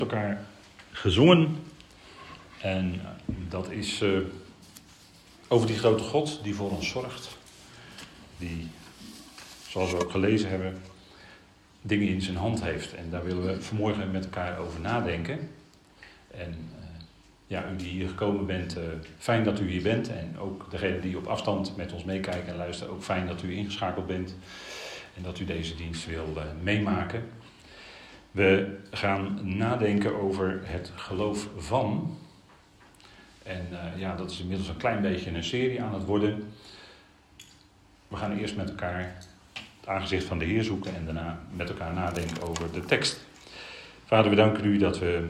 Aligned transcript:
elkaar 0.00 0.44
gezongen. 0.90 1.56
En 2.60 3.00
dat 3.48 3.70
is 3.70 4.02
uh, 4.02 4.18
over 5.48 5.66
die 5.66 5.78
grote 5.78 6.02
God 6.02 6.40
die 6.42 6.54
voor 6.54 6.70
ons 6.70 6.88
zorgt. 6.88 7.38
Die, 8.36 8.68
zoals 9.68 9.90
we 9.90 10.02
ook 10.02 10.10
gelezen 10.10 10.50
hebben, 10.50 10.82
dingen 11.82 12.08
in 12.08 12.22
zijn 12.22 12.36
hand 12.36 12.62
heeft. 12.62 12.94
En 12.94 13.10
daar 13.10 13.24
willen 13.24 13.46
we 13.46 13.62
vanmorgen 13.62 14.10
met 14.10 14.24
elkaar 14.24 14.58
over 14.58 14.80
nadenken. 14.80 15.50
En 16.30 16.50
uh, 16.50 16.84
ja, 17.46 17.70
u 17.72 17.76
die 17.76 17.88
hier 17.88 18.08
gekomen 18.08 18.46
bent, 18.46 18.76
fijn 19.18 19.44
dat 19.44 19.60
u 19.60 19.70
hier 19.70 19.82
bent. 19.82 20.08
En 20.08 20.38
ook 20.38 20.70
degene 20.70 21.00
die 21.00 21.16
op 21.16 21.26
afstand 21.26 21.76
met 21.76 21.92
ons 21.92 22.04
meekijken 22.04 22.48
en 22.48 22.56
luisteren, 22.56 22.92
ook 22.92 23.02
fijn 23.02 23.26
dat 23.26 23.42
u 23.42 23.56
ingeschakeld 23.56 24.06
bent. 24.06 24.34
En 25.16 25.22
dat 25.22 25.38
u 25.38 25.44
deze 25.44 25.74
dienst 25.74 26.06
wil 26.06 26.36
meemaken. 26.62 27.22
We 28.30 28.78
gaan 28.90 29.38
nadenken 29.42 30.20
over 30.20 30.60
het 30.64 30.92
geloof 30.94 31.48
van. 31.56 32.16
En 33.42 33.66
uh, 33.72 34.00
ja, 34.00 34.16
dat 34.16 34.30
is 34.30 34.40
inmiddels 34.40 34.68
een 34.68 34.76
klein 34.76 35.02
beetje 35.02 35.30
een 35.30 35.44
serie 35.44 35.82
aan 35.82 35.94
het 35.94 36.04
worden. 36.04 36.52
We 38.08 38.16
gaan 38.16 38.32
eerst 38.32 38.56
met 38.56 38.68
elkaar 38.68 39.14
het 39.52 39.88
aangezicht 39.88 40.24
van 40.24 40.38
de 40.38 40.44
Heer 40.44 40.64
zoeken 40.64 40.94
en 40.94 41.04
daarna 41.04 41.40
met 41.56 41.68
elkaar 41.68 41.92
nadenken 41.92 42.42
over 42.42 42.72
de 42.72 42.84
tekst. 42.84 43.26
Vader, 44.04 44.30
we 44.30 44.36
danken 44.36 44.64
u 44.64 44.78
dat 44.78 44.98
we 44.98 45.28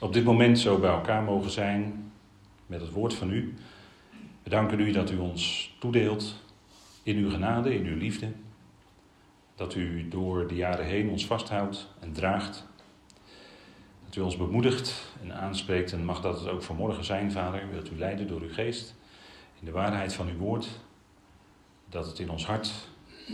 op 0.00 0.12
dit 0.12 0.24
moment 0.24 0.58
zo 0.58 0.78
bij 0.78 0.90
elkaar 0.90 1.22
mogen 1.22 1.50
zijn 1.50 2.12
met 2.66 2.80
het 2.80 2.90
woord 2.90 3.14
van 3.14 3.30
u. 3.30 3.54
We 4.42 4.50
danken 4.50 4.80
u 4.80 4.92
dat 4.92 5.10
u 5.10 5.16
ons 5.16 5.74
toedeelt 5.78 6.40
in 7.02 7.16
uw 7.16 7.30
genade, 7.30 7.74
in 7.74 7.86
uw 7.86 7.96
liefde 7.96 8.28
dat 9.62 9.74
u 9.74 10.08
door 10.08 10.46
de 10.46 10.54
jaren 10.54 10.84
heen 10.84 11.10
ons 11.10 11.26
vasthoudt 11.26 11.88
en 12.00 12.12
draagt. 12.12 12.66
Dat 14.04 14.16
u 14.16 14.20
ons 14.20 14.36
bemoedigt 14.36 15.12
en 15.22 15.34
aanspreekt 15.34 15.92
en 15.92 16.04
mag 16.04 16.20
dat 16.20 16.40
het 16.40 16.48
ook 16.48 16.62
vanmorgen 16.62 17.04
zijn, 17.04 17.32
Vader. 17.32 17.70
Wilt 17.70 17.90
u 17.90 17.98
leiden 17.98 18.26
door 18.26 18.40
uw 18.40 18.52
geest 18.52 18.94
in 19.60 19.64
de 19.64 19.70
waarheid 19.70 20.12
van 20.12 20.28
uw 20.28 20.36
woord. 20.36 20.68
Dat 21.88 22.06
het 22.06 22.18
in 22.18 22.30
ons 22.30 22.46
hart 22.46 22.72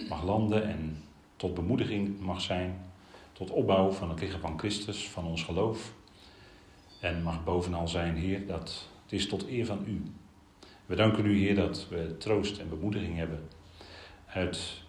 mag 0.08 0.24
landen 0.24 0.68
en 0.68 1.02
tot 1.36 1.54
bemoediging 1.54 2.20
mag 2.20 2.40
zijn. 2.40 2.80
Tot 3.32 3.50
opbouw 3.50 3.90
van 3.90 4.08
het 4.08 4.20
lichaam 4.20 4.40
van 4.40 4.58
Christus, 4.58 5.08
van 5.08 5.26
ons 5.26 5.42
geloof. 5.42 5.92
En 7.00 7.22
mag 7.22 7.44
bovenal 7.44 7.88
zijn, 7.88 8.16
Heer, 8.16 8.46
dat 8.46 8.88
het 9.02 9.12
is 9.12 9.28
tot 9.28 9.48
eer 9.48 9.66
van 9.66 9.84
u. 9.86 10.02
We 10.86 10.94
danken 10.94 11.26
u, 11.26 11.38
Heer, 11.38 11.54
dat 11.54 11.86
we 11.88 12.16
troost 12.18 12.58
en 12.58 12.68
bemoediging 12.68 13.16
hebben 13.16 13.48
uit 14.26 14.86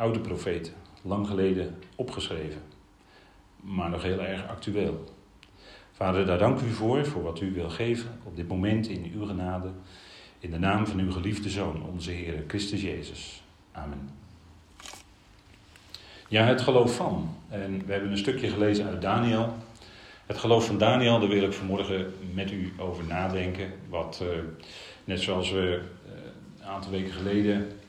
oude 0.00 0.20
profeten, 0.20 0.72
lang 1.02 1.26
geleden 1.26 1.78
opgeschreven, 1.94 2.62
maar 3.56 3.90
nog 3.90 4.02
heel 4.02 4.20
erg 4.20 4.48
actueel. 4.48 5.04
Vader, 5.92 6.26
daar 6.26 6.38
dank 6.38 6.60
u 6.60 6.70
voor, 6.70 7.06
voor 7.06 7.22
wat 7.22 7.40
u 7.40 7.52
wil 7.52 7.70
geven 7.70 8.18
op 8.24 8.36
dit 8.36 8.48
moment 8.48 8.88
in 8.88 9.12
uw 9.14 9.26
genade, 9.26 9.70
in 10.38 10.50
de 10.50 10.58
naam 10.58 10.86
van 10.86 10.98
uw 10.98 11.12
geliefde 11.12 11.50
Zoon, 11.50 11.82
onze 11.82 12.10
Heer 12.10 12.44
Christus 12.46 12.82
Jezus. 12.82 13.42
Amen. 13.72 14.10
Ja, 16.28 16.44
het 16.44 16.60
geloof 16.60 16.96
van. 16.96 17.36
En 17.48 17.86
we 17.86 17.92
hebben 17.92 18.10
een 18.10 18.18
stukje 18.18 18.48
gelezen 18.48 18.86
uit 18.86 19.02
Daniel. 19.02 19.54
Het 20.26 20.38
geloof 20.38 20.66
van 20.66 20.78
Daniel, 20.78 21.20
daar 21.20 21.28
wil 21.28 21.42
ik 21.42 21.52
vanmorgen 21.52 22.14
met 22.34 22.50
u 22.50 22.72
over 22.78 23.04
nadenken. 23.04 23.72
Wat, 23.88 24.20
uh, 24.22 24.28
net 25.04 25.20
zoals 25.20 25.50
we 25.50 25.82
uh, 26.06 26.12
een 26.58 26.66
aantal 26.66 26.90
weken 26.90 27.12
geleden 27.12 27.79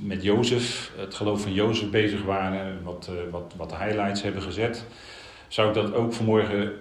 met 0.00 0.22
Jozef, 0.22 0.92
het 0.96 1.14
geloof 1.14 1.42
van 1.42 1.52
Jozef 1.52 1.90
bezig 1.90 2.22
waren, 2.22 2.82
wat, 2.82 3.10
uh, 3.10 3.30
wat, 3.30 3.54
wat 3.56 3.76
highlights 3.76 4.22
hebben 4.22 4.42
gezet, 4.42 4.84
zou 5.48 5.68
ik 5.68 5.74
dat 5.74 5.94
ook 5.94 6.12
vanmorgen 6.12 6.72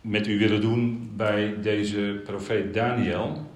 met 0.00 0.26
u 0.26 0.38
willen 0.38 0.60
doen 0.60 1.10
bij 1.16 1.54
deze 1.62 2.20
profeet 2.24 2.74
Daniel. 2.74 3.54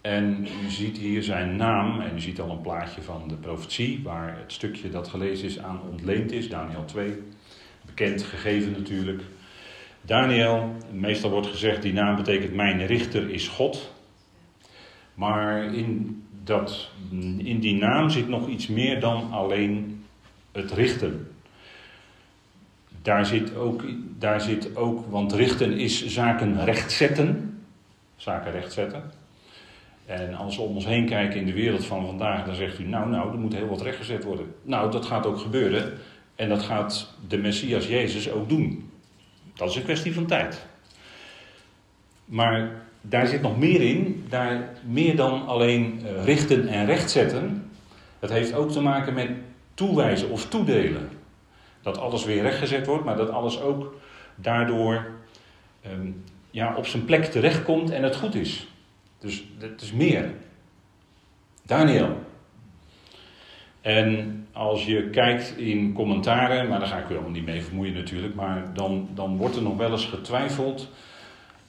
En 0.00 0.46
u 0.66 0.70
ziet 0.70 0.98
hier 0.98 1.22
zijn 1.22 1.56
naam 1.56 2.00
en 2.00 2.16
u 2.16 2.20
ziet 2.20 2.40
al 2.40 2.50
een 2.50 2.60
plaatje 2.60 3.02
van 3.02 3.28
de 3.28 3.34
profetie, 3.34 4.00
waar 4.02 4.38
het 4.38 4.52
stukje 4.52 4.88
dat 4.88 5.08
gelezen 5.08 5.46
is 5.46 5.58
aan 5.58 5.80
ontleend 5.90 6.32
is, 6.32 6.48
Daniel 6.48 6.84
2. 6.84 7.22
Bekend 7.86 8.22
gegeven 8.22 8.72
natuurlijk. 8.72 9.22
Daniel, 10.00 10.76
meestal 10.92 11.30
wordt 11.30 11.46
gezegd, 11.46 11.82
die 11.82 11.92
naam 11.92 12.16
betekent 12.16 12.54
mijn 12.54 12.86
richter 12.86 13.30
is 13.30 13.48
God. 13.48 13.92
Maar 15.14 15.74
in 15.74 16.22
dat 16.46 16.90
in 17.38 17.60
die 17.60 17.74
naam 17.74 18.10
zit 18.10 18.28
nog 18.28 18.48
iets 18.48 18.66
meer 18.66 19.00
dan 19.00 19.32
alleen 19.32 20.04
het 20.52 20.72
richten. 20.72 21.30
Daar 23.02 23.26
zit 23.26 23.56
ook, 23.56 23.84
daar 24.18 24.40
zit 24.40 24.76
ook 24.76 25.06
want 25.10 25.32
richten 25.32 25.72
is 25.72 26.06
zaken 26.06 26.64
rechtzetten. 26.64 27.60
Zaken 28.16 28.52
rechtzetten. 28.52 29.02
En 30.06 30.34
als 30.34 30.56
we 30.56 30.62
om 30.62 30.74
ons 30.74 30.86
heen 30.86 31.06
kijken 31.06 31.40
in 31.40 31.46
de 31.46 31.52
wereld 31.52 31.86
van 31.86 32.06
vandaag, 32.06 32.44
dan 32.44 32.54
zegt 32.54 32.78
u, 32.78 32.84
nou, 32.84 33.08
nou, 33.08 33.32
er 33.32 33.38
moet 33.38 33.54
heel 33.54 33.68
wat 33.68 33.82
rechtgezet 33.82 34.24
worden. 34.24 34.54
Nou, 34.62 34.90
dat 34.90 35.06
gaat 35.06 35.26
ook 35.26 35.38
gebeuren. 35.38 35.92
En 36.34 36.48
dat 36.48 36.62
gaat 36.62 37.14
de 37.28 37.38
Messias 37.38 37.86
Jezus 37.86 38.30
ook 38.30 38.48
doen. 38.48 38.90
Dat 39.54 39.70
is 39.70 39.76
een 39.76 39.82
kwestie 39.82 40.14
van 40.14 40.26
tijd. 40.26 40.66
Maar 42.24 42.85
daar 43.08 43.26
zit 43.26 43.42
nog 43.42 43.58
meer 43.58 43.80
in, 43.80 44.24
daar 44.28 44.68
meer 44.86 45.16
dan 45.16 45.46
alleen 45.46 46.00
eh, 46.04 46.24
richten 46.24 46.68
en 46.68 46.86
rechtzetten. 46.86 47.70
Het 48.18 48.30
heeft 48.30 48.54
ook 48.54 48.70
te 48.70 48.80
maken 48.80 49.14
met 49.14 49.30
toewijzen 49.74 50.30
of 50.30 50.48
toedelen. 50.48 51.08
Dat 51.82 51.98
alles 51.98 52.24
weer 52.24 52.42
rechtgezet 52.42 52.86
wordt, 52.86 53.04
maar 53.04 53.16
dat 53.16 53.30
alles 53.30 53.60
ook 53.60 53.94
daardoor 54.34 55.06
um, 55.92 56.24
ja, 56.50 56.74
op 56.76 56.86
zijn 56.86 57.04
plek 57.04 57.24
terechtkomt 57.24 57.90
en 57.90 58.02
het 58.02 58.16
goed 58.16 58.34
is. 58.34 58.68
Dus 59.18 59.44
het 59.58 59.80
is 59.80 59.92
meer. 59.92 60.30
Daniel. 61.62 62.24
En 63.80 64.46
als 64.52 64.84
je 64.84 65.10
kijkt 65.10 65.56
in 65.56 65.92
commentaren, 65.92 66.68
maar 66.68 66.78
daar 66.78 66.88
ga 66.88 66.98
ik 66.98 67.10
u 67.10 67.12
allemaal 67.12 67.30
niet 67.30 67.44
mee 67.44 67.62
vermoeien 67.62 67.94
natuurlijk, 67.94 68.34
maar 68.34 68.74
dan, 68.74 69.08
dan 69.14 69.36
wordt 69.36 69.56
er 69.56 69.62
nog 69.62 69.76
wel 69.76 69.90
eens 69.90 70.06
getwijfeld 70.06 70.88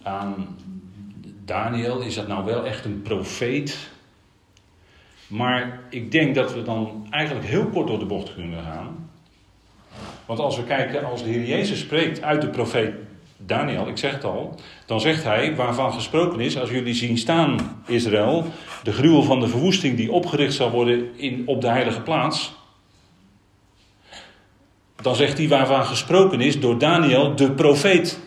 aan 0.04 0.58
Daniel, 1.48 2.00
is 2.00 2.16
dat 2.16 2.28
nou 2.28 2.46
wel 2.46 2.66
echt 2.66 2.86
een 2.86 3.02
profeet? 3.02 3.90
Maar 5.28 5.80
ik 5.90 6.12
denk 6.12 6.36
dat 6.36 6.54
we 6.54 6.64
dan 6.64 7.08
eigenlijk 7.10 7.46
heel 7.46 7.66
kort 7.66 7.88
door 7.88 8.00
de 8.00 8.06
bocht 8.06 8.34
kunnen 8.34 8.64
gaan. 8.64 9.10
Want 10.26 10.40
als 10.40 10.58
we 10.58 10.64
kijken, 10.64 11.06
als 11.06 11.24
de 11.24 11.30
Heer 11.30 11.46
Jezus 11.46 11.80
spreekt 11.80 12.22
uit 12.22 12.42
de 12.42 12.50
profeet 12.50 12.94
Daniel, 13.38 13.88
ik 13.88 13.98
zeg 13.98 14.12
het 14.12 14.24
al, 14.24 14.60
dan 14.86 15.02
zegt 15.02 15.24
hij, 15.24 15.56
waarvan 15.56 15.94
gesproken 15.94 16.40
is, 16.40 16.58
als 16.58 16.70
jullie 16.70 16.94
zien 16.94 17.18
staan, 17.18 17.84
Israël, 17.86 18.46
de 18.84 18.94
gruwel 18.94 19.24
van 19.24 19.40
de 19.40 19.48
verwoesting 19.48 19.98
die 19.98 20.12
opgericht 20.12 20.54
zal 20.54 20.72
worden 20.72 21.20
in, 21.20 21.44
op 21.46 21.62
de 21.62 21.70
heilige 21.70 22.02
plaats. 22.02 22.56
Dan 24.96 25.16
zegt 25.16 25.38
hij 25.38 25.48
waarvan 25.48 25.86
gesproken 25.86 26.42
is 26.42 26.60
door 26.60 26.78
Daniel, 26.78 27.36
de 27.36 27.52
profeet. 27.52 28.20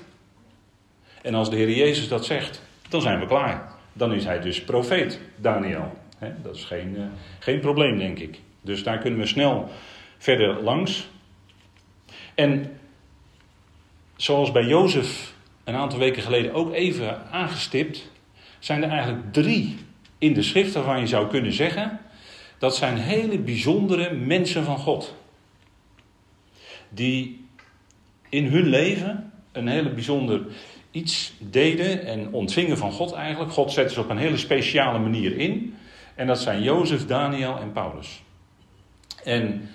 En 1.22 1.34
als 1.34 1.50
de 1.50 1.56
Heer 1.56 1.70
Jezus 1.70 2.08
dat 2.08 2.24
zegt, 2.24 2.68
dan 2.90 3.00
zijn 3.00 3.20
we 3.20 3.26
klaar. 3.26 3.72
Dan 3.92 4.12
is 4.12 4.24
hij 4.24 4.40
dus 4.40 4.64
profeet, 4.64 5.20
Daniel. 5.36 5.92
dat 6.42 6.54
is 6.54 6.64
geen, 6.64 6.94
uh, 6.96 7.04
geen 7.38 7.60
probleem, 7.60 7.98
denk 7.98 8.18
ik. 8.18 8.40
Dus 8.60 8.82
daar 8.82 8.98
kunnen 8.98 9.18
we 9.18 9.26
snel 9.26 9.68
verder 10.18 10.62
langs. 10.62 11.08
En 12.34 12.78
zoals 14.16 14.52
bij 14.52 14.64
Jozef 14.64 15.34
een 15.64 15.74
aantal 15.74 15.98
weken 15.98 16.22
geleden 16.22 16.52
ook 16.52 16.72
even 16.72 17.30
aangestipt, 17.30 18.10
zijn 18.58 18.82
er 18.82 18.90
eigenlijk 18.90 19.32
drie 19.32 19.76
in 20.18 20.34
de 20.34 20.42
schrift 20.42 20.74
waarvan 20.74 21.00
je 21.00 21.06
zou 21.06 21.28
kunnen 21.28 21.52
zeggen 21.52 22.00
dat 22.58 22.76
zijn 22.76 22.96
hele 22.96 23.38
bijzondere 23.38 24.14
mensen 24.14 24.64
van 24.64 24.78
God. 24.78 25.14
Die 26.88 27.44
in 28.28 28.46
hun 28.46 28.66
leven 28.66 29.32
een 29.52 29.68
hele 29.68 29.90
bijzonder 29.90 30.40
iets 30.90 31.32
deden 31.38 32.04
en 32.04 32.32
ontvingen 32.32 32.78
van 32.78 32.92
God 32.92 33.12
eigenlijk. 33.12 33.52
God 33.52 33.72
zette 33.72 33.94
ze 33.94 34.00
op 34.00 34.10
een 34.10 34.18
hele 34.18 34.36
speciale 34.36 34.98
manier 34.98 35.38
in. 35.38 35.76
En 36.14 36.26
dat 36.26 36.38
zijn 36.38 36.62
Jozef, 36.62 37.06
Daniel 37.06 37.58
en 37.58 37.72
Paulus. 37.72 38.22
En 39.24 39.70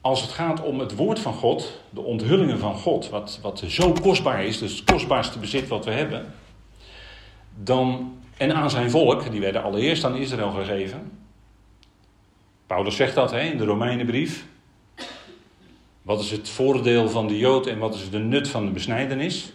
als 0.00 0.22
het 0.22 0.30
gaat 0.30 0.62
om 0.62 0.78
het 0.78 0.94
woord 0.94 1.18
van 1.18 1.34
God, 1.34 1.80
de 1.90 2.00
onthullingen 2.00 2.58
van 2.58 2.74
God, 2.74 3.08
wat, 3.08 3.38
wat 3.42 3.62
zo 3.66 3.92
kostbaar 3.92 4.44
is, 4.44 4.58
dus 4.58 4.76
het 4.76 4.84
kostbaarste 4.84 5.38
bezit 5.38 5.68
wat 5.68 5.84
we 5.84 5.90
hebben, 5.90 6.32
dan, 7.62 8.16
en 8.36 8.54
aan 8.54 8.70
zijn 8.70 8.90
volk, 8.90 9.30
die 9.30 9.40
werden 9.40 9.62
allereerst 9.62 10.04
aan 10.04 10.16
Israël 10.16 10.50
gegeven. 10.50 11.18
Paulus 12.66 12.96
zegt 12.96 13.14
dat 13.14 13.30
hè, 13.30 13.40
in 13.40 13.58
de 13.58 13.64
Romeinenbrief. 13.64 14.46
Wat 16.02 16.20
is 16.20 16.30
het 16.30 16.48
voordeel 16.48 17.08
van 17.08 17.26
de 17.26 17.38
Jood 17.38 17.66
en 17.66 17.78
wat 17.78 17.94
is 17.94 18.10
de 18.10 18.18
nut 18.18 18.48
van 18.48 18.64
de 18.64 18.70
besnijdenis? 18.70 19.52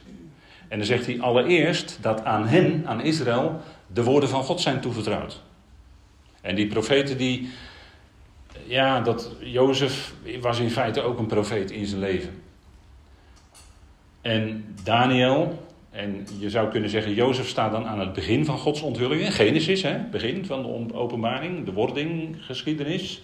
En 0.68 0.78
dan 0.78 0.88
zegt 0.88 1.06
hij 1.06 1.22
allereerst 1.22 1.98
dat 2.02 2.24
aan 2.24 2.48
hen, 2.48 2.84
aan 2.86 3.02
Israël, 3.02 3.62
de 3.94 4.04
woorden 4.04 4.30
van 4.30 4.44
God 4.44 4.62
zijn 4.62 4.82
toevertrouwd. 4.82 5.42
En 6.42 6.56
die 6.56 6.68
profeten 6.68 7.18
die, 7.18 7.50
ja, 8.66 9.02
dat 9.02 9.36
Jozef 9.40 10.14
was 10.42 10.60
in 10.60 10.70
feite 10.70 11.02
ook 11.02 11.20
een 11.20 11.26
profeet 11.26 11.72
in 11.72 11.86
zijn 11.86 12.02
leven. 12.02 12.42
En 14.22 14.66
Daniel, 14.84 15.68
en 15.90 16.28
je 16.40 16.50
zou 16.50 16.70
kunnen 16.70 16.90
zeggen, 16.90 17.14
Jozef 17.14 17.48
staat 17.48 17.72
dan 17.72 17.88
aan 17.88 18.00
het 18.00 18.14
begin 18.14 18.46
van 18.46 18.58
Gods 18.58 18.82
onthullingen. 18.82 19.32
Genesis, 19.32 19.82
hè, 19.82 19.98
begin 20.12 20.46
van 20.46 20.88
de 20.88 20.94
openbaring, 20.94 21.66
de 21.66 21.74
wording, 21.74 22.36
geschiedenis, 22.40 23.22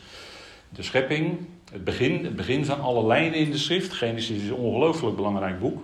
de 0.70 0.84
schepping. 0.84 1.38
Het 1.72 1.84
begin, 1.84 2.24
het 2.24 2.36
begin 2.36 2.66
van 2.66 2.82
alle 2.82 3.06
lijnen 3.06 3.40
in 3.40 3.52
de 3.52 3.58
schrift. 3.58 3.94
Genesis 3.94 4.38
is 4.38 4.48
een 4.48 4.54
ongelooflijk 4.54 5.16
belangrijk 5.16 5.60
boek. 5.60 5.84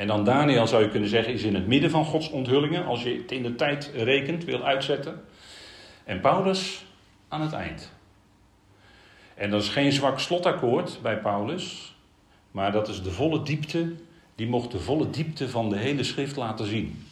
En 0.00 0.06
dan 0.06 0.24
Daniel 0.24 0.66
zou 0.66 0.82
je 0.82 0.88
kunnen 0.88 1.08
zeggen 1.08 1.32
is 1.32 1.42
in 1.42 1.54
het 1.54 1.66
midden 1.66 1.90
van 1.90 2.04
Gods 2.04 2.30
onthullingen, 2.30 2.84
als 2.84 3.02
je 3.02 3.18
het 3.22 3.32
in 3.32 3.42
de 3.42 3.54
tijd 3.54 3.90
rekent, 3.94 4.44
wil 4.44 4.64
uitzetten. 4.64 5.24
En 6.04 6.20
Paulus 6.20 6.84
aan 7.28 7.40
het 7.40 7.52
eind. 7.52 7.92
En 9.34 9.50
dat 9.50 9.62
is 9.62 9.68
geen 9.68 9.92
zwak 9.92 10.20
slotakkoord 10.20 10.98
bij 11.02 11.18
Paulus, 11.18 11.94
maar 12.50 12.72
dat 12.72 12.88
is 12.88 13.02
de 13.02 13.10
volle 13.10 13.42
diepte, 13.42 13.92
die 14.34 14.46
mocht 14.46 14.70
de 14.70 14.78
volle 14.78 15.10
diepte 15.10 15.48
van 15.48 15.70
de 15.70 15.76
hele 15.76 16.02
schrift 16.02 16.36
laten 16.36 16.66
zien. 16.66 17.06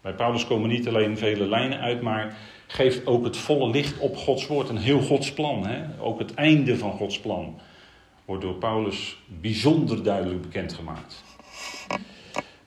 Bij 0.00 0.14
Paulus 0.14 0.46
komen 0.46 0.68
niet 0.68 0.88
alleen 0.88 1.18
vele 1.18 1.48
lijnen 1.48 1.80
uit, 1.80 2.00
maar 2.00 2.36
geeft 2.66 3.06
ook 3.06 3.24
het 3.24 3.36
volle 3.36 3.70
licht 3.70 3.98
op 3.98 4.16
Gods 4.16 4.46
woord. 4.46 4.68
Een 4.68 4.76
heel 4.76 5.00
Gods 5.00 5.32
plan. 5.32 5.66
Hè? 5.66 6.00
Ook 6.00 6.18
het 6.18 6.34
einde 6.34 6.78
van 6.78 6.92
Gods 6.92 7.20
plan 7.20 7.58
wordt 8.24 8.42
door 8.42 8.54
Paulus 8.54 9.16
bijzonder 9.40 10.02
duidelijk 10.02 10.42
bekendgemaakt. 10.42 11.30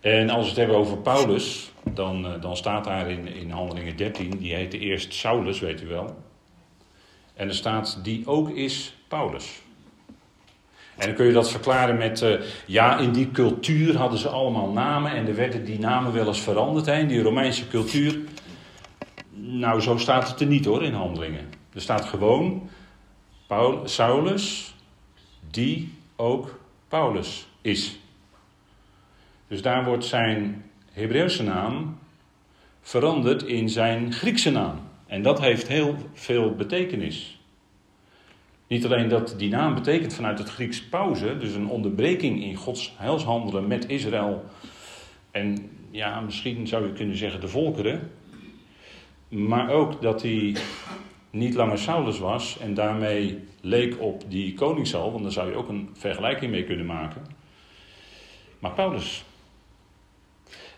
En 0.06 0.30
als 0.30 0.44
we 0.44 0.50
het 0.50 0.57
hebben 0.57 0.78
over 0.78 0.98
Paulus, 0.98 1.72
dan, 1.94 2.25
eh, 2.25 2.42
dan 2.42 2.57
staat 2.57 2.84
daar 2.84 3.10
in, 3.10 3.28
in 3.28 3.50
Handelingen 3.50 3.98
13, 3.98 4.38
die 4.38 4.54
heette 4.54 4.80
eerst 4.80 5.13
Saulus, 5.13 5.60
weet 5.60 5.81
u 5.81 5.88
wel. 5.88 6.18
En 7.34 7.48
er 7.48 7.56
staat, 7.56 8.00
die 8.04 8.28
ook 8.28 8.50
is 8.50 8.96
Paulus. 9.07 9.62
En 10.96 11.07
dan 11.07 11.16
kun 11.16 11.25
je 11.25 11.34
dat 11.34 11.52
verklaren 11.52 11.98
met, 11.98 12.22
uh, 12.22 12.42
ja, 12.66 12.98
in 12.98 13.12
die 13.12 13.31
cultuur 13.31 13.98
hadden 13.98 14.19
ze 14.19 14.30
allemaal 14.30 14.72
namen 14.72 15.12
en 15.12 15.28
er 15.28 15.36
werden 15.36 15.66
die 15.66 15.80
namen 15.80 16.13
wel 16.13 16.28
eens 16.28 16.42
veranderd. 16.42 16.86
Hè, 16.86 16.98
in 16.98 17.08
die 17.08 17.22
Romeinse 17.22 17.68
cultuur 17.68 18.19
nou, 19.31 19.81
zo 19.81 19.98
staat 19.98 20.30
het 20.30 20.40
er 20.40 20.48
niet 20.48 20.66
hoor 20.66 20.84
in 20.84 20.94
handelingen. 20.94 21.50
Er 21.74 21.81
staat 21.81 22.06
gewoon 22.06 22.69
Saulus, 23.84 24.75
die 25.51 25.94
ook 26.16 26.60
Paulus 26.88 27.48
is. 27.62 28.00
Dus 29.47 29.62
daar 29.62 29.86
wordt 29.86 30.06
zijn 30.06 30.63
Hebreeuwse 30.92 31.44
naam 31.44 31.97
veranderd 32.81 33.44
in 33.44 33.69
zijn 33.69 34.13
Griekse 34.13 34.51
naam. 34.51 34.80
En 35.07 35.21
dat 35.21 35.39
heeft 35.39 35.68
heel 35.68 35.95
veel 36.13 36.56
betekenis. 36.56 37.39
Niet 38.68 38.86
alleen 38.86 39.09
dat 39.09 39.36
die 39.38 39.50
naam 39.50 39.74
betekent 39.74 40.13
vanuit 40.13 40.39
het 40.39 40.50
Grieks 40.50 40.83
pauze, 40.83 41.38
dus 41.38 41.53
een 41.53 41.68
onderbreking 41.68 42.44
in 42.44 42.56
Gods 42.56 42.94
heilshandelen 42.97 43.68
met 43.68 43.89
Israël. 43.89 44.45
En 45.31 45.69
ja, 45.91 46.19
misschien 46.19 46.68
zou 46.68 46.86
je 46.86 46.94
kunnen 46.94 47.18
zeggen 47.18 47.41
de 47.41 47.48
volkeren. 47.48 48.12
Maar 49.27 49.69
ook 49.69 50.01
dat 50.01 50.21
hij 50.21 50.56
niet 51.30 51.53
langer 51.53 51.77
Saulus 51.77 52.19
was 52.19 52.57
en 52.59 52.74
daarmee 52.74 53.44
leek 53.62 54.01
op 54.01 54.24
die 54.27 54.53
koningsal, 54.53 55.12
want 55.12 55.24
daar 55.24 55.31
zou 55.31 55.50
je 55.50 55.56
ook 55.56 55.69
een 55.69 55.89
vergelijking 55.94 56.51
mee 56.51 56.63
kunnen 56.63 56.86
maken. 56.86 57.21
Maar 58.59 58.71
Paulus. 58.71 59.24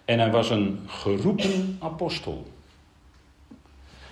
En 0.08 0.20
hij 0.20 0.32
was 0.32 0.50
een 0.50 0.80
geroepen 0.86 1.78
apostel. 1.80 2.48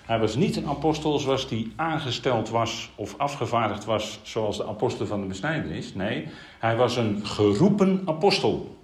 Hij 0.06 0.20
was 0.20 0.36
niet 0.36 0.56
een 0.56 0.68
apostel 0.68 1.20
zoals 1.20 1.48
die 1.48 1.74
aangesteld 1.76 2.50
was 2.50 2.90
of 2.96 3.18
afgevaardigd 3.18 3.86
was 3.86 4.20
zoals 4.24 4.58
de 4.58 4.66
apostel 4.66 5.06
van 5.06 5.22
de 5.22 5.28
besnijdenis. 5.28 5.94
Nee, 5.94 6.28
hij 6.60 6.76
was 6.76 6.98
een 6.98 7.26
geroepen 7.26 8.02
apostel. 8.06 8.78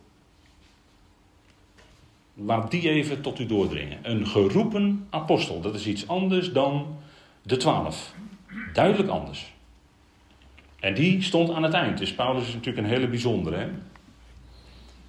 Laat 2.33 2.71
die 2.71 2.89
even 2.89 3.21
tot 3.21 3.39
u 3.39 3.45
doordringen. 3.45 3.99
Een 4.01 4.27
geroepen 4.27 5.07
apostel, 5.09 5.61
dat 5.61 5.75
is 5.75 5.87
iets 5.87 6.07
anders 6.07 6.51
dan 6.51 6.97
de 7.41 7.57
twaalf. 7.57 8.13
Duidelijk 8.73 9.09
anders. 9.09 9.53
En 10.79 10.93
die 10.93 11.21
stond 11.21 11.51
aan 11.51 11.63
het 11.63 11.73
eind. 11.73 11.97
Dus 11.97 12.13
Paulus 12.13 12.47
is 12.47 12.53
natuurlijk 12.53 12.85
een 12.85 12.93
hele 12.93 13.07
bijzondere. 13.07 13.55
Hè? 13.55 13.67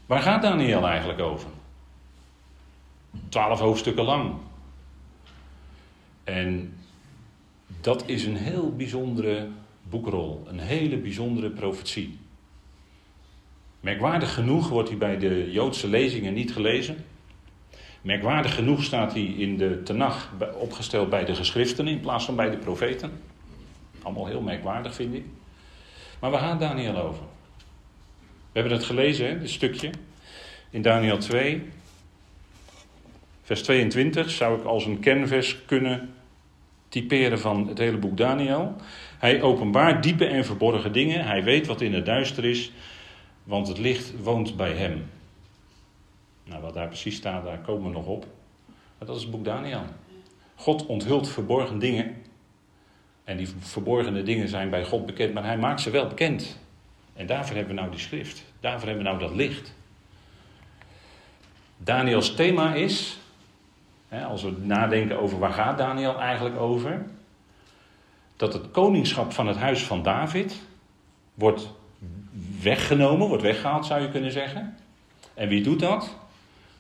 Waar 0.07 0.23
gaat 0.23 0.43
Daniel 0.43 0.87
eigenlijk 0.87 1.21
over? 1.21 1.49
Twaalf 3.29 3.59
hoofdstukken 3.59 4.05
lang. 4.05 4.35
En 6.25 6.75
dat 7.81 8.03
is 8.07 8.25
een 8.25 8.37
heel 8.37 8.77
bijzondere 8.77 9.49
boekrol. 9.83 10.45
Een 10.47 10.59
hele 10.59 10.97
bijzondere 10.97 11.51
profetie. 11.51 12.19
Merkwaardig 13.81 14.35
genoeg 14.35 14.69
wordt 14.69 14.89
hij 14.89 14.99
bij 14.99 15.19
de 15.19 15.53
Joodse 15.53 15.89
lezingen 15.89 16.35
niet 16.35 16.53
gelezen. 16.53 17.05
Merkwaardig 18.03 18.55
genoeg 18.55 18.85
staat 18.85 19.13
hij 19.13 19.23
in 19.23 19.57
de 19.57 19.83
Tenach 19.83 20.33
opgesteld 20.55 21.11
bij 21.11 21.25
de 21.25 21.35
geschriften 21.35 21.89
in 21.89 22.01
plaats 22.01 22.25
van 22.25 22.37
bij 22.37 22.51
de 22.51 22.57
profeten. 22.57 23.13
Allemaal 24.03 24.27
heel 24.27 24.41
merkwaardig 24.41 24.95
vind 24.95 25.15
ik. 25.15 25.25
Maar 26.21 26.31
waar 26.31 26.41
gaat 26.41 26.61
Daniel 26.61 26.97
over? 26.97 27.23
We 28.53 28.59
hebben 28.59 28.73
het 28.73 28.85
gelezen, 28.85 29.27
hè, 29.27 29.39
dit 29.39 29.51
stukje. 29.51 29.91
In 30.71 30.83
Daniel 30.83 31.19
2, 31.19 31.63
vers 33.43 33.63
22, 33.63 34.31
zou 34.31 34.59
ik 34.59 34.65
als 34.65 34.85
een 34.87 35.01
kernvers 35.01 35.65
kunnen 35.65 36.15
typeren 36.89 37.39
van 37.39 37.69
het 37.69 37.79
hele 37.79 37.97
boek 37.97 38.17
Daniel. 38.17 38.77
Hij 39.19 39.43
openbaart 39.43 40.03
diepe 40.03 40.27
en 40.27 40.45
verborgen 40.45 40.93
dingen. 40.93 41.25
Hij 41.25 41.45
weet 41.45 41.67
wat 41.67 41.81
in 41.81 41.95
het 41.95 42.07
duister 42.07 42.45
is, 42.45 42.73
want 43.45 43.69
het 43.69 43.79
licht 43.79 44.23
woont 44.23 44.57
bij 44.57 44.73
hem. 44.73 45.11
Nou, 46.45 46.63
wat 46.63 46.75
daar 46.75 46.89
precies 46.89 47.17
staat, 47.17 47.45
daar 47.45 47.59
komen 47.59 47.83
we 47.83 47.97
nog 47.97 48.07
op. 48.07 48.27
Maar 48.99 49.07
dat 49.07 49.17
is 49.17 49.23
het 49.23 49.31
boek 49.31 49.45
Daniel. 49.45 49.83
God 50.55 50.87
onthult 50.87 51.29
verborgen 51.29 51.79
dingen. 51.79 52.17
En 53.25 53.37
die 53.37 53.49
verborgene 53.59 54.23
dingen 54.23 54.49
zijn 54.49 54.71
bij 54.71 54.85
God 54.85 55.07
bekend, 55.07 55.35
maar 55.35 55.45
hij 55.45 55.59
maakt 55.59 55.81
ze 55.81 55.91
wel 55.91 56.07
bekend. 56.07 56.59
En 57.15 57.27
daarvoor 57.27 57.57
hebben 57.57 57.75
we 57.75 57.81
nou 57.81 57.93
die 57.93 58.01
schrift. 58.01 58.45
Daarvoor 58.61 58.89
hebben 58.89 59.05
we 59.05 59.11
nou 59.11 59.23
dat 59.23 59.35
licht. 59.35 59.75
Daniels 61.77 62.35
thema 62.35 62.75
is, 62.75 63.19
als 64.21 64.43
we 64.43 64.55
nadenken 64.61 65.21
over 65.21 65.39
waar 65.39 65.53
gaat 65.53 65.79
Daniel 65.79 66.21
eigenlijk 66.21 66.59
over, 66.59 67.05
dat 68.37 68.53
het 68.53 68.71
koningschap 68.71 69.33
van 69.33 69.47
het 69.47 69.57
huis 69.57 69.83
van 69.83 70.03
David 70.03 70.61
wordt 71.35 71.73
weggenomen, 72.63 73.29
wordt 73.29 73.43
weggehaald 73.43 73.87
zou 73.87 74.01
je 74.01 74.11
kunnen 74.11 74.33
zeggen. 74.33 74.77
En 75.35 75.49
wie 75.49 75.63
doet 75.63 75.81
dat? 75.81 76.17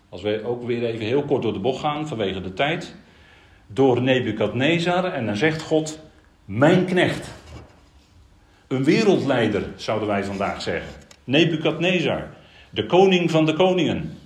Als 0.08 0.22
we 0.22 0.44
ook 0.44 0.66
weer 0.66 0.84
even 0.84 1.06
heel 1.06 1.22
kort 1.22 1.42
door 1.42 1.52
de 1.52 1.58
bocht 1.58 1.80
gaan 1.80 2.08
vanwege 2.08 2.40
de 2.40 2.52
tijd. 2.52 2.94
Door 3.66 4.02
Nebukadnezar 4.02 5.04
en 5.04 5.26
dan 5.26 5.36
zegt 5.36 5.62
God, 5.62 5.98
mijn 6.44 6.84
knecht. 6.84 7.30
Een 8.68 8.84
wereldleider 8.84 9.64
zouden 9.76 10.08
wij 10.08 10.24
vandaag 10.24 10.62
zeggen. 10.62 10.92
Nebukadnezar, 11.24 12.28
de 12.70 12.86
koning 12.86 13.30
van 13.30 13.46
de 13.46 13.52
koningen. 13.52 14.18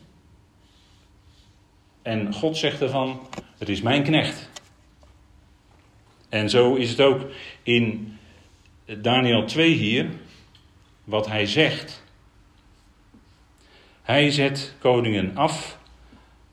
En 2.07 2.35
God 2.35 2.57
zegt 2.57 2.81
ervan, 2.81 3.21
het 3.59 3.69
is 3.69 3.83
mijn 3.83 4.03
knecht. 4.03 4.51
En 6.29 6.51
zo 6.51 6.75
is 6.75 6.91
het 6.91 7.01
ook 7.01 7.21
in 7.63 8.17
Daniel 8.99 9.45
2 9.45 9.73
hier, 9.73 10.09
wat 11.05 11.27
hij 11.27 11.47
zegt. 11.47 12.03
Hij 14.03 14.31
zet 14.31 14.75
koningen 14.79 15.37
af 15.37 15.79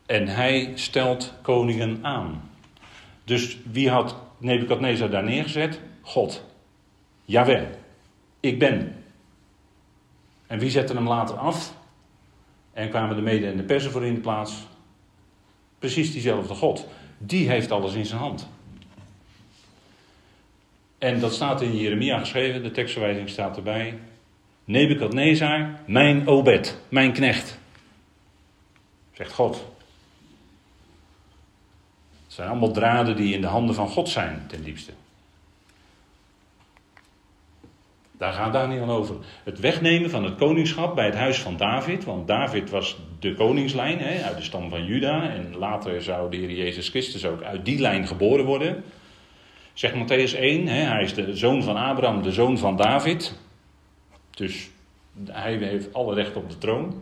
en 0.06 0.28
hij 0.28 0.72
stelt 0.76 1.34
koningen 1.42 2.00
aan. 2.02 2.52
Dus 3.24 3.58
wie 3.72 3.90
had 3.90 4.16
Nebukadnezar 4.38 5.10
daar 5.10 5.24
neergezet? 5.24 5.80
God. 6.02 6.46
Jawel. 7.26 7.68
Ik 8.40 8.60
ben. 8.60 9.04
En 10.48 10.60
wie 10.60 10.70
zette 10.70 10.94
hem 10.94 11.08
later 11.08 11.36
af? 11.36 11.74
En 12.74 12.90
kwamen 12.90 13.16
de 13.16 13.22
mede 13.22 13.48
en 13.48 13.58
de 13.58 13.64
persen 13.64 13.92
voor 13.92 14.06
in 14.06 14.14
de 14.14 14.20
plaats? 14.20 14.72
Precies 15.84 16.12
diezelfde 16.12 16.54
God. 16.54 16.88
Die 17.18 17.50
heeft 17.50 17.72
alles 17.72 17.94
in 17.94 18.06
zijn 18.06 18.20
hand. 18.20 18.48
En 20.98 21.20
dat 21.20 21.34
staat 21.34 21.62
in 21.62 21.78
Jeremia 21.78 22.20
geschreven, 22.20 22.64
de 22.64 22.72
tekstverwijzing 22.72 23.30
staat 23.30 23.58
erbij. 23.58 24.00
Nebukadnezar, 24.66 25.80
mijn 25.86 26.28
obed, 26.28 26.78
mijn 26.90 27.14
knecht. 27.14 27.58
Zegt 29.14 29.34
God. 29.34 29.56
Het 32.24 32.34
zijn 32.34 32.50
allemaal 32.50 32.72
draden 32.72 33.16
die 33.16 33.34
in 33.34 33.42
de 33.42 33.48
handen 33.48 33.76
van 33.76 33.90
God 33.90 34.10
zijn, 34.10 34.44
ten 34.48 34.64
diepste. 34.64 34.92
Daar 38.24 38.34
gaat 38.34 38.54
Daniel 38.54 38.90
over. 38.90 39.16
Het 39.44 39.60
wegnemen 39.60 40.10
van 40.10 40.24
het 40.24 40.36
koningschap 40.36 40.96
bij 40.96 41.06
het 41.06 41.16
huis 41.16 41.40
van 41.40 41.58
David. 41.58 42.04
Want 42.04 42.28
David 42.28 42.70
was 42.70 42.98
de 43.20 43.34
koningslijn 43.34 44.00
hè, 44.00 44.24
uit 44.24 44.38
de 44.38 44.44
stam 44.44 44.70
van 44.70 44.86
Juda. 44.86 45.30
En 45.30 45.56
later 45.58 46.02
zou 46.02 46.32
de 46.32 46.38
Heer 46.38 46.52
Jezus 46.52 46.90
Christus 46.90 47.26
ook 47.26 47.42
uit 47.42 47.66
die 47.66 47.80
lijn 47.80 48.08
geboren 48.08 48.46
worden. 48.46 48.84
Zegt 49.74 49.94
Matthäus 49.94 50.40
1, 50.40 50.68
hè, 50.68 50.82
hij 50.82 51.04
is 51.04 51.14
de 51.14 51.36
zoon 51.36 51.64
van 51.64 51.76
Abraham, 51.76 52.22
de 52.22 52.32
zoon 52.32 52.58
van 52.58 52.78
David. 52.78 53.38
Dus 54.30 54.70
Hij 55.26 55.56
heeft 55.56 55.94
alle 55.94 56.16
recht 56.16 56.36
op 56.36 56.50
de 56.50 56.58
troon. 56.58 57.02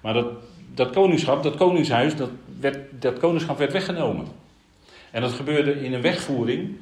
Maar 0.00 0.14
dat, 0.14 0.26
dat 0.74 0.90
koningschap, 0.90 1.42
dat 1.42 1.56
koningshuis, 1.56 2.16
dat, 2.16 2.30
werd, 2.60 2.78
dat 3.02 3.18
koningschap 3.18 3.58
werd 3.58 3.72
weggenomen. 3.72 4.26
En 5.10 5.20
dat 5.20 5.32
gebeurde 5.32 5.84
in 5.84 5.92
een 5.92 6.02
wegvoering 6.02 6.76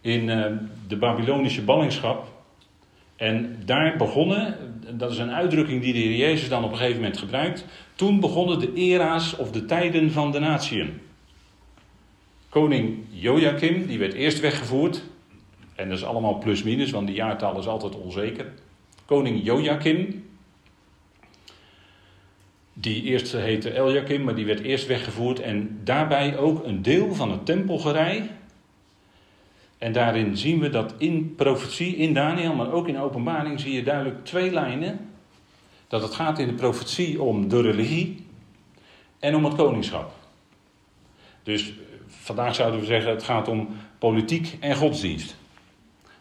in 0.00 0.28
uh, 0.28 0.46
de 0.88 0.96
Babylonische 0.96 1.62
ballingschap. 1.62 2.29
En 3.20 3.56
daar 3.64 3.96
begonnen, 3.96 4.56
dat 4.96 5.10
is 5.10 5.18
een 5.18 5.30
uitdrukking 5.30 5.82
die 5.82 5.92
de 5.92 5.98
Heer 5.98 6.16
Jezus 6.16 6.48
dan 6.48 6.64
op 6.64 6.70
een 6.70 6.76
gegeven 6.76 7.00
moment 7.00 7.18
gebruikt. 7.18 7.64
Toen 7.94 8.20
begonnen 8.20 8.58
de 8.58 8.72
era's 8.74 9.38
of 9.38 9.50
de 9.50 9.64
tijden 9.64 10.10
van 10.12 10.32
de 10.32 10.38
natieën. 10.38 11.00
Koning 12.48 12.98
Joachim, 13.10 13.86
die 13.86 13.98
werd 13.98 14.12
eerst 14.12 14.40
weggevoerd. 14.40 15.02
En 15.74 15.88
dat 15.88 15.98
is 15.98 16.04
allemaal 16.04 16.38
plus-minus, 16.38 16.90
want 16.90 17.06
die 17.06 17.16
jaartal 17.16 17.58
is 17.58 17.66
altijd 17.66 17.96
onzeker. 17.96 18.52
Koning 19.04 19.44
Joachim, 19.44 20.24
die 22.72 23.02
eerst 23.02 23.32
heette 23.32 23.80
Eliakim, 23.80 24.22
maar 24.22 24.34
die 24.34 24.46
werd 24.46 24.60
eerst 24.60 24.86
weggevoerd. 24.86 25.40
En 25.40 25.80
daarbij 25.84 26.38
ook 26.38 26.64
een 26.64 26.82
deel 26.82 27.14
van 27.14 27.30
het 27.30 27.46
tempelgerij. 27.46 28.30
En 29.80 29.92
daarin 29.92 30.36
zien 30.36 30.60
we 30.60 30.70
dat 30.70 30.94
in 30.98 31.34
profetie, 31.34 31.96
in 31.96 32.14
Daniel, 32.14 32.54
maar 32.54 32.72
ook 32.72 32.88
in 32.88 32.98
openbaring, 32.98 33.60
zie 33.60 33.72
je 33.72 33.82
duidelijk 33.82 34.24
twee 34.24 34.52
lijnen. 34.52 35.10
Dat 35.88 36.02
het 36.02 36.14
gaat 36.14 36.38
in 36.38 36.46
de 36.46 36.54
profetie 36.54 37.22
om 37.22 37.48
de 37.48 37.60
religie 37.60 38.26
en 39.18 39.34
om 39.34 39.44
het 39.44 39.54
koningschap. 39.54 40.12
Dus 41.42 41.72
vandaag 42.06 42.54
zouden 42.54 42.80
we 42.80 42.86
zeggen, 42.86 43.10
het 43.10 43.22
gaat 43.22 43.48
om 43.48 43.68
politiek 43.98 44.56
en 44.60 44.76
godsdienst. 44.76 45.36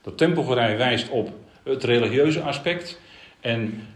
Dat 0.02 0.18
tempelgerij 0.18 0.78
wijst 0.78 1.10
op 1.10 1.34
het 1.64 1.84
religieuze 1.84 2.42
aspect. 2.42 3.00
En 3.40 3.88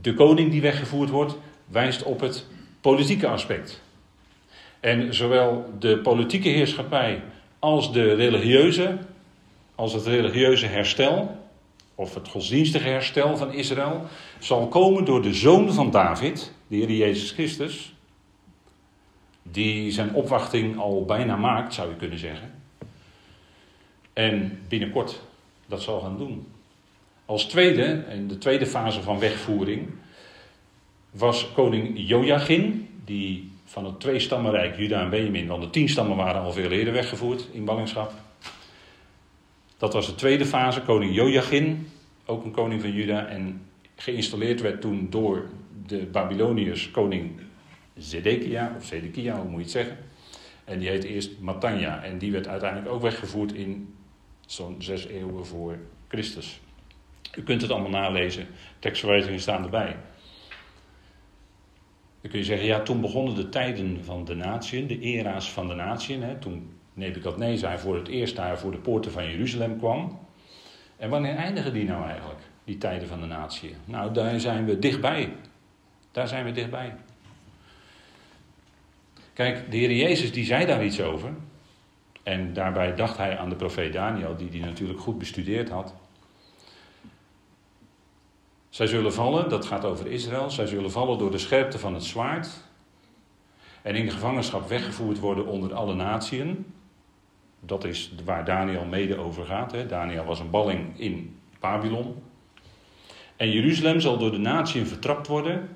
de 0.00 0.14
koning 0.14 0.50
die 0.50 0.60
weggevoerd 0.60 1.10
wordt, 1.10 1.38
wijst 1.66 2.02
op 2.02 2.20
het 2.20 2.46
politieke 2.80 3.28
aspect. 3.28 3.82
En 4.80 5.14
zowel 5.14 5.72
de 5.78 5.98
politieke 5.98 6.48
heerschappij 6.48 7.22
als 7.58 7.92
de 7.92 8.14
religieuze, 8.14 8.98
als 9.74 9.92
het 9.92 10.06
religieuze 10.06 10.66
herstel, 10.66 11.36
of 11.94 12.14
het 12.14 12.28
godsdienstige 12.28 12.88
herstel 12.88 13.36
van 13.36 13.52
Israël, 13.52 14.02
zal 14.38 14.68
komen 14.68 15.04
door 15.04 15.22
de 15.22 15.34
zoon 15.34 15.72
van 15.72 15.90
David, 15.90 16.52
de 16.66 16.76
Heer 16.76 16.90
Jezus 16.90 17.30
Christus, 17.30 17.94
die 19.42 19.90
zijn 19.90 20.14
opwachting 20.14 20.78
al 20.78 21.04
bijna 21.04 21.36
maakt, 21.36 21.74
zou 21.74 21.88
je 21.88 21.96
kunnen 21.96 22.18
zeggen. 22.18 22.54
En 24.12 24.62
binnenkort 24.68 25.22
dat 25.66 25.82
zal 25.82 26.00
gaan 26.00 26.18
doen. 26.18 26.46
Als 27.24 27.44
tweede, 27.44 28.04
in 28.10 28.28
de 28.28 28.38
tweede 28.38 28.66
fase 28.66 29.02
van 29.02 29.18
wegvoering, 29.18 29.88
was 31.10 31.52
koning 31.52 31.92
Joachim, 31.94 32.88
die 33.04 33.47
van 33.68 33.84
het 33.84 34.00
tweestammenrijk 34.00 34.76
Juda 34.76 35.02
en 35.02 35.10
Benjamin, 35.10 35.46
want 35.46 35.62
de 35.62 35.70
tien 35.70 35.88
stammen 35.88 36.16
waren 36.16 36.42
al 36.42 36.52
veel 36.52 36.70
eerder 36.70 36.92
weggevoerd 36.92 37.48
in 37.52 37.64
ballingschap. 37.64 38.12
Dat 39.78 39.92
was 39.92 40.06
de 40.06 40.14
tweede 40.14 40.46
fase, 40.46 40.82
koning 40.82 41.14
Joachim, 41.14 41.88
ook 42.26 42.44
een 42.44 42.50
koning 42.50 42.80
van 42.80 42.92
Juda, 42.92 43.26
en 43.26 43.62
geïnstalleerd 43.96 44.60
werd 44.60 44.80
toen 44.80 45.06
door 45.10 45.48
de 45.86 45.96
Babyloniërs 45.96 46.90
koning 46.90 47.40
Zedekia, 47.96 48.74
of 48.76 48.84
Zedekia, 48.84 49.36
hoe 49.36 49.50
moet 49.50 49.58
je 49.58 49.62
het 49.62 49.70
zeggen. 49.70 49.96
En 50.64 50.78
die 50.78 50.88
heet 50.88 51.04
eerst 51.04 51.40
Matanja, 51.40 52.02
en 52.02 52.18
die 52.18 52.32
werd 52.32 52.48
uiteindelijk 52.48 52.92
ook 52.92 53.02
weggevoerd 53.02 53.52
in 53.52 53.94
zo'n 54.46 54.76
zes 54.78 55.06
eeuwen 55.06 55.46
voor 55.46 55.78
Christus. 56.08 56.60
U 57.36 57.42
kunt 57.42 57.62
het 57.62 57.70
allemaal 57.70 57.90
nalezen, 57.90 58.46
tekstverwijzingen 58.78 59.40
staan 59.40 59.64
erbij. 59.64 59.96
Dan 62.20 62.30
kun 62.30 62.38
je 62.38 62.44
zeggen, 62.44 62.66
ja, 62.66 62.80
toen 62.80 63.00
begonnen 63.00 63.34
de 63.34 63.48
tijden 63.48 64.04
van 64.04 64.24
de 64.24 64.34
natieën, 64.34 64.86
de 64.86 65.00
era's 65.00 65.50
van 65.50 65.68
de 65.68 65.74
natieën. 65.74 66.22
Hè, 66.22 66.36
toen 66.36 66.72
Nebukadnezar 66.94 67.78
voor 67.78 67.96
het 67.96 68.08
eerst 68.08 68.36
daar 68.36 68.58
voor 68.58 68.70
de 68.70 68.78
poorten 68.78 69.12
van 69.12 69.30
Jeruzalem 69.30 69.78
kwam. 69.78 70.18
En 70.96 71.10
wanneer 71.10 71.36
eindigen 71.36 71.72
die 71.72 71.84
nou 71.84 72.08
eigenlijk, 72.08 72.40
die 72.64 72.78
tijden 72.78 73.08
van 73.08 73.20
de 73.20 73.26
natieën? 73.26 73.76
Nou, 73.84 74.12
daar 74.12 74.40
zijn 74.40 74.64
we 74.64 74.78
dichtbij. 74.78 75.32
Daar 76.10 76.28
zijn 76.28 76.44
we 76.44 76.52
dichtbij. 76.52 76.94
Kijk, 79.32 79.70
de 79.70 79.76
Heer 79.76 79.92
Jezus 79.92 80.32
die 80.32 80.44
zei 80.44 80.66
daar 80.66 80.84
iets 80.84 81.00
over. 81.00 81.30
En 82.22 82.52
daarbij 82.52 82.94
dacht 82.94 83.16
hij 83.16 83.38
aan 83.38 83.48
de 83.48 83.56
profeet 83.56 83.92
Daniel, 83.92 84.36
die 84.36 84.48
die 84.48 84.60
natuurlijk 84.60 85.00
goed 85.00 85.18
bestudeerd 85.18 85.68
had. 85.68 85.94
Zij 88.78 88.86
zullen 88.86 89.12
vallen, 89.12 89.48
dat 89.48 89.66
gaat 89.66 89.84
over 89.84 90.06
Israël, 90.06 90.50
zij 90.50 90.66
zullen 90.66 90.90
vallen 90.90 91.18
door 91.18 91.30
de 91.30 91.38
scherpte 91.38 91.78
van 91.78 91.94
het 91.94 92.04
zwaard. 92.04 92.48
En 93.82 93.94
in 93.94 94.04
de 94.04 94.10
gevangenschap 94.10 94.68
weggevoerd 94.68 95.18
worden 95.18 95.46
onder 95.46 95.74
alle 95.74 95.94
natieën. 95.94 96.66
Dat 97.60 97.84
is 97.84 98.12
waar 98.24 98.44
Daniel 98.44 98.84
mede 98.84 99.16
over 99.16 99.46
gaat. 99.46 99.72
Hè. 99.72 99.86
Daniel 99.86 100.24
was 100.24 100.40
een 100.40 100.50
balling 100.50 100.98
in 100.98 101.38
Babylon. 101.60 102.22
En 103.36 103.50
Jeruzalem 103.50 104.00
zal 104.00 104.18
door 104.18 104.30
de 104.30 104.38
natieën 104.38 104.86
vertrapt 104.86 105.26
worden. 105.26 105.68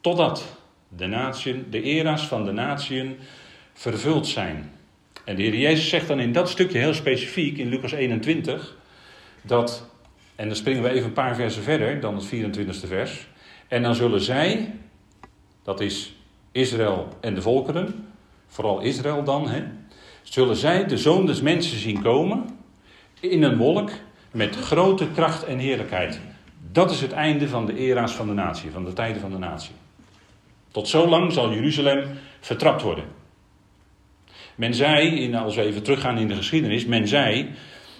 Totdat 0.00 0.56
de, 0.88 1.64
de 1.70 1.82
era's 1.82 2.26
van 2.26 2.44
de 2.44 2.52
natieën 2.52 3.18
vervuld 3.72 4.26
zijn. 4.26 4.72
En 5.24 5.36
de 5.36 5.42
Heer 5.42 5.56
Jezus 5.56 5.88
zegt 5.88 6.08
dan 6.08 6.20
in 6.20 6.32
dat 6.32 6.48
stukje 6.48 6.78
heel 6.78 6.94
specifiek 6.94 7.58
in 7.58 7.68
Lucas 7.68 7.92
21 7.92 8.76
dat 9.42 9.90
en 10.42 10.48
dan 10.48 10.56
springen 10.56 10.82
we 10.82 10.88
even 10.88 11.04
een 11.04 11.12
paar 11.12 11.34
versen 11.34 11.62
verder 11.62 12.00
dan 12.00 12.14
het 12.14 12.26
24e 12.26 12.86
vers. 12.86 13.26
En 13.68 13.82
dan 13.82 13.94
zullen 13.94 14.20
zij, 14.20 14.74
dat 15.62 15.80
is 15.80 16.14
Israël 16.52 17.08
en 17.20 17.34
de 17.34 17.42
volkeren, 17.42 18.08
vooral 18.46 18.80
Israël 18.80 19.24
dan, 19.24 19.48
hè, 19.48 19.62
zullen 20.22 20.56
zij 20.56 20.86
de 20.86 20.98
zoon 20.98 21.26
des 21.26 21.40
mensen 21.40 21.78
zien 21.78 22.02
komen 22.02 22.44
in 23.20 23.42
een 23.42 23.56
wolk 23.56 23.90
met 24.30 24.56
grote 24.56 25.08
kracht 25.14 25.44
en 25.44 25.58
heerlijkheid. 25.58 26.20
Dat 26.72 26.90
is 26.90 27.00
het 27.00 27.12
einde 27.12 27.48
van 27.48 27.66
de 27.66 27.76
era's 27.76 28.12
van 28.12 28.26
de 28.26 28.34
natie, 28.34 28.70
van 28.70 28.84
de 28.84 28.92
tijden 28.92 29.20
van 29.20 29.30
de 29.30 29.38
natie. 29.38 29.74
Tot 30.70 30.88
zo 30.88 31.08
lang 31.08 31.32
zal 31.32 31.52
Jeruzalem 31.52 32.04
vertrapt 32.40 32.82
worden. 32.82 33.04
Men 34.54 34.74
zei, 34.74 35.34
als 35.34 35.56
we 35.56 35.62
even 35.62 35.82
teruggaan 35.82 36.18
in 36.18 36.28
de 36.28 36.36
geschiedenis, 36.36 36.84
men 36.84 37.08
zei 37.08 37.50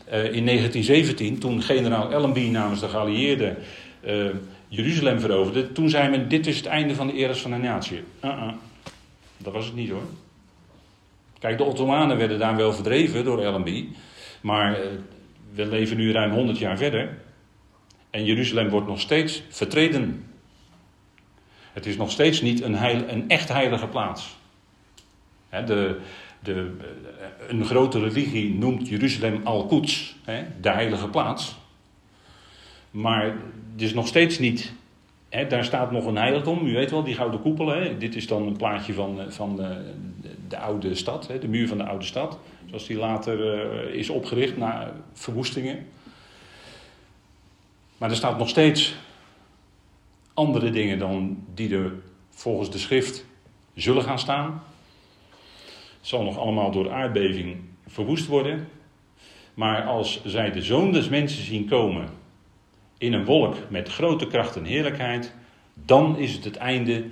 in 0.07 0.47
1917, 0.47 1.39
toen 1.39 1.63
generaal 1.63 2.15
Allenby 2.15 2.49
namens 2.49 2.81
de 2.81 2.89
geallieerden 2.89 3.57
uh, 4.07 4.27
Jeruzalem 4.69 5.21
veroverde, 5.21 5.73
toen 5.73 5.89
zei 5.89 6.11
men: 6.11 6.29
Dit 6.29 6.47
is 6.47 6.57
het 6.57 6.67
einde 6.67 6.95
van 6.95 7.07
de 7.07 7.13
eras 7.13 7.41
van 7.41 7.51
de 7.51 7.57
natie. 7.57 8.03
Uh 8.25 8.31
-uh. 8.31 8.53
Dat 9.37 9.53
was 9.53 9.65
het 9.65 9.75
niet 9.75 9.91
hoor. 9.91 10.07
Kijk, 11.39 11.59
de 11.59 11.65
Ottomanen 11.65 12.17
werden 12.17 12.39
daar 12.39 12.57
wel 12.57 12.73
verdreven 12.73 13.25
door 13.25 13.47
Allenby, 13.47 13.89
maar 14.41 14.71
uh, 14.71 14.87
we 15.55 15.67
leven 15.67 15.97
nu 15.97 16.13
ruim 16.13 16.33
100 16.33 16.59
jaar 16.59 16.77
verder 16.77 17.19
en 18.13 18.25
Jeruzalem 18.25 18.69
wordt 18.69 18.87
nog 18.87 19.01
steeds 19.01 19.43
vertreden. 19.49 20.27
Het 21.73 21.87
is 21.87 21.97
nog 21.97 22.11
steeds 22.11 22.41
niet 22.41 22.63
een, 22.63 22.75
heil, 22.75 23.09
een 23.09 23.29
echt 23.29 23.49
heilige 23.49 23.87
plaats. 23.87 24.37
de, 25.51 25.99
de, 26.43 26.71
een 27.49 27.65
grote 27.65 28.01
religie 28.01 28.55
noemt 28.55 28.89
Jeruzalem 28.89 29.41
al-Quds, 29.45 30.17
de 30.61 30.71
heilige 30.71 31.09
plaats. 31.09 31.57
Maar 32.91 33.25
het 33.73 33.83
is 33.83 33.95
nog 33.95 34.07
steeds 34.07 34.39
niet. 34.39 34.73
Hè, 35.29 35.47
daar 35.47 35.65
staat 35.65 35.91
nog 35.91 36.07
een 36.07 36.17
heiligdom, 36.17 36.67
u 36.67 36.73
weet 36.73 36.91
wel, 36.91 37.03
die 37.03 37.15
gouden 37.15 37.41
koepel. 37.41 37.69
Hè. 37.69 37.99
Dit 37.99 38.15
is 38.15 38.27
dan 38.27 38.47
een 38.47 38.57
plaatje 38.57 38.95
van, 38.95 39.21
van 39.29 39.57
de, 39.57 39.93
de 40.49 40.59
oude 40.59 40.95
stad, 40.95 41.29
hè, 41.29 41.39
de 41.39 41.49
muur 41.49 41.69
van 41.69 41.79
de 41.79 41.85
oude 41.85 42.05
stad. 42.05 42.39
Zoals 42.67 42.87
die 42.87 42.97
later 42.97 43.65
uh, 43.89 43.95
is 43.95 44.11
opgericht 44.11 44.57
na 44.57 44.93
verwoestingen. 45.13 45.87
Maar 47.99 48.11
er 48.11 48.17
staat 48.17 48.39
nog 48.39 48.49
steeds 48.49 48.95
andere 50.35 50.71
dingen 50.71 50.99
dan 50.99 51.45
die 51.55 51.75
er 51.75 51.93
volgens 52.31 52.71
de 52.71 52.79
schrift 52.79 53.25
zullen 53.75 54.03
gaan 54.03 54.19
staan. 54.19 54.63
Zal 56.03 56.23
nog 56.23 56.39
allemaal 56.39 56.71
door 56.71 56.93
aardbeving 56.93 57.57
verwoest 57.87 58.27
worden. 58.27 58.69
Maar 59.55 59.83
als 59.83 60.25
zij 60.25 60.51
de 60.51 60.63
zoon 60.63 60.93
des 60.93 61.09
mensen 61.09 61.45
zien 61.45 61.69
komen 61.69 62.09
in 62.99 63.13
een 63.13 63.25
wolk 63.25 63.57
met 63.69 63.89
grote 63.89 64.27
kracht 64.27 64.57
en 64.57 64.65
heerlijkheid, 64.65 65.35
dan 65.75 66.19
is 66.19 66.33
het 66.33 66.45
het 66.45 66.57
einde 66.57 67.05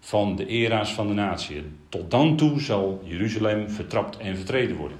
van 0.00 0.36
de 0.36 0.46
era's 0.46 0.92
van 0.92 1.06
de 1.06 1.14
natie. 1.14 1.62
Tot 1.88 2.10
dan 2.10 2.36
toe 2.36 2.60
zal 2.60 3.02
Jeruzalem 3.04 3.70
vertrapt 3.70 4.16
en 4.16 4.36
vertreden 4.36 4.76
worden. 4.76 4.98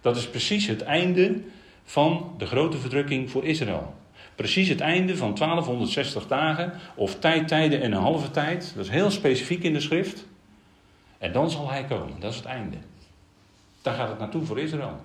Dat 0.00 0.16
is 0.16 0.28
precies 0.28 0.66
het 0.66 0.82
einde 0.82 1.40
van 1.84 2.34
de 2.38 2.46
grote 2.46 2.76
verdrukking 2.76 3.30
voor 3.30 3.44
Israël. 3.44 3.94
Precies 4.34 4.68
het 4.68 4.80
einde 4.80 5.16
van 5.16 5.34
1260 5.34 6.26
dagen, 6.26 6.72
of 6.94 7.18
tijd, 7.18 7.48
tijden 7.48 7.82
en 7.82 7.92
een 7.92 8.00
halve 8.00 8.30
tijd. 8.30 8.72
Dat 8.76 8.84
is 8.84 8.90
heel 8.90 9.10
specifiek 9.10 9.62
in 9.62 9.72
de 9.72 9.80
schrift. 9.80 10.28
En 11.20 11.32
dan 11.32 11.50
zal 11.50 11.70
hij 11.70 11.84
komen, 11.84 12.20
dat 12.20 12.30
is 12.30 12.36
het 12.36 12.46
einde. 12.46 12.76
Daar 13.82 13.94
gaat 13.94 14.08
het 14.08 14.18
naartoe 14.18 14.44
voor 14.44 14.58
Israël. 14.58 15.00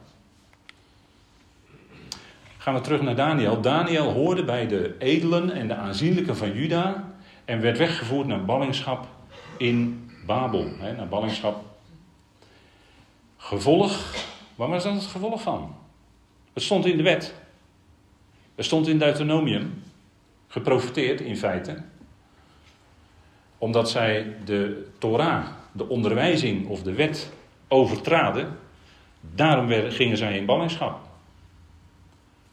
gaan 2.58 2.74
we 2.74 2.82
terug 2.82 3.02
naar 3.02 3.16
Daniel. 3.16 3.62
Daniel 3.62 4.12
hoorde 4.12 4.44
bij 4.44 4.68
de 4.68 4.96
edelen 5.00 5.52
en 5.52 5.68
de 5.68 5.76
aanzienlijken 5.76 6.38
van 6.38 6.54
Juda 6.54 7.14
en 7.46 7.62
werd 7.62 7.78
weggevoerd 7.78 8.28
naar 8.28 8.46
ballingschap 8.46 9.08
in 9.58 10.10
Babel. 10.26 10.66
Naar 10.98 11.08
ballingschap. 11.08 11.64
Gevolg, 13.38 14.14
waar 14.56 14.70
was 14.70 14.84
dat 14.84 14.94
het 14.94 15.06
gevolg 15.06 15.42
van? 15.42 15.76
Het 16.54 16.64
stond 16.64 16.86
in 16.86 16.98
de 16.98 17.04
wet. 17.04 17.36
Het 18.56 18.66
stond 18.66 18.88
in 18.88 18.98
Deuteronomium, 18.98 19.84
geprofiteerd 20.48 21.22
in 21.22 21.38
feite, 21.38 21.84
omdat 23.58 23.90
zij 23.90 24.36
de 24.46 24.88
Torah, 24.98 25.46
de 25.76 25.88
onderwijzing 25.88 26.68
of 26.68 26.82
de 26.84 26.94
wet 26.94 27.32
overtraden. 27.68 28.58
Daarom 29.36 29.92
gingen 29.92 30.18
zij 30.18 30.38
in 30.38 30.46
ballingschap. 30.46 31.00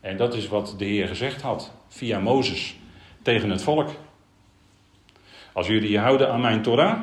En 0.00 0.16
dat 0.16 0.34
is 0.34 0.48
wat 0.48 0.74
de 0.78 0.84
Heer 0.84 1.08
gezegd 1.08 1.42
had 1.42 1.72
via 1.88 2.18
Mozes 2.18 2.76
tegen 3.22 3.50
het 3.50 3.62
volk. 3.62 3.90
Als 5.52 5.66
jullie 5.66 5.90
je 5.90 5.98
houden 5.98 6.32
aan 6.32 6.40
mijn 6.40 6.62
Torah, 6.62 7.00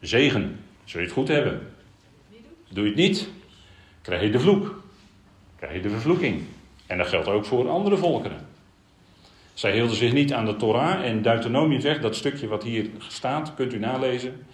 zegen, 0.00 0.64
zul 0.84 1.00
je 1.00 1.06
het 1.06 1.14
goed 1.14 1.28
hebben. 1.28 1.72
Doe 2.68 2.84
je 2.84 2.90
het 2.90 2.98
niet, 2.98 3.28
krijg 4.02 4.22
je 4.22 4.30
de 4.30 4.40
vloek. 4.40 4.82
Krijg 5.56 5.74
je 5.74 5.80
de 5.80 5.90
vervloeking. 5.90 6.42
En 6.86 6.98
dat 6.98 7.08
geldt 7.08 7.28
ook 7.28 7.44
voor 7.44 7.68
andere 7.68 7.96
volkeren. 7.96 8.48
Zij 9.54 9.72
hielden 9.72 9.96
zich 9.96 10.12
niet 10.12 10.32
aan 10.32 10.44
de 10.44 10.56
Torah 10.56 11.04
en 11.04 11.22
Deuteronomium 11.22 11.80
zegt, 11.80 12.02
dat 12.02 12.16
stukje 12.16 12.46
wat 12.46 12.62
hier 12.62 12.90
staat, 13.08 13.54
kunt 13.54 13.72
u 13.72 13.78
nalezen. 13.78 14.46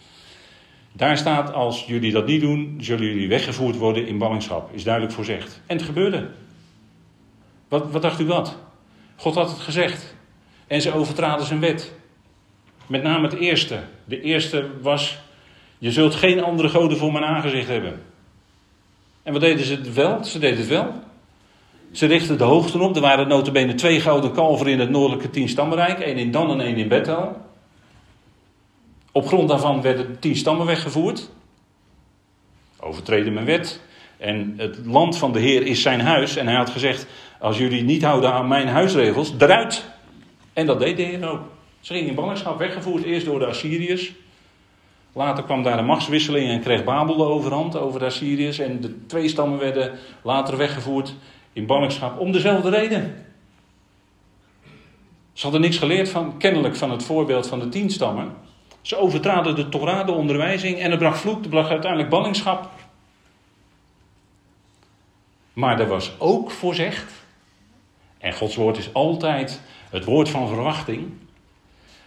Daar 0.96 1.18
staat, 1.18 1.52
als 1.52 1.84
jullie 1.86 2.12
dat 2.12 2.26
niet 2.26 2.40
doen, 2.40 2.78
zullen 2.80 3.06
jullie 3.06 3.28
weggevoerd 3.28 3.76
worden 3.76 4.06
in 4.06 4.18
ballingschap. 4.18 4.74
Is 4.74 4.84
duidelijk 4.84 5.14
voorzegd. 5.14 5.60
En 5.66 5.76
het 5.76 5.86
gebeurde. 5.86 6.28
Wat, 7.68 7.90
wat 7.90 8.02
dacht 8.02 8.20
u 8.20 8.26
wat? 8.26 8.56
God 9.16 9.34
had 9.34 9.50
het 9.50 9.58
gezegd. 9.58 10.14
En 10.66 10.80
ze 10.80 10.92
overtraden 10.92 11.46
zijn 11.46 11.60
wet. 11.60 11.92
Met 12.86 13.02
name 13.02 13.28
het 13.28 13.38
eerste. 13.38 13.78
De 14.04 14.20
eerste 14.20 14.70
was: 14.82 15.18
Je 15.78 15.92
zult 15.92 16.14
geen 16.14 16.42
andere 16.42 16.68
goden 16.68 16.98
voor 16.98 17.12
mijn 17.12 17.24
aangezicht 17.24 17.68
hebben. 17.68 18.02
En 19.22 19.32
wat 19.32 19.40
deden 19.40 19.64
ze 19.64 19.80
wel? 19.80 20.24
Ze 20.24 20.38
deden 20.38 20.58
het 20.58 20.68
wel. 20.68 20.92
Ze 21.92 22.06
richtten 22.06 22.38
de 22.38 22.44
hoogten 22.44 22.80
op. 22.80 22.94
Er 22.94 23.02
waren 23.02 23.28
notabene 23.28 23.74
twee 23.74 24.00
gouden 24.00 24.32
kalveren 24.32 24.72
in 24.72 24.80
het 24.80 24.90
noordelijke 24.90 25.30
tienstammenrijk. 25.30 25.98
één 25.98 26.16
in 26.16 26.30
Dan 26.30 26.50
en 26.50 26.60
één 26.60 26.76
in 26.76 26.88
Bethel. 26.88 27.45
Op 29.16 29.26
grond 29.26 29.48
daarvan 29.48 29.82
werden 29.82 30.06
de 30.06 30.18
tien 30.18 30.36
stammen 30.36 30.66
weggevoerd. 30.66 31.30
Overtreden 32.80 33.32
mijn 33.32 33.46
wet. 33.46 33.80
En 34.16 34.54
het 34.56 34.78
land 34.84 35.18
van 35.18 35.32
de 35.32 35.38
Heer 35.38 35.62
is 35.62 35.82
zijn 35.82 36.00
huis. 36.00 36.36
En 36.36 36.46
hij 36.46 36.56
had 36.56 36.70
gezegd: 36.70 37.06
Als 37.38 37.58
jullie 37.58 37.82
niet 37.82 38.04
houden 38.04 38.32
aan 38.32 38.48
mijn 38.48 38.68
huisregels, 38.68 39.34
eruit. 39.38 39.84
En 40.52 40.66
dat 40.66 40.78
deed 40.78 40.96
de 40.96 41.02
Heer 41.02 41.28
ook. 41.28 41.40
Ze 41.80 41.92
gingen 41.92 42.08
in 42.08 42.14
ballingschap 42.14 42.58
weggevoerd, 42.58 43.04
eerst 43.04 43.26
door 43.26 43.38
de 43.38 43.46
Assyriërs. 43.46 44.12
Later 45.12 45.44
kwam 45.44 45.62
daar 45.62 45.78
een 45.78 45.84
machtswisseling 45.84 46.50
en 46.50 46.60
kreeg 46.60 46.84
Babel 46.84 47.16
de 47.16 47.24
overhand 47.24 47.76
over 47.76 47.98
de 48.00 48.06
Assyriërs. 48.06 48.58
En 48.58 48.80
de 48.80 49.06
twee 49.06 49.28
stammen 49.28 49.58
werden 49.58 49.98
later 50.22 50.56
weggevoerd 50.56 51.14
in 51.52 51.66
ballingschap 51.66 52.18
om 52.18 52.32
dezelfde 52.32 52.70
reden. 52.70 53.26
Ze 55.32 55.42
hadden 55.42 55.60
niks 55.60 55.78
geleerd 55.78 56.08
van, 56.08 56.38
kennelijk 56.38 56.76
van 56.76 56.90
het 56.90 57.02
voorbeeld 57.02 57.46
van 57.46 57.58
de 57.58 57.68
tien 57.68 57.90
stammen. 57.90 58.45
Ze 58.86 58.96
overtraden 58.96 59.54
de 59.54 59.68
Torah, 59.68 60.06
de 60.06 60.12
onderwijzing, 60.12 60.78
en 60.78 60.90
er 60.90 60.98
bracht 60.98 61.20
vloek, 61.20 61.42
er 61.42 61.48
bracht 61.48 61.70
uiteindelijk 61.70 62.10
ballingschap. 62.10 62.70
Maar 65.52 65.80
er 65.80 65.86
was 65.86 66.12
ook 66.18 66.50
voorzegd, 66.50 67.12
en 68.18 68.32
Gods 68.32 68.56
woord 68.56 68.76
is 68.76 68.92
altijd 68.92 69.60
het 69.90 70.04
woord 70.04 70.28
van 70.28 70.48
verwachting. 70.48 71.12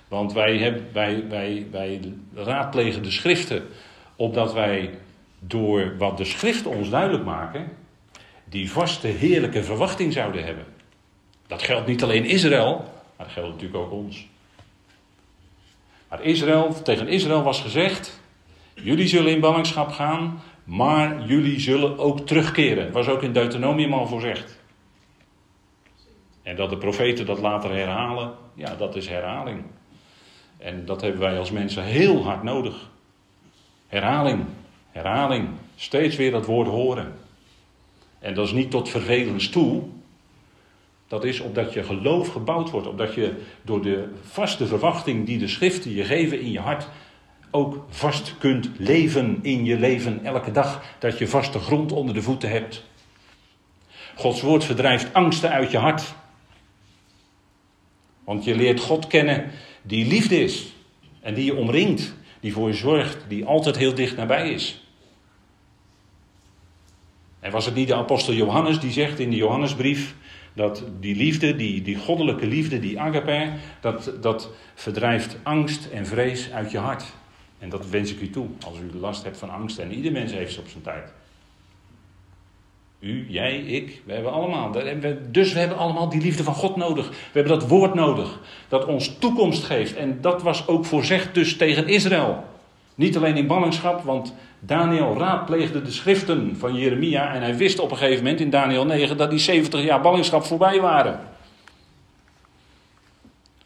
Want 0.08 0.34
wij, 0.34 0.58
hebben, 0.58 0.90
wij, 0.94 1.28
wij, 1.30 1.68
wij 1.72 2.14
raadplegen 2.34 3.04
de 3.04 3.12
schriften, 3.12 3.68
opdat 4.16 4.54
wij 4.54 4.94
door 5.40 5.98
wat 5.98 6.18
de 6.18 6.26
schriften 6.26 6.72
ons 6.72 6.90
duidelijk 6.90 7.24
maken, 7.24 7.72
die 8.44 8.72
vaste 8.72 9.08
heerlijke 9.08 9.64
verwachting 9.64 10.14
zouden 10.14 10.46
hebben. 10.46 10.66
Dat 11.48 11.62
geldt 11.62 11.88
niet 11.88 12.04
alleen 12.04 12.26
Israël, 12.26 12.76
maar 13.18 13.26
dat 13.26 13.32
geldt 13.32 13.50
natuurlijk 13.50 13.84
ook 13.84 13.92
ons. 13.92 14.28
Maar 16.10 16.24
Israël, 16.24 16.82
tegen 16.84 17.08
Israël 17.08 17.44
was 17.44 17.62
gezegd: 17.62 18.22
Jullie 18.74 19.08
zullen 19.08 19.32
in 19.32 19.40
ballingschap 19.40 19.90
gaan, 19.90 20.42
maar 20.64 21.26
jullie 21.26 21.60
zullen 21.60 21.98
ook 21.98 22.20
terugkeren. 22.20 22.92
Was 22.92 23.08
ook 23.08 23.24
in 23.24 23.34
Deuteronomium 23.34 23.94
al 23.94 24.08
voorzegd. 24.08 24.60
En 26.44 26.56
dat 26.56 26.70
de 26.70 26.78
profeten 26.78 27.26
dat 27.26 27.40
later 27.40 27.76
herhalen, 27.76 28.34
ja, 28.54 28.76
dat 28.76 28.96
is 28.96 29.08
herhaling. 29.08 29.64
En 30.58 30.86
dat 30.86 31.02
hebben 31.02 31.20
wij 31.20 31.38
als 31.38 31.52
mensen 31.52 31.84
heel 31.84 32.24
hard 32.24 32.44
nodig. 32.44 32.90
Herhaling, 33.88 34.46
herhaling. 34.92 35.48
Steeds 35.76 36.16
weer 36.16 36.32
dat 36.32 36.46
woord 36.46 36.68
horen. 36.68 37.14
En 38.20 38.34
dat 38.34 38.46
is 38.46 38.52
niet 38.52 38.72
tot 38.72 38.90
vervelens 38.90 39.50
toe. 39.50 39.84
Dat 41.10 41.24
is 41.24 41.40
opdat 41.40 41.74
je 41.74 41.84
geloof 41.84 42.28
gebouwd 42.28 42.70
wordt. 42.70 42.88
Opdat 42.88 43.14
je 43.14 43.34
door 43.62 43.82
de 43.82 44.10
vaste 44.22 44.68
verwachting 44.68 45.26
die 45.26 45.38
de 45.38 45.48
schriften 45.48 45.94
je 45.94 46.04
geven 46.04 46.40
in 46.42 46.52
je 46.52 46.60
hart. 46.60 46.88
ook 47.52 47.86
vast 47.90 48.36
kunt 48.38 48.70
leven 48.78 49.40
in 49.42 49.66
je 49.66 49.80
leven 49.80 50.26
elke 50.26 50.52
dag. 50.52 50.84
Dat 51.00 51.18
je 51.18 51.28
vaste 51.28 51.60
grond 51.60 51.92
onder 51.92 52.14
de 52.14 52.22
voeten 52.22 52.50
hebt. 52.50 52.84
Gods 54.16 54.42
woord 54.42 54.64
verdrijft 54.64 55.14
angsten 55.14 55.50
uit 55.50 55.72
je 55.72 55.78
hart. 55.78 56.14
Want 58.24 58.44
je 58.44 58.56
leert 58.56 58.80
God 58.80 59.08
kennen 59.08 59.52
die 59.82 60.08
liefde 60.08 60.42
is. 60.42 60.74
En 61.22 61.34
die 61.34 61.46
je 61.46 61.56
omringt. 61.56 62.16
Die 62.40 62.54
voor 62.54 62.68
je 62.68 62.74
zorgt. 62.74 63.26
Die 63.28 63.46
altijd 63.46 63.78
heel 63.78 63.94
dicht 63.94 64.16
nabij 64.16 64.50
is. 64.50 64.84
En 67.40 67.52
was 67.52 67.66
het 67.66 67.76
niet 67.76 67.88
de 67.88 67.96
apostel 67.96 68.34
Johannes 68.34 68.80
die 68.80 68.92
zegt 68.92 69.20
in 69.20 69.30
de 69.30 69.36
Johannesbrief 69.36 70.16
dat 70.54 70.84
die 71.00 71.16
liefde, 71.16 71.56
die, 71.56 71.82
die 71.82 71.96
goddelijke 71.96 72.48
liefde, 72.48 72.80
die 72.80 73.00
agape, 73.00 73.52
dat, 73.82 74.12
dat 74.22 74.50
verdrijft 74.76 75.38
angst 75.44 75.90
en 75.92 76.06
vrees 76.06 76.52
uit 76.52 76.72
je 76.72 76.78
hart. 76.78 77.04
En 77.60 77.70
dat 77.70 77.90
wens 77.90 78.12
ik 78.12 78.22
u 78.22 78.30
toe, 78.30 78.48
als 78.66 78.78
u 78.80 78.98
last 79.00 79.24
hebt 79.24 79.38
van 79.38 79.50
angst. 79.50 79.78
En 79.78 79.94
ieder 79.94 80.12
mens 80.12 80.32
heeft 80.32 80.54
ze 80.54 80.60
op 80.60 80.68
zijn 80.68 80.84
tijd. 80.84 81.14
U, 83.00 83.26
jij, 83.30 83.58
ik, 83.58 84.02
we 84.06 84.14
hebben 84.14 84.32
allemaal. 84.32 84.72
Dus 85.32 85.54
we 85.54 85.60
hebben 85.60 85.78
allemaal 85.78 86.10
die 86.10 86.22
liefde 86.22 86.44
van 86.44 86.54
God 86.54 86.76
nodig. 86.76 87.10
We 87.10 87.40
hebben 87.40 87.60
dat 87.60 87.70
woord 87.70 87.94
nodig, 87.94 88.40
dat 88.68 88.86
ons 88.86 89.18
toekomst 89.20 89.64
geeft. 89.64 89.96
En 89.96 90.22
dat 90.22 90.42
was 90.42 90.68
ook 90.68 90.86
voorzegd 90.86 91.34
dus 91.34 91.58
tegen 91.58 91.88
Israël. 91.88 92.44
Niet 93.00 93.18
alleen 93.18 93.38
in 93.38 93.48
ballingschap, 93.48 94.04
want 94.04 94.34
Daniel 94.60 95.18
raadpleegde 95.18 95.82
de 95.82 95.92
schriften 95.92 96.58
van 96.58 96.76
Jeremia 96.76 97.34
en 97.34 97.42
hij 97.42 97.56
wist 97.56 97.80
op 97.80 97.92
een 97.92 97.98
gegeven 97.98 98.24
moment 98.24 98.40
in 98.40 98.50
Daniel 98.50 98.86
9 98.86 99.18
dat 99.18 99.30
die 99.30 99.40
70 99.40 99.84
jaar 99.84 100.02
ballingschap 100.02 100.44
voorbij 100.44 100.82
waren. 100.82 101.20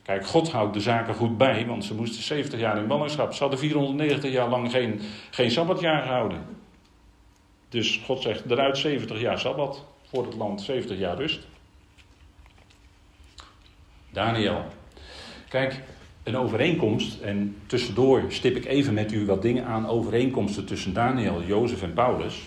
Kijk, 0.04 0.26
God 0.26 0.52
houdt 0.52 0.74
de 0.74 0.80
zaken 0.80 1.16
goed 1.16 1.38
bij, 1.38 1.66
want 1.66 1.86
ze 1.86 1.94
moesten 1.94 2.24
70 2.24 2.60
jaar 2.60 2.78
in 2.78 2.88
ballingschap. 2.88 3.34
Ze 3.34 3.40
hadden 3.40 3.60
490 3.60 4.32
jaar 4.32 4.50
lang 4.50 4.72
geen, 4.72 5.02
geen 5.32 5.52
sabbatjaar 5.52 6.02
gehouden. 6.02 6.46
Dus 7.70 8.02
God 8.06 8.22
zegt 8.22 8.52
eruit 8.52 8.78
70 8.78 9.20
jaar 9.20 9.40
sabbat 9.40 9.86
voor 10.10 10.26
het 10.26 10.36
land, 10.36 10.62
70 10.62 10.98
jaar 10.98 11.18
rust. 11.18 11.48
Daniel. 14.10 14.66
Kijk, 15.50 15.82
een 16.24 16.38
overeenkomst. 16.38 17.20
En 17.20 17.56
tussendoor 17.66 18.24
stip 18.28 18.56
ik 18.56 18.66
even 18.66 18.94
met 18.94 19.12
u 19.12 19.26
wat 19.26 19.42
dingen 19.42 19.66
aan 19.66 19.88
overeenkomsten 19.88 20.66
tussen 20.66 20.94
Daniel, 20.94 21.44
Jozef 21.44 21.82
en 21.82 21.94
Paulus. 21.94 22.42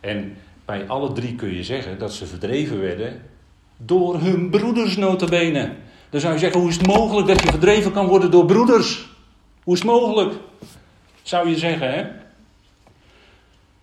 En 0.00 0.36
bij 0.64 0.88
alle 0.88 1.12
drie 1.12 1.34
kun 1.34 1.54
je 1.54 1.64
zeggen 1.64 1.98
dat 1.98 2.12
ze 2.12 2.26
verdreven 2.26 2.80
werden 2.80 3.22
door 3.76 4.20
hun 4.20 4.50
broeders 4.50 4.96
notabene. 4.96 5.74
Dan 6.10 6.20
zou 6.20 6.32
je 6.32 6.38
zeggen, 6.38 6.60
hoe 6.60 6.68
is 6.68 6.76
het 6.76 6.86
mogelijk 6.86 7.26
dat 7.26 7.42
je 7.42 7.50
verdreven 7.50 7.92
kan 7.92 8.06
worden 8.06 8.30
door 8.30 8.44
broeders? 8.44 9.08
Hoe 9.62 9.74
is 9.74 9.80
het 9.80 9.90
mogelijk? 9.90 10.34
Zou 11.22 11.48
je 11.48 11.58
zeggen, 11.58 11.92
hè? 11.92 12.06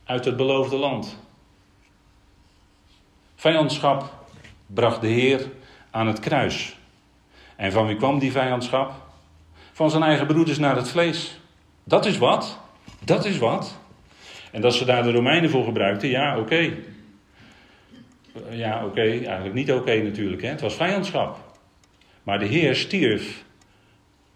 Uit 0.03 0.25
het 0.25 0.37
beloofde 0.37 0.75
land. 0.75 1.17
Vijandschap 3.35 4.13
bracht 4.65 5.01
de 5.01 5.07
Heer 5.07 5.49
aan 5.91 6.07
het 6.07 6.19
kruis. 6.19 6.75
En 7.55 7.71
van 7.71 7.87
wie 7.87 7.95
kwam 7.95 8.19
die 8.19 8.31
vijandschap? 8.31 9.02
Van 9.73 9.89
zijn 9.89 10.03
eigen 10.03 10.27
broeders 10.27 10.57
naar 10.57 10.75
het 10.75 10.89
vlees. 10.89 11.39
Dat 11.83 12.05
is 12.05 12.17
wat. 12.17 12.59
Dat 13.05 13.25
is 13.25 13.37
wat. 13.37 13.77
En 14.51 14.61
dat 14.61 14.73
ze 14.73 14.85
daar 14.85 15.03
de 15.03 15.11
Romeinen 15.11 15.49
voor 15.49 15.63
gebruikten, 15.63 16.09
ja, 16.09 16.39
oké. 16.39 16.73
Ja, 18.49 18.85
oké, 18.85 19.01
eigenlijk 19.01 19.53
niet 19.53 19.71
oké 19.71 20.01
natuurlijk. 20.01 20.41
Hè? 20.41 20.47
Het 20.47 20.61
was 20.61 20.75
vijandschap. 20.75 21.57
Maar 22.23 22.39
de 22.39 22.45
Heer 22.45 22.75
stierf. 22.75 23.43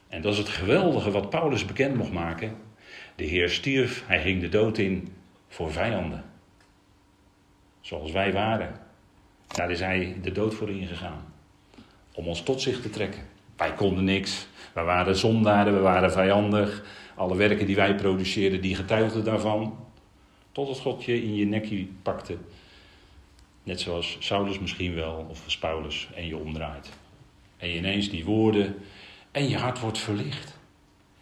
En 0.07 0.21
dat 0.21 0.33
is 0.33 0.37
het 0.37 0.49
geweldige 0.49 1.11
wat 1.11 1.29
Paulus 1.29 1.65
bekend 1.65 1.95
mocht 1.95 2.11
maken. 2.11 2.55
De 3.15 3.23
Heer 3.23 3.49
stierf, 3.49 4.03
hij 4.07 4.21
ging 4.21 4.41
de 4.41 4.49
dood 4.49 4.77
in 4.77 5.13
voor 5.47 5.71
vijanden. 5.71 6.23
Zoals 7.81 8.11
wij 8.11 8.33
waren. 8.33 8.79
Daar 9.47 9.71
is 9.71 9.79
hij 9.79 10.17
de 10.21 10.31
dood 10.31 10.55
voor 10.55 10.69
ingegaan. 10.69 11.33
Om 12.13 12.27
ons 12.27 12.41
tot 12.41 12.61
zich 12.61 12.81
te 12.81 12.89
trekken. 12.89 13.36
Wij 13.57 13.73
konden 13.73 14.03
niks. 14.03 14.47
We 14.73 14.81
waren 14.81 15.15
zondaren, 15.15 15.73
we 15.73 15.79
waren 15.79 16.11
vijandig. 16.11 16.83
Alle 17.15 17.35
werken 17.35 17.65
die 17.65 17.75
wij 17.75 17.95
produceerden, 17.95 18.61
die 18.61 18.75
getuigden 18.75 19.23
daarvan. 19.23 19.77
Totdat 20.51 20.79
God 20.79 21.03
je 21.03 21.23
in 21.23 21.35
je 21.35 21.45
nekje 21.45 21.87
pakte. 22.01 22.37
Net 23.63 23.79
zoals 23.79 24.17
Saulus 24.19 24.59
misschien 24.59 24.93
wel, 24.95 25.25
of 25.29 25.59
Paulus, 25.59 26.07
en 26.15 26.27
je 26.27 26.37
omdraait. 26.37 26.89
En 27.57 27.69
je 27.69 27.75
ineens 27.75 28.09
die 28.09 28.25
woorden, 28.25 28.75
en 29.31 29.49
je 29.49 29.57
hart 29.57 29.79
wordt 29.79 29.97
verlicht. 29.97 30.57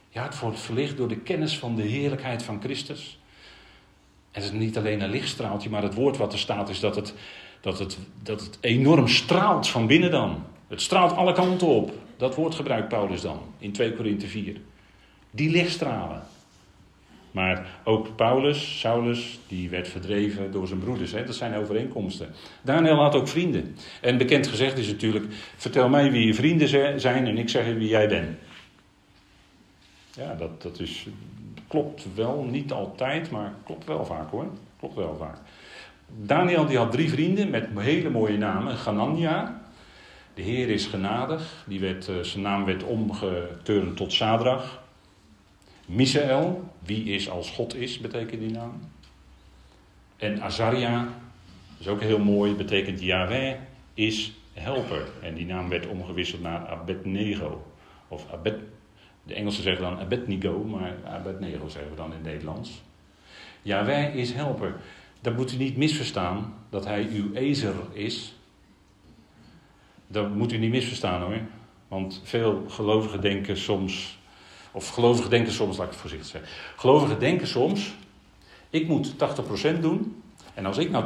Je 0.09 0.19
hart 0.19 0.39
wordt 0.39 0.59
verlicht 0.59 0.97
door 0.97 1.07
de 1.07 1.17
kennis 1.17 1.57
van 1.57 1.75
de 1.75 1.81
heerlijkheid 1.81 2.43
van 2.43 2.61
Christus. 2.61 3.19
En 4.31 4.41
het 4.41 4.53
is 4.53 4.59
niet 4.59 4.77
alleen 4.77 5.01
een 5.01 5.09
lichtstraaltje, 5.09 5.69
maar 5.69 5.83
het 5.83 5.93
woord 5.93 6.17
wat 6.17 6.33
er 6.33 6.39
staat 6.39 6.69
is 6.69 6.79
dat 6.79 6.95
het, 6.95 7.13
dat 7.61 7.79
het, 7.79 7.97
dat 8.23 8.41
het 8.41 8.57
enorm 8.61 9.07
straalt 9.07 9.67
van 9.67 9.87
binnen 9.87 10.11
dan. 10.11 10.43
Het 10.67 10.81
straalt 10.81 11.11
alle 11.11 11.33
kanten 11.33 11.67
op. 11.67 11.93
Dat 12.17 12.35
woord 12.35 12.55
gebruikt 12.55 12.87
Paulus 12.87 13.21
dan 13.21 13.39
in 13.57 13.71
2 13.71 13.93
Korinthe 13.93 14.27
4. 14.27 14.57
Die 15.31 15.49
lichtstralen. 15.49 16.21
Maar 17.31 17.67
ook 17.83 18.15
Paulus, 18.15 18.79
Saulus, 18.79 19.39
die 19.47 19.69
werd 19.69 19.87
verdreven 19.87 20.51
door 20.51 20.67
zijn 20.67 20.79
broeders. 20.79 21.11
Hè? 21.11 21.23
Dat 21.23 21.35
zijn 21.35 21.55
overeenkomsten. 21.55 22.33
Daniel 22.61 22.95
had 22.95 23.15
ook 23.15 23.27
vrienden. 23.27 23.75
En 24.01 24.17
bekend 24.17 24.47
gezegd 24.47 24.77
is 24.77 24.87
natuurlijk: 24.87 25.25
vertel 25.57 25.89
mij 25.89 26.11
wie 26.11 26.25
je 26.25 26.33
vrienden 26.33 26.67
zijn 26.99 27.27
en 27.27 27.37
ik 27.37 27.49
zeg 27.49 27.65
wie 27.65 27.87
jij 27.87 28.07
bent. 28.07 28.37
Ja, 30.15 30.35
dat, 30.35 30.61
dat 30.61 30.79
is, 30.79 31.07
klopt 31.67 32.05
wel, 32.15 32.47
niet 32.51 32.71
altijd, 32.71 33.31
maar 33.31 33.53
klopt 33.65 33.85
wel 33.85 34.05
vaak 34.05 34.31
hoor. 34.31 34.47
Klopt 34.79 34.95
wel 34.95 35.15
vaak. 35.19 35.37
Daniel 36.21 36.65
die 36.65 36.77
had 36.77 36.91
drie 36.91 37.09
vrienden 37.09 37.49
met 37.49 37.67
hele 37.75 38.09
mooie 38.09 38.37
namen. 38.37 38.77
Ganania, 38.77 39.61
de 40.35 40.41
Heer 40.41 40.69
is 40.69 40.85
genadig. 40.85 41.63
Die 41.67 41.79
werd, 41.79 42.07
eh, 42.07 42.19
zijn 42.19 42.43
naam 42.43 42.65
werd 42.65 42.83
omgeturnd 42.83 43.97
tot 43.97 44.13
Sadrach. 44.13 44.83
Misaël, 45.85 46.73
wie 46.79 47.03
is 47.03 47.29
als 47.29 47.51
God 47.51 47.75
is, 47.75 47.99
betekent 47.99 48.41
die 48.41 48.51
naam. 48.51 48.81
En 50.17 50.41
Azaria, 50.41 51.03
dat 51.03 51.79
is 51.79 51.87
ook 51.87 52.01
heel 52.01 52.19
mooi, 52.19 52.53
betekent 52.53 53.01
Yahweh 53.01 53.55
is 53.93 54.33
helper. 54.53 55.07
En 55.21 55.35
die 55.35 55.45
naam 55.45 55.69
werd 55.69 55.87
omgewisseld 55.87 56.41
naar 56.41 56.67
Abednego. 56.67 57.65
Of 58.07 58.31
Abed, 58.31 58.59
de 59.23 59.33
Engelsen 59.33 59.63
zeggen 59.63 59.83
dan 59.83 59.99
Abednego, 59.99 60.63
maar 60.63 60.93
Abednego 61.05 61.67
zeggen 61.67 61.89
we 61.89 61.97
dan 61.97 62.09
in 62.09 62.17
het 62.17 62.23
Nederlands. 62.23 62.81
Yahweh 63.61 64.15
is 64.15 64.33
helper. 64.33 64.75
Dat 65.21 65.35
moet 65.35 65.53
u 65.53 65.57
niet 65.57 65.77
misverstaan 65.77 66.53
dat 66.69 66.85
hij 66.85 67.07
uw 67.11 67.33
ezer 67.33 67.75
is. 67.93 68.35
Dat 70.15 70.35
moet 70.35 70.51
u 70.51 70.57
niet 70.57 70.71
misverstaan 70.71 71.21
hoor. 71.21 71.39
Want 71.87 72.21
veel 72.23 72.65
gelovigen 72.67 73.21
denken 73.21 73.57
soms 73.57 74.17
of 74.71 74.89
gelovigen 74.89 75.29
denken 75.29 75.53
soms, 75.53 75.77
laat 75.77 75.85
ik 75.85 75.91
het 75.91 76.01
voorzichtig 76.01 76.29
zeggen. 76.29 76.49
Gelovigen 76.75 77.19
denken 77.19 77.47
soms, 77.47 77.93
ik 78.69 78.87
moet 78.87 79.13
80% 79.13 79.79
doen. 79.79 80.23
En 80.53 80.65
als 80.65 80.77
ik 80.77 80.89
nou 80.89 81.05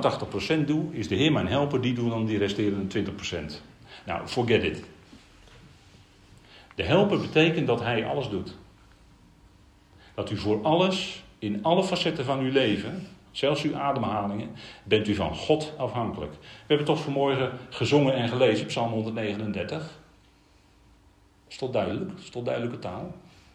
80% 0.62 0.66
doe, 0.66 0.94
is 0.94 1.08
de 1.08 1.16
Heer 1.16 1.32
mijn 1.32 1.48
helper, 1.48 1.82
die 1.82 1.94
doet 1.94 2.10
dan 2.10 2.26
die 2.26 2.38
resterende 2.38 3.04
20%. 3.04 3.12
Nou, 4.06 4.28
forget 4.28 4.64
it. 4.64 4.84
De 6.76 6.84
helper 6.84 7.20
betekent 7.20 7.68
dat 7.68 7.80
hij 7.80 8.06
alles 8.06 8.30
doet. 8.30 8.56
Dat 10.14 10.32
u 10.32 10.38
voor 10.38 10.64
alles, 10.64 11.24
in 11.40 11.64
alle 11.64 11.84
facetten 11.84 12.26
van 12.26 12.40
uw 12.40 12.52
leven, 12.52 13.08
zelfs 13.32 13.64
uw 13.64 13.76
ademhalingen, 13.76 14.50
bent 14.84 15.08
u 15.08 15.16
van 15.16 15.36
God 15.36 15.74
afhankelijk. 15.78 16.32
We 16.42 16.48
hebben 16.68 16.86
toch 16.86 17.02
vanmorgen 17.02 17.52
gezongen 17.70 18.14
en 18.14 18.30
gelezen, 18.30 18.66
Psalm 18.66 18.92
139. 18.92 20.00
Is 21.48 21.58
toch 21.58 21.72
duidelijk? 21.72 22.12
Is 22.20 22.30
toch 22.30 22.44
duidelijke 22.44 22.80
taal? 22.80 23.14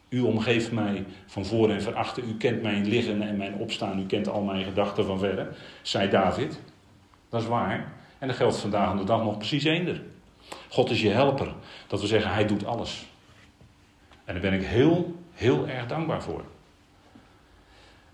U 0.09 0.21
omgeeft 0.21 0.73
mij 0.73 1.05
van 1.27 1.45
voor 1.45 1.71
en 1.71 1.83
van 1.83 1.95
achter. 1.95 2.23
U 2.23 2.37
kent 2.37 2.63
mijn 2.63 2.87
liggen 2.87 3.23
en 3.23 3.37
mijn 3.37 3.55
opstaan. 3.55 4.01
U 4.01 4.07
kent 4.07 4.29
al 4.29 4.43
mijn 4.43 4.65
gedachten 4.65 5.05
van 5.05 5.19
verre. 5.19 5.49
Zei 5.83 6.11
David. 6.11 6.61
Dat 7.29 7.43
is 7.43 7.49
waar. 7.49 7.93
En 8.19 8.29
dat 8.29 8.37
geldt 8.37 8.57
vandaag 8.57 8.89
aan 8.89 8.97
de 8.97 9.05
dag 9.05 9.23
nog 9.23 9.39
precies 9.39 9.65
eender. 9.65 10.03
God 10.69 10.91
is 10.91 11.03
je 11.03 11.11
helper. 11.11 11.53
Dat 11.87 12.01
we 12.01 12.07
zeggen, 12.07 12.33
hij 12.33 12.47
doet 12.47 12.67
alles. 12.67 13.07
En 14.25 14.33
daar 14.33 14.43
ben 14.43 14.53
ik 14.53 14.67
heel, 14.67 15.15
heel 15.33 15.69
erg 15.69 15.87
dankbaar 15.87 16.23
voor. 16.23 16.45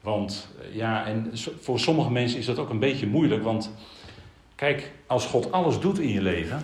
Want 0.00 0.48
ja, 0.72 1.06
en 1.06 1.32
voor 1.60 1.80
sommige 1.80 2.10
mensen 2.10 2.38
is 2.38 2.46
dat 2.46 2.58
ook 2.58 2.70
een 2.70 2.78
beetje 2.78 3.06
moeilijk. 3.06 3.42
Want 3.42 3.70
kijk, 4.54 4.92
als 5.06 5.26
God 5.26 5.52
alles 5.52 5.80
doet 5.80 5.98
in 5.98 6.08
je 6.08 6.22
leven, 6.22 6.62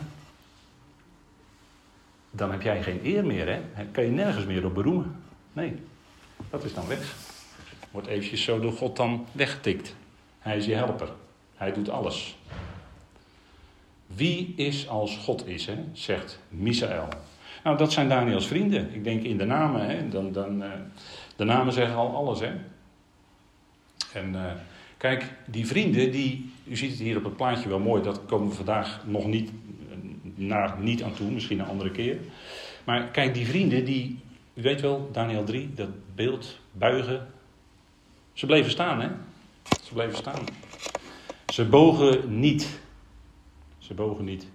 dan 2.30 2.50
heb 2.50 2.62
jij 2.62 2.82
geen 2.82 3.00
eer 3.02 3.26
meer, 3.26 3.48
hè? 3.48 3.60
Dan 3.76 3.90
kan 3.90 4.04
je 4.04 4.10
nergens 4.10 4.44
meer 4.44 4.64
op 4.64 4.74
beroemen. 4.74 5.16
Nee, 5.52 5.76
dat 6.50 6.64
is 6.64 6.74
dan 6.74 6.88
weg. 6.88 7.14
Wordt 7.90 8.08
eventjes 8.08 8.42
zo 8.42 8.60
door 8.60 8.72
God 8.72 8.96
dan 8.96 9.26
weggetikt. 9.32 9.94
Hij 10.38 10.56
is 10.56 10.66
je 10.66 10.74
helper. 10.74 11.08
Hij 11.54 11.72
doet 11.72 11.90
alles. 11.90 12.36
Wie 14.06 14.54
is 14.56 14.88
als 14.88 15.16
God 15.16 15.46
is, 15.46 15.66
hè? 15.66 15.84
zegt 15.92 16.38
Misaël. 16.48 17.08
Nou, 17.64 17.76
dat 17.76 17.92
zijn 17.92 18.08
Daniels 18.08 18.46
vrienden. 18.46 18.94
Ik 18.94 19.04
denk 19.04 19.22
in 19.22 19.36
de 19.36 19.44
namen, 19.44 19.86
hè? 19.86 20.08
Dan, 20.08 20.32
dan, 20.32 20.62
uh, 20.62 20.68
de 21.36 21.44
namen 21.44 21.72
zeggen 21.72 21.96
al 21.96 22.14
alles. 22.14 22.40
Hè? 22.40 22.52
En 24.12 24.32
uh, 24.34 24.52
kijk, 24.96 25.32
die 25.46 25.66
vrienden, 25.66 26.10
die, 26.10 26.50
u 26.64 26.76
ziet 26.76 26.90
het 26.90 26.98
hier 26.98 27.16
op 27.16 27.24
het 27.24 27.36
plaatje 27.36 27.68
wel 27.68 27.78
mooi, 27.78 28.02
dat 28.02 28.20
komen 28.26 28.48
we 28.48 28.54
vandaag 28.54 29.00
nog 29.06 29.26
niet, 29.26 29.50
naar, 30.34 30.74
niet 30.80 31.02
aan 31.02 31.14
toe, 31.14 31.30
misschien 31.30 31.58
een 31.58 31.66
andere 31.66 31.90
keer. 31.90 32.18
Maar 32.84 33.04
kijk, 33.04 33.34
die 33.34 33.46
vrienden, 33.46 33.84
die, 33.84 34.18
u 34.54 34.62
weet 34.62 34.80
wel, 34.80 35.08
Daniel 35.12 35.44
3, 35.44 35.74
dat 35.74 35.88
beeld, 36.14 36.58
buigen. 36.72 37.26
Ze 38.32 38.46
bleven 38.46 38.70
staan, 38.70 39.00
hè? 39.00 39.08
Ze 39.82 39.92
bleven 39.92 40.16
staan. 40.16 40.44
Ze 41.52 41.64
bogen 41.64 42.40
niet. 42.40 42.78
Ze 43.78 43.94
bogen 43.94 44.24
niet. 44.24 44.46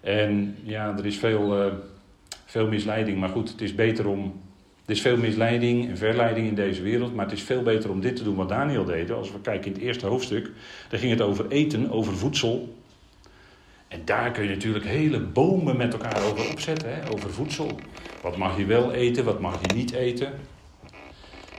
En 0.00 0.56
ja, 0.62 0.96
er 0.98 1.06
is 1.06 1.16
veel, 1.16 1.66
uh, 1.66 1.72
veel 2.44 2.66
misleiding. 2.66 3.18
Maar 3.18 3.28
goed, 3.28 3.48
het 3.48 3.60
is 3.60 3.74
beter 3.74 4.08
om. 4.08 4.40
Er 4.86 4.92
is 4.92 5.00
veel 5.00 5.16
misleiding 5.16 5.88
en 5.88 5.96
verleiding 5.96 6.48
in 6.48 6.54
deze 6.54 6.82
wereld. 6.82 7.14
Maar 7.14 7.24
het 7.24 7.34
is 7.34 7.42
veel 7.42 7.62
beter 7.62 7.90
om 7.90 8.00
dit 8.00 8.16
te 8.16 8.22
doen 8.22 8.36
wat 8.36 8.48
Daniel 8.48 8.84
deed. 8.84 9.10
Als 9.10 9.32
we 9.32 9.40
kijken 9.40 9.66
in 9.66 9.72
het 9.72 9.82
eerste 9.82 10.06
hoofdstuk. 10.06 10.50
Daar 10.88 11.00
ging 11.00 11.12
het 11.12 11.20
over 11.20 11.48
eten, 11.48 11.90
over 11.90 12.16
voedsel. 12.16 12.76
En 13.88 14.04
daar 14.04 14.30
kun 14.30 14.42
je 14.42 14.48
natuurlijk 14.48 14.84
hele 14.84 15.20
bomen 15.20 15.76
met 15.76 15.92
elkaar 15.92 16.22
over 16.22 16.50
opzetten, 16.50 16.94
hè? 16.94 17.10
over 17.12 17.32
voedsel. 17.32 17.80
Wat 18.22 18.36
mag 18.36 18.58
je 18.58 18.64
wel 18.64 18.92
eten, 18.92 19.24
wat 19.24 19.40
mag 19.40 19.60
je 19.60 19.74
niet 19.74 19.92
eten. 19.92 20.32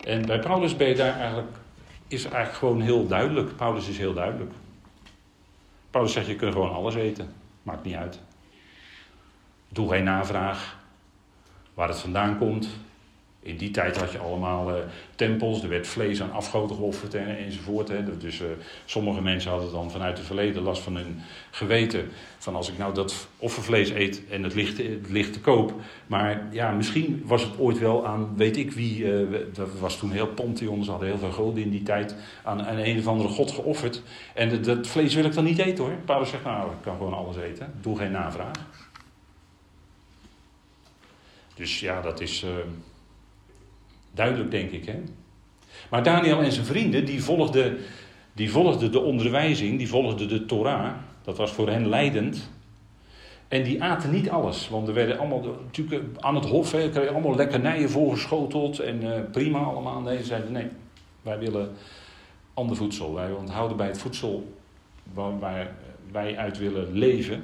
En 0.03 0.25
bij 0.25 0.39
Paulus 0.39 0.75
ben 0.75 0.87
je 0.87 0.95
daar 0.95 1.19
eigenlijk, 1.19 1.57
is 2.07 2.23
eigenlijk 2.23 2.55
gewoon 2.55 2.81
heel 2.81 3.07
duidelijk. 3.07 3.55
Paulus 3.55 3.87
is 3.87 3.97
heel 3.97 4.13
duidelijk. 4.13 4.51
Paulus 5.89 6.13
zegt, 6.13 6.27
je 6.27 6.35
kunt 6.35 6.53
gewoon 6.53 6.71
alles 6.71 6.95
eten. 6.95 7.33
Maakt 7.63 7.83
niet 7.83 7.95
uit. 7.95 8.19
Doe 9.69 9.89
geen 9.89 10.03
navraag 10.03 10.77
waar 11.73 11.87
het 11.87 11.99
vandaan 11.99 12.37
komt. 12.37 12.69
In 13.39 13.57
die 13.57 13.71
tijd 13.71 13.97
had 13.97 14.11
je 14.11 14.17
allemaal 14.17 14.69
uh, 14.69 14.75
tempels, 15.15 15.63
er 15.63 15.69
werd 15.69 15.87
vlees 15.87 16.21
aan 16.21 16.31
afgoden 16.31 16.75
geofferd 16.75 17.13
en, 17.13 17.37
enzovoort. 17.37 17.87
Hè. 17.87 18.17
Dus 18.17 18.39
uh, 18.39 18.47
sommige 18.85 19.21
mensen 19.21 19.51
hadden 19.51 19.71
dan 19.71 19.91
vanuit 19.91 20.17
het 20.17 20.27
verleden 20.27 20.61
last 20.61 20.81
van 20.81 20.95
hun 20.95 21.21
geweten. 21.51 22.09
Van 22.37 22.55
als 22.55 22.69
ik 22.69 22.77
nou 22.77 22.93
dat 22.93 23.27
offervlees 23.37 23.89
eet 23.89 24.21
en 24.29 24.43
het 24.43 24.53
ligt, 24.53 24.77
het 24.77 25.09
ligt 25.09 25.33
te 25.33 25.39
koop. 25.39 25.73
Maar 26.07 26.47
ja, 26.51 26.71
misschien 26.71 27.21
was 27.25 27.43
het 27.43 27.57
ooit 27.59 27.79
wel 27.79 28.07
aan, 28.07 28.33
weet 28.35 28.57
ik 28.57 28.71
wie, 28.71 28.99
uh, 28.99 29.37
dat 29.53 29.79
was 29.79 29.97
toen 29.97 30.11
heel 30.11 30.27
Pontion, 30.27 30.83
ze 30.83 30.89
hadden 30.89 31.09
heel 31.09 31.17
veel 31.17 31.31
goden 31.31 31.63
in 31.63 31.69
die 31.69 31.83
tijd, 31.83 32.15
aan, 32.43 32.67
een 32.67 32.99
of 32.99 33.07
andere 33.07 33.29
god 33.29 33.51
geofferd. 33.51 34.01
En 34.33 34.49
dat, 34.49 34.63
dat 34.63 34.87
vlees 34.87 35.13
wil 35.13 35.25
ik 35.25 35.33
dan 35.33 35.43
niet 35.43 35.59
eten 35.59 35.83
hoor. 35.83 35.93
Paulus 36.05 36.29
zegt 36.29 36.43
nou, 36.43 36.71
ik 36.71 36.81
kan 36.81 36.97
gewoon 36.97 37.13
alles 37.13 37.37
eten. 37.37 37.73
Doe 37.81 37.97
geen 37.97 38.11
navraag. 38.11 38.67
Dus 41.55 41.79
ja, 41.79 42.01
dat 42.01 42.21
is... 42.21 42.45
Duidelijk, 44.17 44.51
denk 44.51 44.71
ik. 44.71 44.85
Hè? 44.85 44.99
Maar 45.89 46.03
Daniel 46.03 46.41
en 46.41 46.51
zijn 46.51 46.65
vrienden, 46.65 47.05
die 47.05 47.23
volgden, 47.23 47.77
die 48.33 48.51
volgden 48.51 48.91
de 48.91 48.99
onderwijzing, 48.99 49.77
die 49.77 49.87
volgden 49.87 50.27
de 50.27 50.45
Torah. 50.45 50.93
Dat 51.21 51.37
was 51.37 51.51
voor 51.51 51.69
hen 51.69 51.87
leidend. 51.87 52.49
En 53.47 53.63
die 53.63 53.83
aten 53.83 54.11
niet 54.11 54.29
alles, 54.29 54.69
want 54.69 54.87
er 54.87 54.93
werden 54.93 55.17
allemaal, 55.17 55.41
natuurlijk 55.65 56.03
aan 56.19 56.35
het 56.35 56.45
hof, 56.45 56.71
hè, 56.71 56.89
kregen 56.89 57.13
allemaal 57.13 57.35
lekkernijen 57.35 57.89
voorgeschoteld 57.89 58.79
en 58.79 59.03
uh, 59.03 59.11
prima 59.31 59.59
allemaal. 59.59 60.01
Nee, 60.01 60.17
ze 60.17 60.25
zeiden 60.25 60.51
nee, 60.51 60.67
wij 61.21 61.39
willen 61.39 61.71
ander 62.53 62.75
voedsel. 62.75 63.13
Wij 63.13 63.31
onthouden 63.31 63.77
bij 63.77 63.87
het 63.87 63.97
voedsel 63.97 64.53
waar, 65.13 65.39
waar 65.39 65.75
wij 66.11 66.37
uit 66.37 66.57
willen 66.57 66.91
leven. 66.91 67.43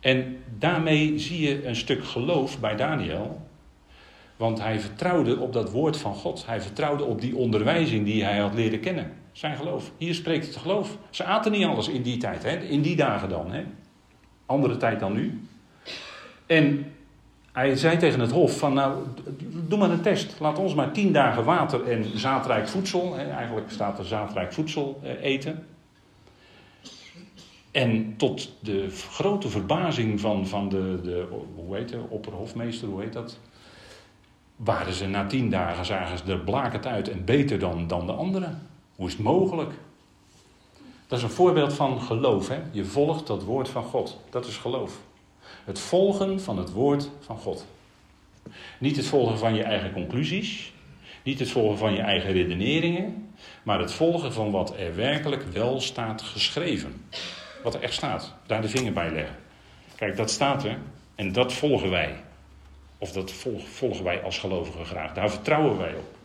En 0.00 0.36
daarmee 0.58 1.18
zie 1.18 1.40
je 1.40 1.66
een 1.66 1.76
stuk 1.76 2.04
geloof 2.04 2.60
bij 2.60 2.76
Daniel 2.76 3.47
Want 4.38 4.60
hij 4.60 4.80
vertrouwde 4.80 5.38
op 5.38 5.52
dat 5.52 5.70
woord 5.70 5.96
van 5.96 6.14
God. 6.14 6.46
Hij 6.46 6.60
vertrouwde 6.60 7.04
op 7.04 7.20
die 7.20 7.36
onderwijzing 7.36 8.04
die 8.04 8.24
hij 8.24 8.38
had 8.38 8.54
leren 8.54 8.80
kennen. 8.80 9.12
Zijn 9.32 9.56
geloof. 9.56 9.90
Hier 9.96 10.14
spreekt 10.14 10.46
het 10.46 10.56
geloof. 10.56 10.96
Ze 11.10 11.24
aten 11.24 11.52
niet 11.52 11.64
alles 11.64 11.88
in 11.88 12.02
die 12.02 12.16
tijd, 12.16 12.42
hè? 12.42 12.56
in 12.56 12.82
die 12.82 12.96
dagen 12.96 13.28
dan. 13.28 13.50
Hè? 13.52 13.64
Andere 14.46 14.76
tijd 14.76 15.00
dan 15.00 15.12
nu. 15.12 15.40
En 16.46 16.92
hij 17.52 17.76
zei 17.76 17.96
tegen 17.96 18.20
het 18.20 18.30
hof 18.30 18.58
van 18.58 18.74
nou, 18.74 19.04
doe 19.68 19.78
maar 19.78 19.90
een 19.90 20.00
test. 20.00 20.40
Laat 20.40 20.58
ons 20.58 20.74
maar 20.74 20.92
tien 20.92 21.12
dagen 21.12 21.44
water 21.44 21.88
en 21.88 22.18
zaadrijk 22.18 22.68
voedsel, 22.68 23.14
hè, 23.14 23.30
eigenlijk 23.30 23.70
staat 23.70 23.98
er 23.98 24.04
zaadrijk 24.04 24.52
voedsel 24.52 25.00
eh, 25.02 25.24
eten. 25.24 25.66
En 27.70 28.14
tot 28.16 28.52
de 28.60 28.90
grote 28.90 29.48
verbazing 29.48 30.20
van, 30.20 30.46
van 30.46 30.68
de, 30.68 31.00
de, 31.02 31.26
hoe 31.54 31.76
heet 31.76 31.88
de 31.88 32.00
opperhofmeester, 32.08 32.88
hoe 32.88 33.00
heet 33.00 33.12
dat? 33.12 33.38
Waren 34.58 34.92
ze 34.92 35.06
na 35.06 35.26
tien 35.26 35.50
dagen, 35.50 35.84
zagen 35.84 36.18
ze 36.18 36.24
er 36.32 36.38
blakend 36.38 36.86
uit 36.86 37.10
en 37.10 37.24
beter 37.24 37.58
dan, 37.58 37.86
dan 37.86 38.06
de 38.06 38.12
anderen. 38.12 38.68
Hoe 38.96 39.06
is 39.06 39.12
het 39.12 39.22
mogelijk? 39.22 39.72
Dat 41.06 41.18
is 41.18 41.24
een 41.24 41.30
voorbeeld 41.30 41.72
van 41.72 42.00
geloof. 42.00 42.48
Hè? 42.48 42.58
Je 42.70 42.84
volgt 42.84 43.26
dat 43.26 43.42
woord 43.42 43.68
van 43.68 43.84
God. 43.84 44.20
Dat 44.30 44.46
is 44.46 44.56
geloof. 44.56 44.98
Het 45.64 45.78
volgen 45.78 46.40
van 46.40 46.58
het 46.58 46.72
woord 46.72 47.10
van 47.20 47.38
God. 47.38 47.66
Niet 48.78 48.96
het 48.96 49.06
volgen 49.06 49.38
van 49.38 49.54
je 49.54 49.62
eigen 49.62 49.92
conclusies, 49.92 50.72
niet 51.22 51.38
het 51.38 51.50
volgen 51.50 51.78
van 51.78 51.92
je 51.92 52.00
eigen 52.00 52.32
redeneringen, 52.32 53.30
maar 53.62 53.78
het 53.78 53.92
volgen 53.92 54.32
van 54.32 54.50
wat 54.50 54.76
er 54.78 54.96
werkelijk 54.96 55.42
wel 55.42 55.80
staat 55.80 56.22
geschreven. 56.22 57.04
Wat 57.62 57.74
er 57.74 57.82
echt 57.82 57.94
staat, 57.94 58.34
daar 58.46 58.62
de 58.62 58.68
vinger 58.68 58.92
bij 58.92 59.10
leggen. 59.10 59.36
Kijk, 59.96 60.16
dat 60.16 60.30
staat 60.30 60.64
er 60.64 60.78
en 61.14 61.32
dat 61.32 61.52
volgen 61.52 61.90
wij. 61.90 62.14
Of 62.98 63.12
dat 63.12 63.32
volgen 63.64 64.04
wij 64.04 64.22
als 64.22 64.38
gelovigen 64.38 64.86
graag. 64.86 65.12
Daar 65.12 65.30
vertrouwen 65.30 65.78
wij 65.78 65.94
op. 65.94 66.16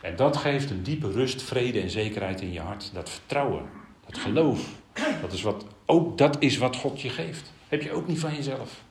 En 0.00 0.16
dat 0.16 0.36
geeft 0.36 0.70
een 0.70 0.82
diepe 0.82 1.10
rust, 1.10 1.42
vrede 1.42 1.80
en 1.80 1.90
zekerheid 1.90 2.40
in 2.40 2.52
je 2.52 2.60
hart. 2.60 2.90
Dat 2.94 3.10
vertrouwen, 3.10 3.62
dat 4.06 4.18
geloof. 4.18 4.68
Dat 5.20 5.32
is 5.32 5.42
wat, 5.42 5.66
ook 5.86 6.18
dat 6.18 6.36
is 6.38 6.56
wat 6.56 6.76
God 6.76 7.00
je 7.00 7.08
geeft. 7.08 7.52
Heb 7.68 7.82
je 7.82 7.92
ook 7.92 8.06
niet 8.06 8.18
van 8.18 8.34
jezelf. 8.34 8.82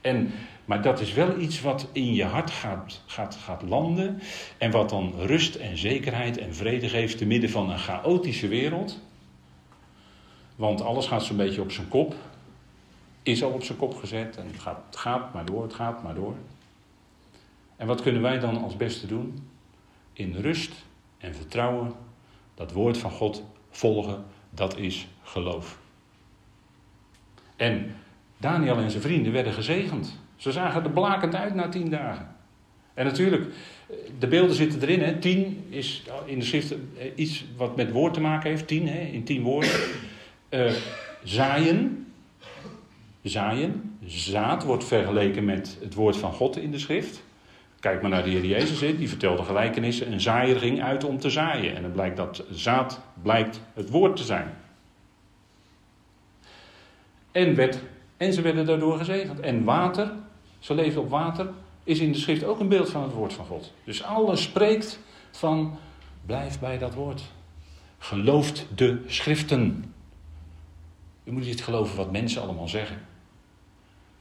En, 0.00 0.32
maar 0.64 0.82
dat 0.82 1.00
is 1.00 1.12
wel 1.12 1.38
iets 1.38 1.60
wat 1.60 1.88
in 1.92 2.14
je 2.14 2.24
hart 2.24 2.50
gaat, 2.50 3.02
gaat, 3.06 3.38
gaat 3.44 3.62
landen. 3.62 4.20
En 4.58 4.70
wat 4.70 4.88
dan 4.88 5.14
rust 5.16 5.54
en 5.54 5.78
zekerheid 5.78 6.38
en 6.38 6.54
vrede 6.54 6.88
geeft 6.88 7.18
te 7.18 7.26
midden 7.26 7.50
van 7.50 7.70
een 7.70 7.78
chaotische 7.78 8.48
wereld. 8.48 9.00
Want 10.56 10.80
alles 10.80 11.06
gaat 11.06 11.24
zo'n 11.24 11.36
beetje 11.36 11.60
op 11.60 11.72
zijn 11.72 11.88
kop. 11.88 12.14
Is 13.24 13.42
al 13.42 13.50
op 13.50 13.62
zijn 13.62 13.78
kop 13.78 13.94
gezet 13.94 14.36
en 14.36 14.46
het 14.46 14.60
gaat, 14.60 14.96
gaat 14.96 15.34
maar 15.34 15.44
door, 15.44 15.62
het 15.62 15.74
gaat 15.74 16.02
maar 16.02 16.14
door. 16.14 16.34
En 17.76 17.86
wat 17.86 18.02
kunnen 18.02 18.22
wij 18.22 18.38
dan 18.38 18.62
als 18.62 18.76
beste 18.76 19.06
doen? 19.06 19.48
In 20.12 20.34
rust 20.34 20.72
en 21.18 21.34
vertrouwen 21.34 21.92
dat 22.54 22.72
woord 22.72 22.98
van 22.98 23.10
God 23.10 23.42
volgen, 23.70 24.24
dat 24.50 24.76
is 24.76 25.06
geloof. 25.22 25.78
En 27.56 27.94
Daniel 28.36 28.76
en 28.76 28.90
zijn 28.90 29.02
vrienden 29.02 29.32
werden 29.32 29.52
gezegend. 29.52 30.18
Ze 30.36 30.52
zagen 30.52 30.84
er 30.84 30.90
blakend 30.90 31.34
uit 31.34 31.54
na 31.54 31.68
tien 31.68 31.90
dagen. 31.90 32.36
En 32.94 33.04
natuurlijk, 33.04 33.54
de 34.18 34.26
beelden 34.26 34.56
zitten 34.56 34.80
erin. 34.82 35.02
Hè. 35.02 35.18
Tien 35.18 35.66
is 35.68 36.02
in 36.24 36.38
de 36.38 36.44
schrift 36.44 36.72
eh, 36.72 36.78
iets 37.14 37.44
wat 37.56 37.76
met 37.76 37.90
woord 37.90 38.14
te 38.14 38.20
maken 38.20 38.50
heeft. 38.50 38.66
Tien, 38.66 38.88
hè, 38.88 39.00
in 39.00 39.24
tien 39.24 39.42
woorden. 39.42 39.70
Uh, 40.50 40.72
zaaien. 41.22 42.06
Zaaien. 43.24 43.98
Zaad 44.06 44.64
wordt 44.64 44.84
vergeleken 44.84 45.44
met 45.44 45.78
het 45.80 45.94
woord 45.94 46.16
van 46.16 46.32
God 46.32 46.56
in 46.56 46.70
de 46.70 46.78
schrift. 46.78 47.22
Kijk 47.80 48.00
maar 48.00 48.10
naar 48.10 48.22
de 48.22 48.30
Heer 48.30 48.44
Jezus, 48.44 48.96
die 48.96 49.08
vertelde 49.08 49.42
gelijkenissen. 49.42 50.12
Een 50.12 50.20
zaaier 50.20 50.58
ging 50.58 50.82
uit 50.82 51.04
om 51.04 51.18
te 51.18 51.30
zaaien. 51.30 51.76
En 51.76 51.82
dan 51.82 51.92
blijkt 51.92 52.16
dat 52.16 52.44
zaad 52.50 53.00
blijkt 53.22 53.60
het 53.74 53.90
woord 53.90 54.16
te 54.16 54.22
zijn. 54.22 54.54
En 57.32 57.54
werd 57.54 57.82
en 58.16 58.32
ze 58.32 58.42
werden 58.42 58.66
daardoor 58.66 58.98
gezegend. 58.98 59.40
En 59.40 59.64
water, 59.64 60.12
ze 60.58 60.74
leefden 60.74 61.02
op 61.02 61.10
water, 61.10 61.50
is 61.84 61.98
in 61.98 62.12
de 62.12 62.18
schrift 62.18 62.44
ook 62.44 62.60
een 62.60 62.68
beeld 62.68 62.90
van 62.90 63.02
het 63.02 63.12
woord 63.12 63.32
van 63.32 63.44
God. 63.44 63.72
Dus 63.84 64.02
alles 64.02 64.42
spreekt 64.42 64.98
van 65.30 65.78
blijf 66.26 66.60
bij 66.60 66.78
dat 66.78 66.94
woord. 66.94 67.22
Gelooft 67.98 68.66
de 68.74 69.02
schriften. 69.06 69.94
Je 71.22 71.32
moet 71.32 71.44
niet 71.44 71.64
geloven 71.64 71.96
wat 71.96 72.12
mensen 72.12 72.42
allemaal 72.42 72.68
zeggen. 72.68 72.96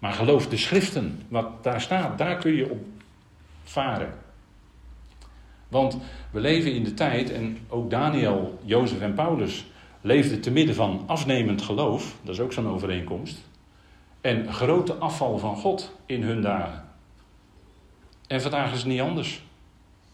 Maar 0.04 0.14
geloof 0.14 0.48
de 0.48 0.58
schriften, 0.58 1.22
wat 1.28 1.64
daar 1.64 1.82
staat, 1.82 2.18
daar 2.18 2.38
kun 2.38 2.56
je 2.56 2.70
op 2.70 2.86
varen. 3.64 4.14
Want 5.68 5.98
we 6.32 6.40
leven 6.40 6.74
in 6.74 6.84
de 6.84 6.94
tijd, 6.94 7.32
en 7.32 7.58
ook 7.68 7.90
Daniel, 7.90 8.60
Jozef 8.64 9.02
en 9.02 9.14
Paulus 9.14 9.66
leefden 10.02 10.42
te 10.42 10.52
midden 10.52 10.76
van 10.76 11.04
afnemend 11.06 11.62
geloof. 11.62 12.16
Dat 12.22 12.34
is 12.34 12.40
ook 12.42 12.54
zo'n 12.54 12.68
overeenkomst. 12.68 13.38
En 14.22 14.54
grote 14.54 14.94
afval 14.94 15.38
van 15.38 15.56
God 15.56 15.96
in 16.06 16.24
hun 16.24 16.42
dagen. 16.42 16.84
En 18.28 18.42
vandaag 18.42 18.72
is 18.72 18.78
het 18.78 18.88
niet 18.88 19.02
anders. 19.02 19.44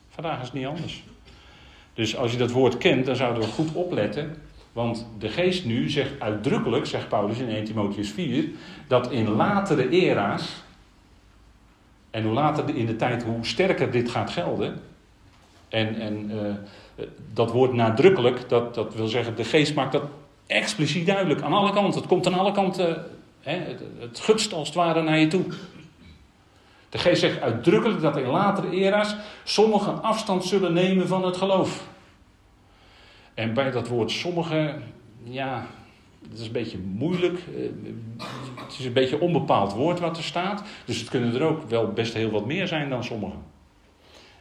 Vandaag 0.09 0.39
is 0.39 0.45
het 0.45 0.53
niet 0.53 0.65
anders. 0.65 1.03
Dus 1.93 2.15
als 2.15 2.31
je 2.31 2.37
dat 2.37 2.51
woord 2.51 2.77
kent, 2.77 3.05
dan 3.05 3.15
zouden 3.15 3.43
we 3.43 3.49
goed 3.49 3.73
opletten. 3.73 4.41
Want 4.73 5.07
de 5.19 5.29
geest 5.29 5.65
nu 5.65 5.89
zegt 5.89 6.19
uitdrukkelijk, 6.19 6.85
zegt 6.85 7.07
Paulus 7.07 7.37
in 7.37 7.49
1 7.49 7.63
Timotheus 7.63 8.09
4, 8.09 8.49
dat 8.87 9.11
in 9.11 9.29
latere 9.29 9.89
era's, 9.89 10.63
en 12.09 12.23
hoe 12.23 12.33
later 12.33 12.75
in 12.75 12.85
de 12.85 12.95
tijd, 12.95 13.23
hoe 13.23 13.45
sterker 13.45 13.91
dit 13.91 14.09
gaat 14.09 14.29
gelden. 14.29 14.81
En, 15.69 15.95
en 15.99 16.31
uh, 16.31 17.05
dat 17.33 17.51
woord 17.51 17.73
nadrukkelijk, 17.73 18.49
dat, 18.49 18.75
dat 18.75 18.95
wil 18.95 19.07
zeggen, 19.07 19.35
de 19.35 19.43
geest 19.43 19.75
maakt 19.75 19.91
dat 19.91 20.03
expliciet 20.47 21.05
duidelijk 21.05 21.41
aan 21.41 21.53
alle 21.53 21.71
kanten. 21.71 21.99
Het 21.99 22.09
komt 22.09 22.27
aan 22.27 22.39
alle 22.39 22.51
kanten 22.51 23.05
het, 23.41 23.81
het 23.99 24.19
gutst 24.19 24.53
als 24.53 24.67
het 24.67 24.77
ware 24.77 25.01
naar 25.01 25.19
je 25.19 25.27
toe. 25.27 25.45
De 26.89 26.97
geest 26.97 27.19
zegt 27.19 27.41
uitdrukkelijk 27.41 28.01
dat 28.01 28.17
in 28.17 28.27
latere 28.27 28.69
era's 28.69 29.15
sommigen 29.43 30.03
afstand 30.03 30.45
zullen 30.45 30.73
nemen 30.73 31.07
van 31.07 31.25
het 31.25 31.37
geloof. 31.37 31.87
En 33.39 33.53
bij 33.53 33.71
dat 33.71 33.87
woord 33.87 34.11
sommigen, 34.11 34.83
ja, 35.23 35.67
dat 36.29 36.39
is 36.39 36.45
een 36.45 36.51
beetje 36.51 36.77
moeilijk. 36.77 37.39
Eh, 37.39 38.23
het 38.55 38.79
is 38.79 38.85
een 38.85 38.93
beetje 38.93 39.15
een 39.15 39.21
onbepaald 39.21 39.73
woord 39.73 39.99
wat 39.99 40.17
er 40.17 40.23
staat. 40.23 40.63
Dus 40.85 40.99
het 40.99 41.09
kunnen 41.09 41.35
er 41.35 41.43
ook 41.43 41.69
wel 41.69 41.93
best 41.93 42.13
heel 42.13 42.31
wat 42.31 42.45
meer 42.45 42.67
zijn 42.67 42.89
dan 42.89 43.03
sommigen. 43.03 43.39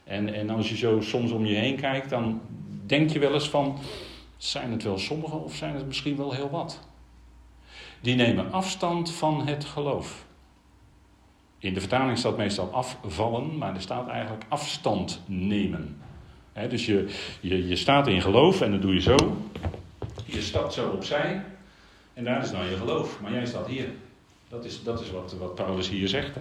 En, 0.04 0.34
en 0.34 0.50
als 0.50 0.68
je 0.68 0.76
zo 0.76 1.00
soms 1.00 1.30
om 1.30 1.46
je 1.46 1.54
heen 1.54 1.76
kijkt, 1.76 2.11
dan 2.11 2.40
denk 2.87 3.11
je 3.11 3.18
wel 3.18 3.34
eens 3.34 3.48
van, 3.48 3.78
zijn 4.37 4.72
het 4.72 4.82
wel 4.82 4.98
sommigen 4.98 5.44
of 5.44 5.54
zijn 5.54 5.74
het 5.74 5.87
misschien 5.87 6.16
wel 6.16 6.32
heel 6.32 6.50
wat? 6.50 6.88
die 8.00 8.14
nemen 8.14 8.52
afstand 8.52 9.12
van 9.12 9.46
het 9.46 9.64
geloof. 9.64 10.26
In 11.58 11.74
de 11.74 11.80
vertaling 11.80 12.18
staat 12.18 12.37
meestal 12.37 12.72
afvallen, 12.72 13.58
maar 13.58 13.74
er 13.74 13.80
staat 13.80 14.08
eigenlijk 14.08 14.44
afstand 14.48 15.22
nemen. 15.26 16.00
Dus 16.66 16.87
je, 16.87 17.07
je, 17.40 17.68
je 17.68 17.77
staat 17.77 18.07
in 18.07 18.23
geloof 18.23 18.61
en 18.61 18.71
dat 18.71 18.83
doe 18.83 18.94
je 18.94 19.01
zo. 19.01 19.16
Je 20.25 20.42
stapt 20.42 20.73
zo 20.73 20.88
opzij 20.88 21.42
en 22.14 22.25
daar 22.25 22.42
is 22.42 22.51
dan 22.51 22.68
je 22.71 22.77
geloof. 22.77 23.21
Maar 23.21 23.33
jij 23.33 23.47
staat 23.47 23.66
hier. 23.66 23.87
Dat 24.49 24.64
is, 24.64 24.83
dat 24.83 25.01
is 25.01 25.11
wat, 25.11 25.35
wat 25.38 25.55
Paulus 25.55 25.88
hier 25.88 26.09
zegt. 26.09 26.37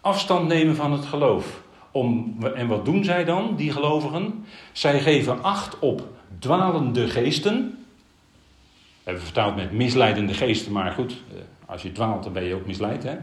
Afstand 0.00 0.48
nemen 0.48 0.76
van 0.76 0.92
het 0.92 1.04
geloof. 1.04 1.62
Om, 1.90 2.36
en 2.54 2.66
wat 2.66 2.84
doen 2.84 3.04
zij 3.04 3.24
dan, 3.24 3.56
die 3.56 3.72
gelovigen? 3.72 4.44
Zij 4.72 5.00
geven 5.00 5.42
acht 5.42 5.78
op 5.78 6.08
dwalende 6.38 7.08
geesten 7.08 7.76
hebben 9.04 9.22
vertaald 9.22 9.56
met 9.56 9.72
misleidende 9.72 10.34
geesten, 10.34 10.72
maar 10.72 10.92
goed, 10.92 11.12
eh, 11.12 11.40
als 11.66 11.82
je 11.82 11.92
dwaalt, 11.92 12.22
dan 12.22 12.32
ben 12.32 12.44
je 12.44 12.54
ook 12.54 12.66
misleid, 12.66 13.02
hè? 13.02 13.16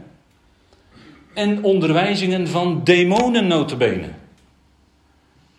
En 1.34 1.64
onderwijzingen 1.64 2.48
van 2.48 2.84
demonen 2.84 3.46
notabene. 3.46 4.08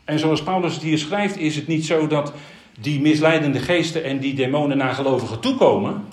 En 0.05 0.19
zoals 0.19 0.43
Paulus 0.43 0.73
het 0.73 0.81
hier 0.81 0.97
schrijft, 0.97 1.37
is 1.37 1.55
het 1.55 1.67
niet 1.67 1.85
zo 1.85 2.07
dat 2.07 2.33
die 2.79 3.01
misleidende 3.01 3.59
geesten 3.59 4.03
en 4.03 4.19
die 4.19 4.33
demonen 4.33 4.77
naar 4.77 4.93
gelovigen 4.93 5.39
toekomen. 5.39 6.05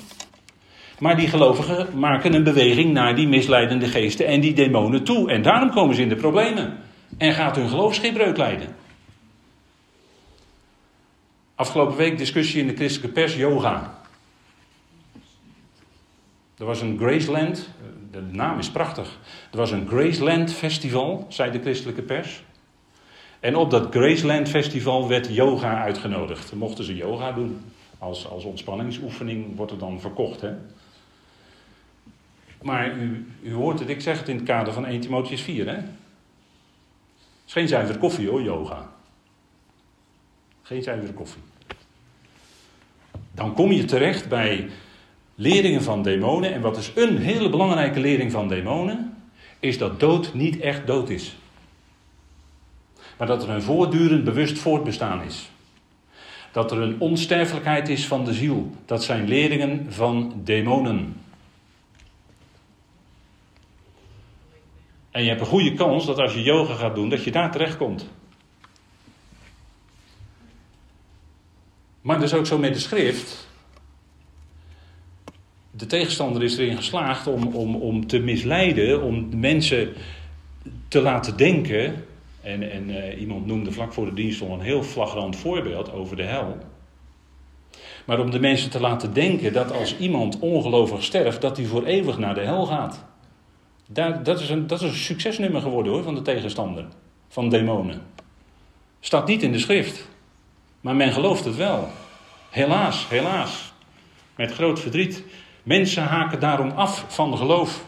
Maar 0.99 1.17
die 1.17 1.29
gelovigen 1.29 1.99
maken 1.99 2.33
een 2.33 2.43
beweging 2.45 2.93
naar 2.93 3.17
die 3.17 3.29
misleidende 3.29 3.87
geesten 3.87 4.27
en 4.27 4.41
die 4.41 4.53
demonen 4.53 5.05
toe. 5.05 5.31
En 5.31 5.43
daarom 5.43 5.71
komen 5.71 5.95
ze 5.95 6.03
in 6.03 6.09
de 6.09 6.17
problemen. 6.17 6.79
En 7.19 7.33
gaat 7.33 7.57
hun 7.57 7.69
geloofsgebreuk 7.69 8.37
leiden. 8.37 8.77
Afgelopen 11.55 11.97
week 11.97 12.19
discussie 12.19 12.61
in 12.61 12.67
de 12.67 12.75
christelijke 12.75 13.13
pers, 13.13 13.37
yoga. 13.37 13.99
Er 16.59 16.65
was 16.65 16.81
een 16.81 16.99
Graceland, 16.99 17.69
de 18.11 18.21
naam 18.21 18.59
is 18.59 18.71
prachtig. 18.71 19.19
Er 19.51 19.57
was 19.57 19.71
een 19.71 19.89
Graceland 19.89 20.53
Festival, 20.53 21.27
zei 21.29 21.51
de 21.51 21.61
christelijke 21.61 22.03
pers. 22.03 22.43
En 23.41 23.57
op 23.57 23.71
dat 23.71 23.87
Graceland 23.91 24.49
Festival 24.49 25.09
werd 25.09 25.35
yoga 25.35 25.83
uitgenodigd. 25.83 26.55
Mochten 26.55 26.85
ze 26.85 26.97
yoga 26.97 27.33
doen. 27.33 27.61
Als, 27.99 28.29
als 28.29 28.45
ontspanningsoefening 28.45 29.57
wordt 29.57 29.71
het 29.71 29.81
dan 29.81 30.01
verkocht. 30.01 30.41
Hè? 30.41 30.53
Maar 32.63 32.97
u, 32.97 33.27
u 33.43 33.53
hoort 33.53 33.79
het, 33.79 33.89
ik 33.89 34.01
zeg 34.01 34.19
het 34.19 34.29
in 34.29 34.37
het 34.37 34.45
kader 34.45 34.73
van 34.73 34.87
1 34.87 35.01
Timotheus 35.01 35.41
4. 35.41 35.67
Hè? 35.67 35.77
is 37.47 37.53
geen 37.53 37.69
zuivere 37.69 37.99
koffie 37.99 38.29
hoor, 38.29 38.43
yoga. 38.43 38.93
Geen 40.63 40.83
zuivere 40.83 41.13
koffie. 41.13 41.43
Dan 43.35 43.55
kom 43.55 43.73
je 43.73 43.85
terecht 43.85 44.29
bij 44.29 44.71
leringen 45.35 45.83
van 45.83 46.03
demonen. 46.03 46.53
En 46.53 46.61
wat 46.61 46.77
is 46.77 46.93
een 46.95 47.17
hele 47.17 47.51
belangrijke 47.51 48.01
lering 48.01 48.33
van 48.33 48.49
demonen? 48.49 49.17
Is 49.61 49.79
dat 49.79 50.01
dood 50.01 50.35
niet 50.35 50.61
echt 50.61 50.87
dood 50.87 51.09
is. 51.09 51.38
Maar 53.19 53.27
dat 53.27 53.43
er 53.43 53.51
een 53.51 53.63
voortdurend 53.63 54.25
bewust 54.25 54.59
voortbestaan 54.59 55.23
is. 55.23 55.51
Dat 56.53 56.73
er 56.73 56.79
een 56.79 57.01
onsterfelijkheid 57.01 57.89
is 57.89 58.07
van 58.07 58.25
de 58.25 58.35
ziel. 58.35 58.71
Dat 58.85 59.05
zijn 59.05 59.29
leringen 59.29 59.93
van 59.93 60.41
demonen. 60.45 61.17
En 65.11 65.23
je 65.23 65.29
hebt 65.29 65.41
een 65.41 65.47
goede 65.47 65.75
kans 65.75 66.07
dat 66.07 66.19
als 66.19 66.35
je 66.35 66.43
yoga 66.43 66.75
gaat 66.75 66.95
doen, 66.95 67.09
dat 67.09 67.25
je 67.25 67.31
daar 67.31 67.53
terechtkomt. 67.53 68.09
Maar 72.01 72.17
dat 72.17 72.33
is 72.33 72.35
ook 72.35 72.47
zo 72.47 72.59
met 72.59 72.75
de 72.75 72.81
schrift. 72.81 73.49
De 75.71 75.87
tegenstander 75.87 76.43
is 76.43 76.59
erin 76.59 76.77
geslaagd 76.77 77.27
om, 77.27 77.47
om, 77.47 77.75
om 77.77 78.07
te 78.07 78.19
misleiden, 78.19 79.03
om 79.03 79.39
mensen 79.39 79.95
te 80.89 81.01
laten 81.01 81.37
denken. 81.37 82.05
En, 82.49 82.71
en 82.71 82.91
uh, 82.91 83.21
iemand 83.21 83.47
noemde 83.47 83.73
vlak 83.73 83.93
voor 83.93 84.05
de 84.05 84.15
dienst 84.15 84.43
al 84.43 84.51
een 84.51 84.61
heel 84.61 84.83
flagrant 84.83 85.37
voorbeeld 85.37 85.93
over 85.93 86.17
de 86.17 86.23
hel. 86.23 86.57
Maar 88.05 88.21
om 88.21 88.31
de 88.31 88.41
mensen 88.41 88.71
te 88.71 88.81
laten 88.81 89.13
denken 89.13 89.53
dat 89.53 89.73
als 89.73 89.99
iemand 89.99 90.39
ongelovig 90.39 91.03
sterft, 91.03 91.41
dat 91.41 91.57
hij 91.57 91.67
voor 91.67 91.85
eeuwig 91.85 92.19
naar 92.19 92.35
de 92.35 92.41
hel 92.41 92.67
gaat. 92.67 93.05
Daar, 93.89 94.23
dat, 94.23 94.41
is 94.41 94.51
een, 94.51 94.67
dat 94.67 94.83
is 94.83 94.89
een 94.89 94.97
succesnummer 94.97 95.61
geworden 95.61 95.93
hoor, 95.93 96.03
van 96.03 96.15
de 96.15 96.23
tegenstander, 96.23 96.85
van 97.29 97.49
demonen. 97.49 98.03
Staat 99.01 99.27
niet 99.27 99.43
in 99.43 99.53
de 99.53 99.59
schrift. 99.59 100.09
Maar 100.81 100.97
men 100.97 101.13
gelooft 101.13 101.45
het 101.45 101.57
wel. 101.57 101.89
Helaas, 102.51 103.09
helaas. 103.09 103.73
Met 104.37 104.53
groot 104.53 104.81
verdriet. 104.81 105.25
Mensen 105.63 106.03
haken 106.03 106.41
daarom 106.41 106.71
af 106.71 107.05
van 107.09 107.37
geloof. 107.37 107.85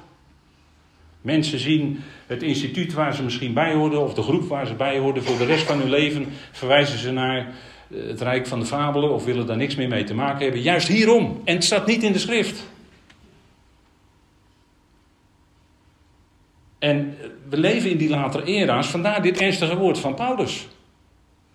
Mensen 1.20 1.58
zien 1.58 2.02
het 2.30 2.42
instituut 2.42 2.92
waar 2.92 3.14
ze 3.14 3.22
misschien 3.22 3.54
bij 3.54 3.74
hoorden, 3.74 4.00
of 4.00 4.14
de 4.14 4.22
groep 4.22 4.48
waar 4.48 4.66
ze 4.66 4.74
bij 4.74 4.98
hoorden, 4.98 5.22
voor 5.22 5.38
de 5.38 5.44
rest 5.44 5.66
van 5.66 5.78
hun 5.78 5.90
leven 5.90 6.26
verwijzen 6.52 6.98
ze 6.98 7.12
naar 7.12 7.38
eh, 7.38 8.06
het 8.06 8.20
rijk 8.20 8.46
van 8.46 8.60
de 8.60 8.66
fabelen 8.66 9.14
of 9.14 9.24
willen 9.24 9.46
daar 9.46 9.56
niks 9.56 9.74
meer 9.74 9.88
mee 9.88 10.04
te 10.04 10.14
maken 10.14 10.42
hebben. 10.42 10.60
Juist 10.60 10.88
hierom. 10.88 11.40
En 11.44 11.54
het 11.54 11.64
staat 11.64 11.86
niet 11.86 12.02
in 12.02 12.12
de 12.12 12.18
schrift. 12.18 12.68
En 16.78 17.16
we 17.48 17.56
leven 17.56 17.90
in 17.90 17.96
die 17.96 18.08
latere 18.08 18.44
era's, 18.44 18.86
vandaar 18.86 19.22
dit 19.22 19.40
ernstige 19.40 19.76
woord 19.76 19.98
van 19.98 20.14
Paulus. 20.14 20.68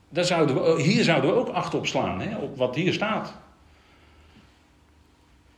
Daar 0.10 0.26
zouden 0.26 0.56
we, 0.56 0.82
hier 0.82 1.04
zouden 1.04 1.30
we 1.30 1.38
ook 1.38 1.50
acht 1.50 1.74
op 1.74 1.88
slaan, 1.88 2.22
hè, 2.22 2.38
op 2.38 2.58
wat 2.58 2.76
hier 2.76 2.94
staat. 2.94 3.34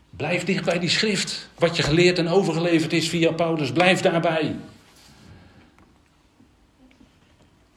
Blijf 0.09 0.43
dicht 0.43 0.65
bij 0.65 0.79
die 0.79 0.89
schrift. 0.89 1.49
Wat 1.55 1.75
je 1.75 1.83
geleerd 1.83 2.17
en 2.19 2.27
overgeleverd 2.27 2.93
is 2.93 3.09
via 3.09 3.31
Paulus, 3.31 3.71
blijf 3.71 4.01
daarbij. 4.01 4.55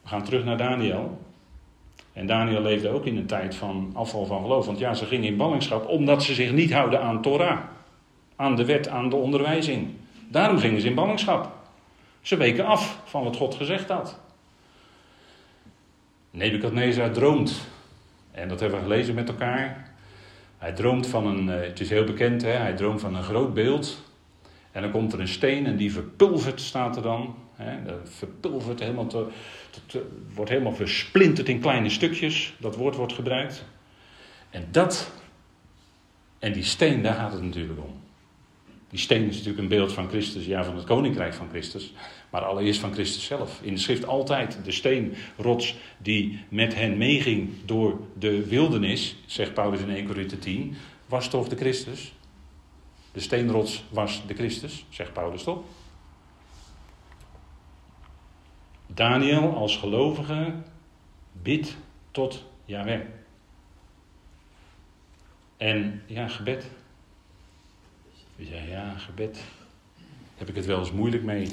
gaan 0.11 0.23
terug 0.23 0.43
naar 0.43 0.57
Daniel. 0.57 1.19
En 2.13 2.25
Daniel 2.25 2.61
leefde 2.61 2.89
ook 2.89 3.05
in 3.05 3.17
een 3.17 3.25
tijd 3.25 3.55
van 3.55 3.91
afval 3.93 4.25
van 4.25 4.41
geloof. 4.41 4.65
Want 4.65 4.79
ja, 4.79 4.93
ze 4.93 5.05
gingen 5.05 5.27
in 5.27 5.37
ballingschap 5.37 5.87
omdat 5.87 6.23
ze 6.23 6.33
zich 6.33 6.51
niet 6.51 6.73
houden 6.73 7.01
aan 7.01 7.21
Torah. 7.21 7.59
Aan 8.35 8.55
de 8.55 8.65
wet, 8.65 8.87
aan 8.87 9.09
de 9.09 9.15
onderwijzing. 9.15 9.87
Daarom 10.29 10.57
gingen 10.57 10.81
ze 10.81 10.87
in 10.87 10.95
ballingschap. 10.95 11.51
Ze 12.21 12.37
weken 12.37 12.65
af 12.65 12.99
van 13.03 13.23
wat 13.23 13.35
God 13.35 13.55
gezegd 13.55 13.89
had. 13.89 14.19
Nebukadnezar 16.31 17.11
droomt. 17.11 17.61
En 18.31 18.47
dat 18.47 18.59
hebben 18.59 18.77
we 18.79 18.83
gelezen 18.83 19.15
met 19.15 19.29
elkaar. 19.29 19.93
Hij 20.57 20.71
droomt 20.73 21.07
van 21.07 21.25
een, 21.27 21.49
eh, 21.49 21.67
het 21.67 21.79
is 21.79 21.89
heel 21.89 22.03
bekend, 22.03 22.41
hè? 22.41 22.51
hij 22.51 22.73
droomt 22.73 23.01
van 23.01 23.15
een 23.15 23.23
groot 23.23 23.53
beeld. 23.53 24.10
En 24.71 24.81
dan 24.81 24.91
komt 24.91 25.13
er 25.13 25.19
een 25.19 25.27
steen 25.27 25.65
en 25.65 25.77
die 25.77 25.91
verpulvert, 25.91 26.61
staat 26.61 26.95
er 26.95 27.01
dan. 27.01 27.35
Hè? 27.55 27.77
Verpulvert, 28.03 28.79
helemaal 28.79 29.07
te, 29.07 29.27
wordt 30.33 30.51
helemaal 30.51 30.75
versplinterd 30.75 31.49
in 31.49 31.59
kleine 31.59 31.89
stukjes. 31.89 32.53
Dat 32.59 32.75
woord 32.75 32.95
wordt 32.95 33.13
gebruikt. 33.13 33.65
En 34.49 34.67
dat, 34.71 35.11
en 36.39 36.53
die 36.53 36.63
steen, 36.63 37.01
daar 37.01 37.15
gaat 37.15 37.33
het 37.33 37.41
natuurlijk 37.41 37.79
om. 37.79 37.99
Die 38.89 38.99
steen 38.99 39.27
is 39.27 39.35
natuurlijk 39.35 39.57
een 39.57 39.67
beeld 39.67 39.93
van 39.93 40.09
Christus, 40.09 40.45
ja, 40.45 40.63
van 40.63 40.75
het 40.75 40.85
koninkrijk 40.85 41.33
van 41.33 41.49
Christus. 41.49 41.93
Maar 42.29 42.41
allereerst 42.41 42.79
van 42.79 42.93
Christus 42.93 43.25
zelf. 43.25 43.59
In 43.61 43.73
de 43.73 43.79
schrift 43.79 44.05
altijd 44.05 44.57
de 44.63 44.71
steenrots 44.71 45.75
die 45.97 46.39
met 46.49 46.75
hen 46.75 46.97
meeging 46.97 47.49
door 47.65 47.99
de 48.19 48.47
wildernis, 48.47 49.15
zegt 49.25 49.53
Paulus 49.53 49.79
in 49.79 49.89
1 49.89 50.05
Corinthië 50.05 50.39
10, 50.39 50.75
was 51.05 51.29
toch 51.29 51.47
de 51.47 51.55
Christus? 51.55 52.13
De 53.11 53.19
steenrots 53.19 53.83
was 53.89 54.23
de 54.27 54.33
Christus, 54.33 54.85
zegt 54.89 55.13
Paulus 55.13 55.43
toch? 55.43 55.63
Daniel 58.87 59.55
als 59.55 59.77
gelovige 59.77 60.53
bidt 61.31 61.75
tot 62.11 62.43
Yahweh. 62.65 63.01
En 65.57 66.01
ja, 66.05 66.27
gebed. 66.27 66.69
Zegt 68.37 68.67
ja, 68.67 68.97
gebed. 68.97 69.39
Heb 70.37 70.49
ik 70.49 70.55
het 70.55 70.65
wel 70.65 70.79
eens 70.79 70.91
moeilijk 70.91 71.23
mee. 71.23 71.49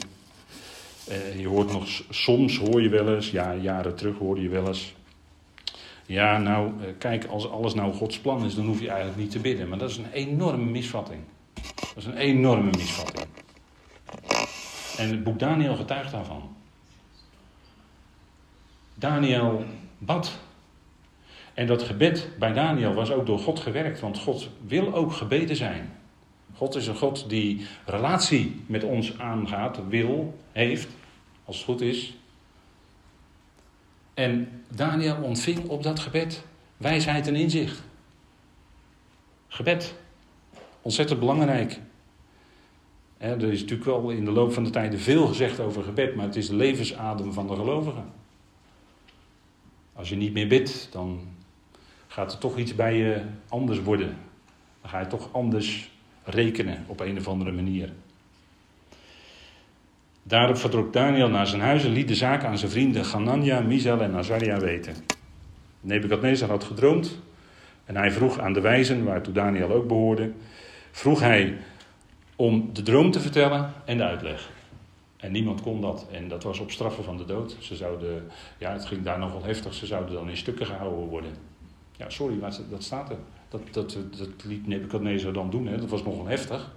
Uh, 1.09 1.41
je 1.41 1.49
hoort 1.49 1.73
nog, 1.73 2.03
soms 2.11 2.59
hoor 2.59 2.83
je 2.83 2.89
wel 2.89 3.15
eens, 3.15 3.31
ja, 3.31 3.55
jaren 3.55 3.97
terug 3.97 4.19
hoorde 4.19 4.43
je 4.43 4.49
wel 4.49 4.67
eens. 4.67 4.95
Ja, 6.07 6.39
nou, 6.39 6.73
uh, 6.81 6.89
kijk, 6.99 7.25
als 7.25 7.51
alles 7.51 7.75
nou 7.75 7.95
Gods 7.95 8.19
plan 8.19 8.45
is, 8.45 8.55
dan 8.55 8.67
hoef 8.67 8.81
je 8.81 8.89
eigenlijk 8.89 9.19
niet 9.19 9.31
te 9.31 9.39
bidden. 9.39 9.69
Maar 9.69 9.79
dat 9.79 9.91
is 9.91 9.97
een 9.97 10.13
enorme 10.13 10.65
misvatting. 10.65 11.21
Dat 11.81 11.97
is 11.97 12.05
een 12.05 12.17
enorme 12.17 12.71
misvatting. 12.71 13.27
En 14.97 15.09
het 15.09 15.23
boek 15.25 15.39
Daniel 15.39 15.77
getuigt 15.77 16.11
daarvan. 16.11 16.57
Daniel 18.95 19.65
bad. 19.99 20.39
En 21.55 21.67
dat 21.67 21.83
gebed 21.83 22.29
bij 22.39 22.53
Daniel 22.53 22.95
was 22.95 23.11
ook 23.11 23.27
door 23.27 23.39
God 23.39 23.61
gewerkt, 23.61 24.01
want 24.01 24.19
God 24.19 24.49
wil 24.67 24.95
ook 24.95 25.13
gebeden 25.13 25.57
zijn. 25.57 25.99
God 26.55 26.75
is 26.75 26.87
een 26.87 26.97
God 26.97 27.29
die 27.29 27.67
relatie 27.85 28.63
met 28.67 28.85
ons 28.85 29.19
aangaat, 29.19 29.89
wil, 29.89 30.39
heeft, 30.53 30.89
als 31.45 31.57
het 31.57 31.65
goed 31.65 31.81
is. 31.81 32.15
En 34.15 34.63
Daniel 34.69 35.17
ontving 35.17 35.69
op 35.69 35.83
dat 35.83 36.01
gebed 36.01 36.45
wijsheid 36.77 37.27
en 37.27 37.37
inzicht. 37.37 37.83
Gebed. 39.49 39.95
Ontzettend 40.89 41.21
belangrijk. 41.21 41.81
er 43.19 43.53
is 43.53 43.61
natuurlijk 43.61 43.91
wel 43.91 44.11
in 44.11 44.25
de 44.25 44.31
loop 44.31 44.53
van 44.53 44.65
de 44.65 44.71
tijden 44.71 45.01
veel 45.01 45.27
gezegd 45.27 45.61
over 45.61 45.83
gebed, 45.83 46.15
maar 46.15 46.25
het 46.25 46.37
is 46.37 46.49
de 46.49 46.55
levensadem 46.55 47.33
van 47.33 47.47
de 47.47 47.55
gelovigen. 47.55 48.05
Als 49.93 50.09
je 50.09 50.17
niet 50.17 50.33
meer 50.33 50.47
bidt, 50.47 50.89
dan 50.93 51.21
gaat 52.07 52.33
er 52.33 52.39
toch 52.39 52.57
iets 52.57 52.75
bij 52.75 52.97
je 52.97 53.23
anders 53.49 53.83
worden. 53.83 54.17
Dan 54.81 54.91
ga 54.91 55.01
je 55.01 55.07
toch 55.07 55.29
anders 55.33 55.91
rekenen 56.25 56.85
op 56.87 57.01
een 57.01 57.19
of 57.19 57.29
andere 57.29 57.53
manier. 57.53 57.93
Daarop 60.23 60.57
vertrok 60.57 60.93
Daniel 60.93 61.29
naar 61.29 61.47
zijn 61.47 61.61
huis 61.61 61.85
en 61.85 61.93
liet 61.93 62.09
de 62.09 62.15
zaak 62.15 62.45
aan 62.45 62.59
zijn 62.59 62.71
vrienden 62.71 63.05
Ganania, 63.05 63.61
Misael 63.61 64.01
en 64.01 64.15
Azaria 64.15 64.59
weten. 64.59 64.95
Nebukadnezar 65.81 66.49
had 66.49 66.65
gedroomd 66.65 67.19
en 67.85 67.97
hij 67.97 68.11
vroeg 68.11 68.39
aan 68.39 68.53
de 68.53 68.61
wijzen, 68.61 69.05
waartoe 69.05 69.33
Daniel 69.33 69.71
ook 69.71 69.87
behoorde, 69.87 70.33
vroeg 70.91 71.21
hij 71.21 71.57
om 72.37 72.71
de 72.73 72.83
droom 72.83 73.11
te 73.11 73.21
vertellen 73.21 73.73
en 73.85 73.97
de 73.97 74.05
uitleg. 74.05 74.51
En 75.17 75.33
niemand 75.33 75.61
kon 75.61 75.81
dat. 75.81 76.07
En 76.11 76.29
dat 76.29 76.43
was 76.43 76.59
op 76.59 76.71
straffen 76.71 77.05
van 77.05 77.17
de 77.17 77.25
dood. 77.25 77.57
Ze 77.61 77.77
zouden, 77.77 78.31
ja, 78.59 78.73
het 78.73 78.85
ging 78.87 79.03
daar 79.03 79.19
nogal 79.19 79.45
heftig. 79.45 79.75
Ze 79.75 79.87
zouden 79.87 80.15
dan 80.15 80.29
in 80.29 80.37
stukken 80.37 80.67
gehouden 80.67 81.09
worden. 81.09 81.31
Ja, 81.97 82.11
sorry, 82.11 82.39
maar 82.39 82.57
dat 82.71 82.83
staat 82.83 83.11
er. 83.11 83.17
Dat, 83.49 83.61
dat, 83.71 83.97
dat 84.19 84.45
liet 84.45 84.67
Nebuchadnezzar 84.67 85.33
dan 85.33 85.51
doen. 85.51 85.67
Hè. 85.67 85.79
Dat 85.79 85.89
was 85.89 86.03
nogal 86.03 86.27
heftig. 86.27 86.73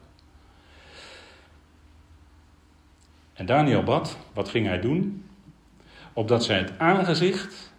En 3.33 3.45
Daniel 3.45 3.83
bad, 3.83 4.17
wat 4.33 4.49
ging 4.49 4.67
hij 4.67 4.79
doen? 4.79 5.25
Opdat 6.13 6.43
zij 6.43 6.57
het 6.57 6.79
aangezicht 6.79 7.70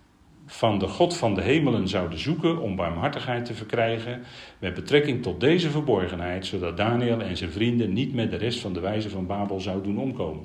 van 0.53 0.79
de 0.79 0.89
God 0.89 1.17
van 1.17 1.35
de 1.35 1.43
hemelen 1.43 1.89
zouden 1.89 2.19
zoeken 2.19 2.61
om 2.61 2.77
barmhartigheid 2.77 3.45
te 3.45 3.55
verkrijgen 3.55 4.23
met 4.59 4.75
betrekking 4.75 5.23
tot 5.23 5.41
deze 5.41 5.71
verborgenheid, 5.71 6.47
zodat 6.47 6.77
Daniel 6.77 7.21
en 7.21 7.37
zijn 7.37 7.51
vrienden 7.51 7.93
niet 7.93 8.15
met 8.15 8.31
de 8.31 8.37
rest 8.37 8.61
van 8.61 8.73
de 8.73 8.81
wijze 8.81 9.11
van 9.11 9.27
Babel 9.27 9.61
zouden 9.61 9.95
doen 9.95 10.03
omkomen. 10.03 10.45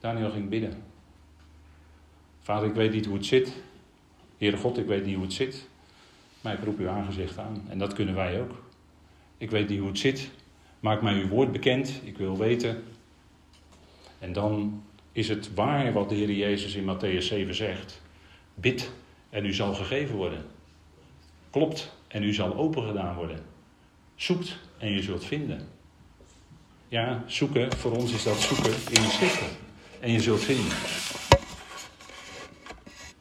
Daniel 0.00 0.30
ging 0.30 0.48
bidden. 0.48 0.82
Vader, 2.40 2.68
ik 2.68 2.74
weet 2.74 2.92
niet 2.92 3.06
hoe 3.06 3.16
het 3.16 3.26
zit. 3.26 3.52
Heere 4.38 4.56
God, 4.56 4.78
ik 4.78 4.86
weet 4.86 5.04
niet 5.04 5.14
hoe 5.14 5.24
het 5.24 5.32
zit. 5.32 5.68
Maar 6.40 6.52
ik 6.52 6.64
roep 6.64 6.78
uw 6.78 6.88
aangezicht 6.88 7.38
aan. 7.38 7.64
En 7.68 7.78
dat 7.78 7.92
kunnen 7.92 8.14
wij 8.14 8.40
ook. 8.40 8.62
Ik 9.38 9.50
weet 9.50 9.68
niet 9.68 9.78
hoe 9.78 9.88
het 9.88 9.98
zit. 9.98 10.30
Maak 10.80 11.02
mij 11.02 11.14
uw 11.14 11.28
woord 11.28 11.52
bekend. 11.52 12.00
Ik 12.04 12.18
wil 12.18 12.36
weten. 12.36 12.82
En 14.18 14.32
dan 14.32 14.82
is 15.12 15.28
het 15.28 15.54
waar 15.54 15.92
wat 15.92 16.08
de 16.08 16.14
Heer 16.14 16.30
Jezus 16.30 16.74
in 16.74 16.96
Matthäus 16.96 17.24
7 17.24 17.54
zegt. 17.54 18.06
Bid 18.60 18.90
en 19.30 19.44
u 19.44 19.52
zal 19.52 19.74
gegeven 19.74 20.16
worden. 20.16 20.44
Klopt 21.50 21.96
en 22.08 22.22
u 22.22 22.32
zal 22.34 22.56
opengedaan 22.56 23.14
worden. 23.14 23.40
Zoekt 24.14 24.58
en 24.78 24.92
je 24.92 25.02
zult 25.02 25.24
vinden. 25.24 25.68
Ja, 26.88 27.24
zoeken, 27.26 27.76
voor 27.76 27.92
ons 27.92 28.12
is 28.12 28.22
dat 28.22 28.40
zoeken 28.40 28.72
in 28.72 29.02
de 29.02 29.08
schriften. 29.10 29.46
En 30.00 30.12
je 30.12 30.20
zult 30.20 30.40
vinden. 30.40 30.76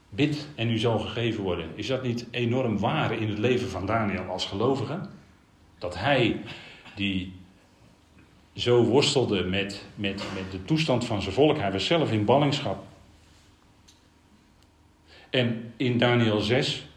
Bid 0.09 0.47
en 0.55 0.69
u 0.69 0.77
zal 0.77 0.99
gegeven 0.99 1.43
worden. 1.43 1.69
Is 1.75 1.87
dat 1.87 2.03
niet 2.03 2.25
enorm 2.31 2.79
waar 2.79 3.11
in 3.11 3.29
het 3.29 3.37
leven 3.37 3.69
van 3.69 3.85
Daniel 3.85 4.23
als 4.23 4.45
gelovige? 4.45 4.99
Dat 5.77 5.97
hij, 5.97 6.41
die 6.95 7.33
zo 8.53 8.83
worstelde 8.83 9.43
met, 9.43 9.85
met, 9.95 10.23
met 10.33 10.51
de 10.51 10.65
toestand 10.65 11.05
van 11.05 11.21
zijn 11.21 11.33
volk, 11.33 11.57
hij 11.57 11.71
was 11.71 11.85
zelf 11.85 12.11
in 12.11 12.25
ballingschap. 12.25 12.83
En 15.37 15.73
in 15.75 15.97
Daniel 15.97 16.39
6 16.39 16.87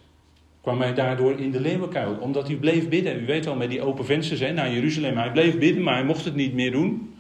kwam 0.61 0.81
hij 0.81 0.95
daardoor 0.95 1.39
in 1.39 1.51
de 1.51 1.61
leeuwenkuil, 1.61 2.17
omdat 2.21 2.47
hij 2.47 2.57
bleef 2.57 2.89
bidden. 2.89 3.23
U 3.23 3.27
weet 3.27 3.45
wel, 3.45 3.55
met 3.55 3.71
die 3.71 3.83
open 3.83 4.05
vensters 4.05 4.41
naar 4.41 4.73
Jeruzalem. 4.73 5.17
Hij 5.17 5.33
bleef 5.33 5.59
bidden, 5.59 5.83
maar 5.83 5.95
hij 5.95 6.05
mocht 6.05 6.25
het 6.25 6.35
niet 6.35 6.55
meer 6.55 6.71
doen. 6.71 7.15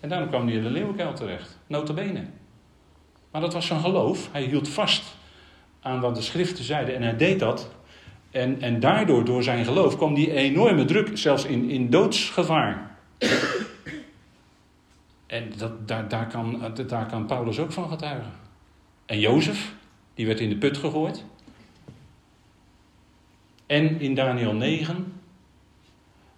En 0.00 0.08
daarom 0.08 0.28
kwam 0.28 0.46
hij 0.46 0.56
in 0.56 0.62
de 0.62 0.70
leeuwenkuil 0.70 1.12
terecht, 1.12 1.58
bene. 1.94 2.24
Maar 3.30 3.40
dat 3.40 3.52
was 3.52 3.66
zijn 3.66 3.80
geloof. 3.80 4.28
Hij 4.32 4.42
hield 4.42 4.68
vast 4.68 5.16
aan 5.80 6.00
wat 6.00 6.14
de 6.14 6.22
schriften 6.22 6.64
zeiden. 6.64 6.94
En 6.94 7.02
hij 7.02 7.16
deed 7.16 7.38
dat. 7.38 7.70
En, 8.30 8.60
en 8.60 8.80
daardoor, 8.80 9.24
door 9.24 9.42
zijn 9.42 9.64
geloof, 9.64 9.96
kwam 9.96 10.14
die 10.14 10.32
enorme 10.32 10.84
druk, 10.84 11.18
zelfs 11.18 11.44
in, 11.44 11.70
in 11.70 11.90
doodsgevaar. 11.90 12.96
En 15.26 15.52
dat, 15.56 15.88
daar, 15.88 16.08
daar, 16.08 16.26
kan, 16.26 16.72
daar 16.86 17.06
kan 17.06 17.26
Paulus 17.26 17.58
ook 17.58 17.72
van 17.72 17.88
getuigen. 17.88 18.32
En 19.06 19.20
Jozef, 19.20 19.74
die 20.14 20.26
werd 20.26 20.40
in 20.40 20.48
de 20.48 20.56
put 20.56 20.76
gegooid. 20.76 21.24
En 23.66 24.00
in 24.00 24.14
Daniel 24.14 24.54
9, 24.54 25.20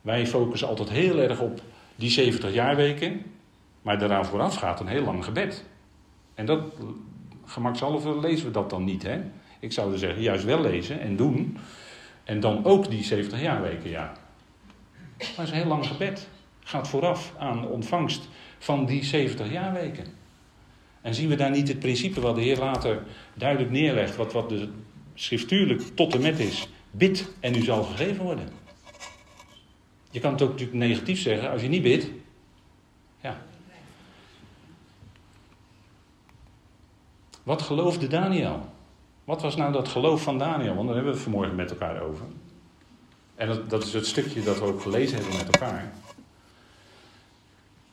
wij 0.01 0.27
focussen 0.27 0.69
altijd 0.69 0.91
heel 0.91 1.19
erg 1.19 1.41
op 1.41 1.61
die 1.97 2.11
70 2.11 2.53
jaarweken, 2.53 3.23
maar 3.83 3.99
daaraan 3.99 4.27
vooraf 4.27 4.57
gaat 4.57 4.81
een 4.81 4.87
heel 4.87 5.05
lang 5.05 5.25
gebed. 5.25 5.65
En 6.35 6.47
dat, 6.47 6.61
gemakshalve 7.45 8.19
lezen 8.19 8.47
we 8.47 8.53
dat 8.53 8.71
dan 8.71 8.85
niet, 8.85 9.03
hè? 9.03 9.21
Ik 9.61 9.73
zou 9.73 9.93
er 9.93 9.99
zeggen, 9.99 10.23
juist 10.23 10.45
wel 10.45 10.61
lezen 10.61 11.01
en 11.01 11.17
doen. 11.17 11.59
En 12.25 12.41
dan 12.41 12.65
ook 12.65 12.91
die 12.91 13.05
70 13.05 13.41
jaarweken, 13.41 13.91
ja. 13.91 14.13
Maar 15.19 15.29
het 15.37 15.39
is 15.39 15.51
een 15.51 15.57
heel 15.57 15.67
lang 15.67 15.87
gebed. 15.87 16.29
Gaat 16.61 16.89
vooraf 16.89 17.35
aan 17.39 17.61
de 17.61 17.69
ontvangst 17.69 18.29
van 18.59 18.87
die 18.87 19.05
70 19.05 19.51
jaarweken. 19.51 20.05
En 21.05 21.15
zien 21.15 21.29
we 21.29 21.35
daar 21.35 21.51
niet 21.51 21.69
het 21.69 21.79
principe 21.79 22.21
wat 22.21 22.35
de 22.35 22.41
Heer 22.41 22.59
later 22.59 23.03
duidelijk 23.35 23.71
neerlegt, 23.71 24.17
wat, 24.17 24.33
wat 24.33 24.49
de 24.49 24.69
schriftuurlijk 25.15 25.83
tot 25.95 26.15
en 26.15 26.21
met 26.21 26.39
is. 26.39 26.69
Bid 26.91 27.33
en 27.41 27.55
u 27.55 27.63
zal 27.63 27.83
gegeven 27.83 28.25
worden. 28.25 28.49
Je 30.11 30.21
kan 30.21 30.33
het 30.33 30.43
ook 30.43 30.51
natuurlijk 30.51 30.79
negatief 30.79 31.21
zeggen 31.21 31.51
als 31.51 31.63
je 31.63 31.69
niet 31.69 31.83
bidt. 31.83 32.11
Ja. 33.21 33.43
Wat 37.43 37.63
geloofde 37.63 38.07
Daniel? 38.07 38.69
Wat 39.25 39.43
was 39.43 39.57
nou 39.57 39.73
dat 39.73 39.89
geloof 39.89 40.23
van 40.23 40.39
Daniel? 40.39 40.75
Want 40.75 40.87
daar 40.87 40.95
hebben 40.95 41.13
we 41.13 41.19
het 41.19 41.29
vanmorgen 41.29 41.55
met 41.55 41.71
elkaar 41.71 42.03
over. 42.03 42.25
En 43.35 43.49
dat, 43.49 43.71
dat 43.71 43.85
is 43.85 43.93
het 43.93 44.07
stukje 44.07 44.43
dat 44.43 44.59
we 44.59 44.65
ook 44.65 44.83
gelezen 44.83 45.17
hebben 45.17 45.37
met 45.37 45.47
elkaar. 45.47 45.93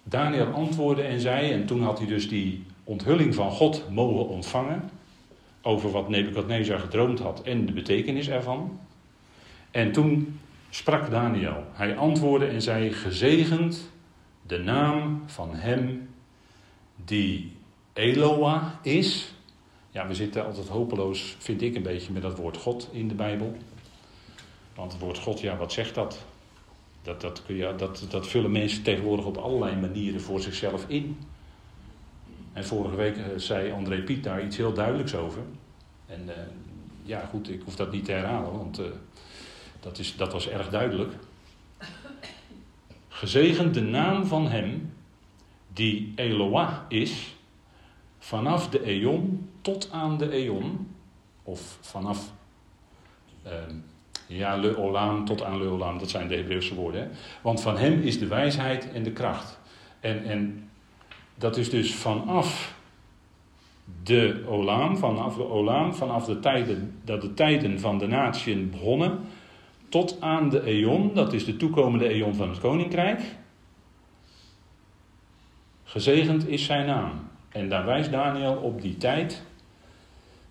Daniel 0.03 0.45
antwoordde 0.45 1.03
en 1.03 1.19
zei, 1.19 1.51
en 1.51 1.65
toen 1.65 1.81
had 1.81 1.97
hij 1.97 2.07
dus 2.07 2.29
die 2.29 2.65
onthulling 2.91 3.35
van 3.35 3.51
God 3.51 3.83
mogen 3.89 4.27
ontvangen. 4.27 4.89
Over 5.61 5.91
wat 5.91 6.09
Nebukadnezar 6.09 6.79
gedroomd 6.79 7.19
had 7.19 7.41
en 7.41 7.65
de 7.65 7.71
betekenis 7.71 8.29
ervan. 8.29 8.79
En 9.71 9.91
toen 9.91 10.39
sprak 10.69 11.09
Daniel. 11.09 11.63
Hij 11.71 11.97
antwoordde 11.97 12.47
en 12.47 12.61
zei: 12.61 12.91
Gezegend 12.91 13.91
de 14.47 14.57
naam 14.57 15.23
van 15.25 15.55
hem 15.55 16.09
die 16.95 17.51
Eloa 17.93 18.79
is. 18.83 19.33
Ja, 19.91 20.07
we 20.07 20.15
zitten 20.15 20.45
altijd 20.45 20.67
hopeloos, 20.67 21.35
vind 21.39 21.61
ik 21.61 21.75
een 21.75 21.83
beetje, 21.83 22.13
met 22.13 22.21
dat 22.21 22.37
woord 22.37 22.57
God 22.57 22.89
in 22.91 23.07
de 23.07 23.15
Bijbel. 23.15 23.55
Want 24.75 24.91
het 24.91 25.01
woord 25.01 25.17
God, 25.17 25.39
ja, 25.39 25.57
wat 25.57 25.71
zegt 25.71 25.95
dat? 25.95 26.25
Dat, 27.01 27.21
dat, 27.21 27.43
je, 27.47 27.73
dat, 27.77 28.05
dat 28.09 28.27
vullen 28.27 28.51
mensen 28.51 28.83
tegenwoordig 28.83 29.25
op 29.25 29.37
allerlei 29.37 29.75
manieren 29.75 30.21
voor 30.21 30.41
zichzelf 30.41 30.85
in. 30.87 31.17
En 32.53 32.65
vorige 32.65 32.95
week 32.95 33.17
eh, 33.17 33.23
zei 33.35 33.71
André 33.71 34.01
Piet 34.01 34.23
daar 34.23 34.43
iets 34.43 34.57
heel 34.57 34.73
duidelijks 34.73 35.15
over. 35.15 35.41
En 36.05 36.21
uh, 36.27 36.33
ja, 37.03 37.25
goed, 37.25 37.49
ik 37.49 37.61
hoef 37.61 37.75
dat 37.75 37.91
niet 37.91 38.05
te 38.05 38.11
herhalen, 38.11 38.51
want 38.51 38.79
uh, 38.79 38.85
dat, 39.79 39.99
is, 39.99 40.15
dat 40.15 40.31
was 40.31 40.49
erg 40.49 40.69
duidelijk. 40.69 41.13
Gezegend 43.07 43.73
de 43.73 43.81
naam 43.81 44.25
van 44.25 44.47
hem 44.47 44.93
die 45.73 46.13
Eloah 46.15 46.73
is, 46.87 47.35
vanaf 48.19 48.69
de 48.69 48.83
eon 48.83 49.49
tot 49.61 49.89
aan 49.91 50.17
de 50.17 50.31
eon, 50.31 50.87
of 51.43 51.77
vanaf 51.81 52.31
uh, 53.45 53.51
ja, 54.27 54.55
le 54.55 55.21
tot 55.25 55.43
aan 55.43 55.57
le 55.57 55.67
olam, 55.67 55.97
dat 55.97 56.09
zijn 56.09 56.27
de 56.27 56.35
Hebreeuwse 56.35 56.75
woorden. 56.75 57.01
Hè? 57.01 57.07
Want 57.41 57.61
van 57.61 57.77
hem 57.77 58.01
is 58.01 58.19
de 58.19 58.27
wijsheid 58.27 58.91
en 58.91 59.03
de 59.03 59.11
kracht. 59.11 59.59
En, 59.99 60.23
en 60.23 60.69
dat 61.41 61.57
is 61.57 61.69
dus 61.69 61.95
vanaf 61.95 62.75
de 64.03 64.43
olam, 64.47 64.97
vanaf 64.97 65.35
de 65.35 65.49
olam, 65.49 65.93
vanaf 65.93 66.25
de 66.25 66.39
tijden, 66.39 66.99
dat 67.03 67.21
de 67.21 67.33
tijden 67.33 67.79
van 67.79 67.97
de 67.97 68.07
natieën 68.07 68.69
begonnen, 68.69 69.19
tot 69.89 70.17
aan 70.21 70.49
de 70.49 70.63
eon, 70.63 71.13
dat 71.13 71.33
is 71.33 71.45
de 71.45 71.57
toekomende 71.57 72.07
eon 72.07 72.35
van 72.35 72.49
het 72.49 72.59
koninkrijk. 72.59 73.21
Gezegend 75.83 76.47
is 76.47 76.65
zijn 76.65 76.85
naam. 76.85 77.11
En 77.49 77.69
daar 77.69 77.85
wijst 77.85 78.11
Daniel 78.11 78.55
op 78.55 78.81
die 78.81 78.97
tijd 78.97 79.43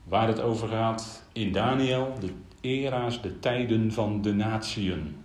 waar 0.05 0.27
het 0.27 0.41
over 0.41 0.69
gaat 0.69 1.25
in 1.33 1.53
Daniel, 1.53 2.15
de 2.21 2.33
era's, 2.61 3.23
de 3.23 3.39
tijden 3.39 3.93
van 3.93 4.23
de 4.23 4.35
natieën. 4.35 5.17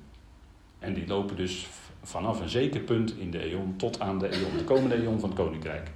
En 0.79 0.93
die 0.93 1.07
lopen 1.07 1.35
dus 1.35 1.67
vanaf 2.07 2.39
een 2.39 2.49
zeker 2.49 2.79
punt 2.79 3.17
in 3.17 3.31
de 3.31 3.43
eon 3.43 3.75
tot 3.77 3.99
aan 3.99 4.19
de 4.19 4.29
eon, 4.29 4.57
de 4.57 4.63
komende 4.63 4.95
eon 4.95 5.19
van 5.19 5.29
het 5.29 5.37
koninkrijk. 5.37 5.91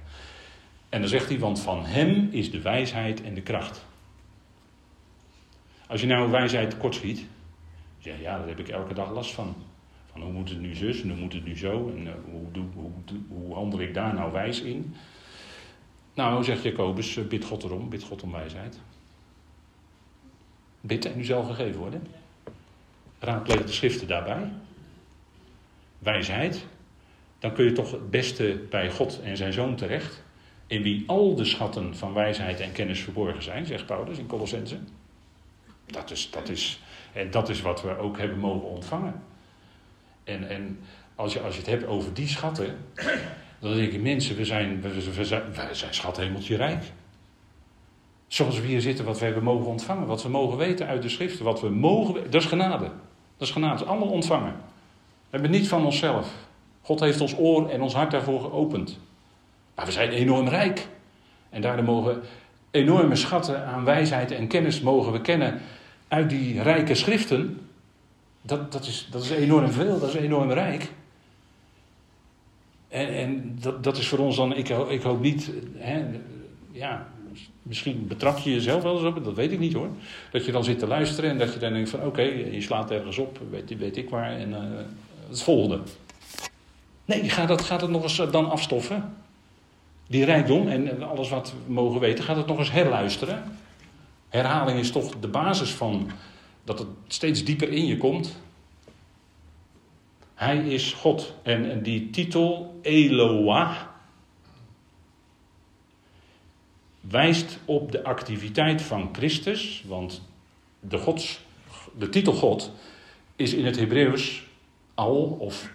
En 0.88 1.00
dan 1.00 1.08
zegt 1.08 1.28
hij, 1.28 1.38
want 1.38 1.60
van 1.60 1.84
hem 1.84 2.28
is 2.30 2.50
de 2.50 2.60
wijsheid 2.60 3.22
en 3.22 3.34
de 3.34 3.42
kracht. 3.42 3.84
Als 5.86 6.00
je 6.00 6.06
nou 6.06 6.30
wijsheid 6.30 6.70
tekortschiet, 6.70 7.26
zeg 7.98 8.16
je, 8.16 8.22
ja, 8.22 8.38
daar 8.38 8.48
heb 8.48 8.58
ik 8.58 8.68
elke 8.68 8.94
dag 8.94 9.12
last 9.12 9.34
van. 9.34 9.54
Van 10.12 10.20
hoe 10.20 10.32
moet 10.32 10.48
het 10.48 10.60
nu 10.60 10.74
zus 10.74 11.02
en 11.02 11.08
hoe 11.08 11.18
moet 11.18 11.32
het 11.32 11.44
nu 11.44 11.56
zo 11.56 11.92
en 11.96 12.06
uh, 12.06 12.12
hoe, 12.30 12.64
hoe, 12.74 12.90
hoe 13.28 13.54
handel 13.54 13.80
ik 13.80 13.94
daar 13.94 14.14
nou 14.14 14.32
wijs 14.32 14.60
in? 14.60 14.94
Nou, 16.14 16.44
zegt 16.44 16.62
Jacobus, 16.62 17.16
uh, 17.16 17.26
bid 17.26 17.44
God 17.44 17.62
erom, 17.62 17.88
bid 17.88 18.02
God 18.02 18.22
om 18.22 18.32
wijsheid. 18.32 18.78
Bid 20.80 21.04
en 21.04 21.18
u 21.18 21.24
zal 21.24 21.42
gegeven 21.42 21.80
worden. 21.80 22.06
Raadpleeg 23.18 23.64
de 23.64 23.72
schriften 23.72 24.08
daarbij. 24.08 24.52
Wijsheid. 26.00 26.66
Dan 27.38 27.52
kun 27.52 27.64
je 27.64 27.72
toch 27.72 27.90
het 27.90 28.10
beste 28.10 28.60
bij 28.70 28.90
God 28.90 29.20
en 29.22 29.36
zijn 29.36 29.52
zoon 29.52 29.76
terecht. 29.76 30.22
In 30.66 30.82
wie 30.82 31.04
al 31.06 31.34
de 31.34 31.44
schatten 31.44 31.96
van 31.96 32.12
wijsheid 32.12 32.60
en 32.60 32.72
kennis 32.72 33.00
verborgen 33.00 33.42
zijn, 33.42 33.66
zegt 33.66 33.86
Paulus 33.86 34.18
in 34.18 34.26
Colossense. 34.26 34.78
Dat 35.86 36.10
is, 36.10 36.30
dat 36.30 36.48
is, 36.48 36.80
en 37.12 37.30
dat 37.30 37.48
is 37.48 37.60
wat 37.60 37.82
we 37.82 37.96
ook 37.96 38.18
hebben 38.18 38.38
mogen 38.38 38.68
ontvangen. 38.68 39.22
En, 40.24 40.48
en 40.48 40.78
als, 41.14 41.32
je, 41.32 41.40
als 41.40 41.54
je 41.54 41.60
het 41.60 41.70
hebt 41.70 41.86
over 41.86 42.14
die 42.14 42.28
schatten, 42.28 42.76
dan 43.58 43.74
denk 43.74 43.92
ik, 43.92 44.02
mensen, 44.02 44.36
we 44.36 44.44
zijn, 44.44 44.80
we, 44.80 45.12
we 45.12 45.24
zijn, 45.24 45.54
wij 45.54 45.74
zijn 45.74 45.94
schat 45.94 46.18
rijk. 46.48 46.84
Zoals 48.26 48.60
we 48.60 48.66
hier 48.66 48.80
zitten, 48.80 49.04
wat 49.04 49.18
we 49.18 49.24
hebben 49.24 49.42
mogen 49.42 49.66
ontvangen, 49.66 50.06
wat 50.06 50.22
we 50.22 50.28
mogen 50.28 50.58
weten 50.58 50.86
uit 50.86 51.02
de 51.02 51.08
schriften, 51.08 51.44
wat 51.44 51.60
we 51.60 51.68
mogen, 51.68 52.30
dat 52.30 52.42
is 52.42 52.48
genade. 52.48 52.90
Dat 53.36 53.48
is 53.48 53.50
genade, 53.50 53.72
dat 53.72 53.82
is 53.82 53.88
allemaal 53.88 54.08
ontvangen. 54.08 54.54
We 55.30 55.38
hebben 55.38 55.50
niet 55.50 55.68
van 55.68 55.84
onszelf. 55.84 56.32
God 56.82 57.00
heeft 57.00 57.20
ons 57.20 57.38
oor 57.38 57.68
en 57.68 57.82
ons 57.82 57.94
hart 57.94 58.10
daarvoor 58.10 58.40
geopend. 58.40 58.98
Maar 59.74 59.86
we 59.86 59.92
zijn 59.92 60.10
enorm 60.10 60.48
rijk. 60.48 60.88
En 61.50 61.62
daardoor 61.62 61.84
mogen 61.84 62.22
enorme 62.70 63.16
schatten 63.16 63.66
aan 63.66 63.84
wijsheid 63.84 64.30
en 64.30 64.46
kennis 64.46 64.80
mogen 64.80 65.12
we 65.12 65.20
kennen 65.20 65.60
uit 66.08 66.30
die 66.30 66.62
rijke 66.62 66.94
schriften. 66.94 67.60
Dat, 68.42 68.72
dat, 68.72 68.86
is, 68.86 69.08
dat 69.10 69.22
is 69.22 69.30
enorm 69.30 69.70
veel, 69.70 69.98
dat 69.98 70.08
is 70.08 70.20
enorm 70.20 70.50
rijk. 70.50 70.92
En, 72.88 73.08
en 73.08 73.56
dat, 73.60 73.84
dat 73.84 73.96
is 73.96 74.08
voor 74.08 74.18
ons 74.18 74.36
dan, 74.36 74.56
ik, 74.56 74.68
ik 74.68 75.02
hoop 75.02 75.20
niet, 75.20 75.50
hè, 75.76 76.04
ja, 76.72 77.08
misschien 77.62 78.06
betrap 78.06 78.38
je 78.38 78.52
jezelf 78.52 78.82
wel 78.82 78.94
eens 78.94 79.16
op, 79.16 79.24
dat 79.24 79.34
weet 79.34 79.52
ik 79.52 79.58
niet 79.58 79.72
hoor. 79.72 79.88
Dat 80.32 80.44
je 80.44 80.52
dan 80.52 80.64
zit 80.64 80.78
te 80.78 80.86
luisteren 80.86 81.30
en 81.30 81.38
dat 81.38 81.52
je 81.52 81.58
dan 81.58 81.72
denkt 81.72 81.90
van 81.90 82.04
oké, 82.04 82.22
je 82.22 82.60
slaat 82.60 82.90
ergens 82.90 83.18
op, 83.18 83.40
weet, 83.50 83.78
weet 83.78 83.96
ik 83.96 84.10
waar, 84.10 84.32
en 84.32 84.50
uh, 84.50 84.56
het 85.30 85.42
volgende. 85.42 85.80
Nee, 87.04 87.28
ga 87.28 87.46
dat, 87.46 87.60
gaat 87.60 87.80
het 87.80 87.90
nog 87.90 88.02
eens 88.02 88.16
dan 88.30 88.50
afstoffen. 88.50 89.14
die 90.06 90.24
rijkdom 90.24 90.68
en 90.68 91.02
alles 91.02 91.28
wat 91.28 91.54
we 91.66 91.72
mogen 91.72 92.00
weten, 92.00 92.24
gaat 92.24 92.36
het 92.36 92.46
nog 92.46 92.58
eens 92.58 92.70
herluisteren. 92.70 93.58
Herhaling 94.28 94.78
is 94.78 94.90
toch 94.90 95.20
de 95.20 95.28
basis 95.28 95.70
van 95.70 96.10
dat 96.64 96.78
het 96.78 96.88
steeds 97.06 97.44
dieper 97.44 97.68
in 97.68 97.86
je 97.86 97.96
komt. 97.96 98.36
Hij 100.34 100.58
is 100.58 100.92
God. 100.92 101.34
En 101.42 101.82
die 101.82 102.10
titel 102.10 102.78
Eloah 102.82 103.76
wijst 107.00 107.58
op 107.64 107.92
de 107.92 108.04
activiteit 108.04 108.82
van 108.82 109.08
Christus, 109.12 109.84
want 109.86 110.22
de, 110.80 110.98
gods, 110.98 111.40
de 111.98 112.08
titel 112.08 112.32
God 112.32 112.72
is 113.36 113.54
in 113.54 113.64
het 113.64 113.76
Hebreeuws 113.76 114.48
al 115.00 115.36
of 115.38 115.70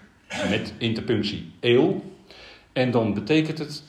met 0.50 0.74
interpunctie 0.78 1.52
eel. 1.60 2.14
En 2.74 2.92
dan 2.92 3.14
betekent 3.14 3.58
het, 3.58 3.84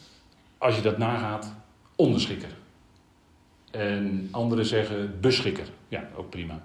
als 0.58 0.76
je 0.76 0.82
dat 0.82 0.98
nagaat, 0.98 1.54
onderschikker. 1.96 2.48
En 3.70 4.28
anderen 4.30 4.64
zeggen 4.64 5.20
beschikker. 5.20 5.66
Ja, 5.88 6.08
ook 6.16 6.30
prima. 6.30 6.62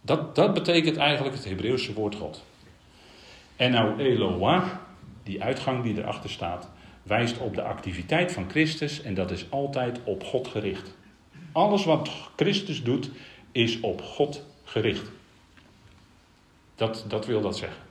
Dat, 0.00 0.34
dat 0.34 0.54
betekent 0.54 0.96
eigenlijk 0.96 1.34
het 1.34 1.44
Hebreeuwse 1.44 1.92
woord 1.92 2.14
God. 2.14 2.44
En 3.56 3.70
nou 3.70 3.98
Eloah, 3.98 4.66
die 5.22 5.42
uitgang 5.42 5.82
die 5.82 5.98
erachter 5.98 6.30
staat, 6.30 6.68
wijst 7.02 7.38
op 7.38 7.54
de 7.54 7.62
activiteit 7.62 8.32
van 8.32 8.50
Christus 8.50 9.02
en 9.02 9.14
dat 9.14 9.30
is 9.30 9.50
altijd 9.50 10.00
op 10.04 10.24
God 10.24 10.48
gericht. 10.48 10.96
Alles 11.52 11.84
wat 11.84 12.10
Christus 12.36 12.82
doet 12.82 13.10
is 13.52 13.80
op 13.80 14.02
God 14.02 14.44
gericht. 14.64 15.10
Dat, 16.78 17.04
dat 17.08 17.26
wil 17.26 17.40
dat 17.40 17.56
zeggen. 17.56 17.82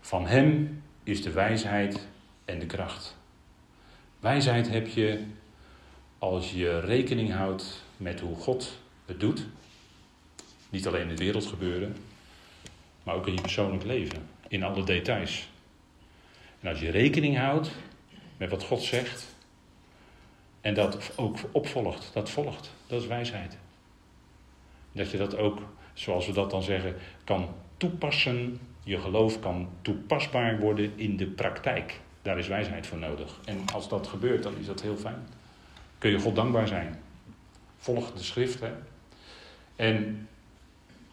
Van 0.00 0.26
Hem 0.26 0.82
is 1.02 1.22
de 1.22 1.30
wijsheid 1.30 2.06
en 2.44 2.58
de 2.58 2.66
kracht. 2.66 3.16
Wijsheid 4.20 4.68
heb 4.68 4.86
je 4.86 5.24
als 6.18 6.52
je 6.52 6.80
rekening 6.80 7.32
houdt 7.32 7.82
met 7.96 8.20
hoe 8.20 8.36
God 8.36 8.78
het 9.06 9.20
doet. 9.20 9.46
Niet 10.70 10.86
alleen 10.86 11.02
in 11.02 11.08
het 11.08 11.18
wereldgebeuren, 11.18 11.96
maar 13.02 13.14
ook 13.14 13.26
in 13.26 13.34
je 13.34 13.40
persoonlijk 13.40 13.84
leven, 13.84 14.28
in 14.48 14.62
alle 14.62 14.84
details. 14.84 15.48
En 16.60 16.68
als 16.68 16.80
je 16.80 16.90
rekening 16.90 17.36
houdt 17.36 17.70
met 18.36 18.50
wat 18.50 18.64
God 18.64 18.82
zegt 18.82 19.34
en 20.60 20.74
dat 20.74 21.12
ook 21.16 21.36
opvolgt, 21.52 22.10
dat 22.12 22.30
volgt, 22.30 22.70
dat 22.86 23.02
is 23.02 23.06
wijsheid. 23.06 23.56
Dat 24.92 25.10
je 25.10 25.16
dat 25.16 25.36
ook, 25.36 25.58
zoals 25.94 26.26
we 26.26 26.32
dat 26.32 26.50
dan 26.50 26.62
zeggen, 26.62 26.94
kan 27.24 27.48
toepassen. 27.76 28.58
Je 28.84 28.98
geloof 28.98 29.40
kan 29.40 29.68
toepasbaar 29.82 30.58
worden 30.58 30.92
in 30.96 31.16
de 31.16 31.26
praktijk. 31.26 32.00
Daar 32.22 32.38
is 32.38 32.48
wijsheid 32.48 32.86
voor 32.86 32.98
nodig. 32.98 33.40
En 33.44 33.58
als 33.72 33.88
dat 33.88 34.06
gebeurt, 34.06 34.42
dan 34.42 34.52
is 34.60 34.66
dat 34.66 34.82
heel 34.82 34.96
fijn. 34.96 35.26
Kun 35.98 36.10
je 36.10 36.18
God 36.18 36.34
dankbaar 36.34 36.68
zijn. 36.68 37.00
Volg 37.76 38.12
de 38.12 38.22
schrift. 38.22 38.60
Hè? 38.60 38.70
En 39.76 40.28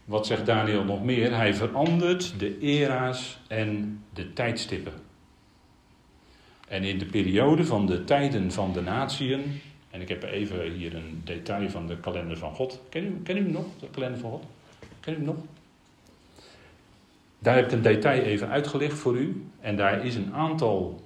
wat 0.05 0.25
zegt 0.25 0.45
Daniel 0.45 0.83
nog 0.83 1.03
meer? 1.03 1.35
Hij 1.35 1.53
verandert 1.53 2.39
de 2.39 2.59
era's 2.59 3.39
en 3.47 4.01
de 4.13 4.33
tijdstippen. 4.33 4.93
En 6.67 6.83
in 6.83 6.97
de 6.97 7.05
periode 7.05 7.65
van 7.65 7.85
de 7.85 8.03
tijden 8.03 8.51
van 8.51 8.73
de 8.73 8.81
natieën, 8.81 9.61
en 9.89 10.01
ik 10.01 10.09
heb 10.09 10.23
even 10.23 10.71
hier 10.71 10.95
een 10.95 11.21
detail 11.23 11.69
van 11.69 11.87
de 11.87 11.97
kalender 11.97 12.37
van 12.37 12.53
God. 12.53 12.79
Ken 12.89 13.03
u, 13.03 13.19
ken 13.23 13.37
u 13.37 13.39
hem 13.39 13.51
nog, 13.51 13.65
de 13.79 13.89
kalender 13.89 14.19
van 14.19 14.29
God? 14.29 14.43
Ken 15.01 15.13
hem 15.13 15.23
nog? 15.23 15.35
Daar 17.39 17.55
heb 17.55 17.65
ik 17.65 17.71
een 17.71 17.81
detail 17.81 18.21
even 18.21 18.49
uitgelegd 18.49 18.97
voor 18.97 19.17
u. 19.17 19.45
En 19.59 19.75
daar 19.75 20.05
is 20.05 20.15
een 20.15 20.33
aantal, 20.33 21.01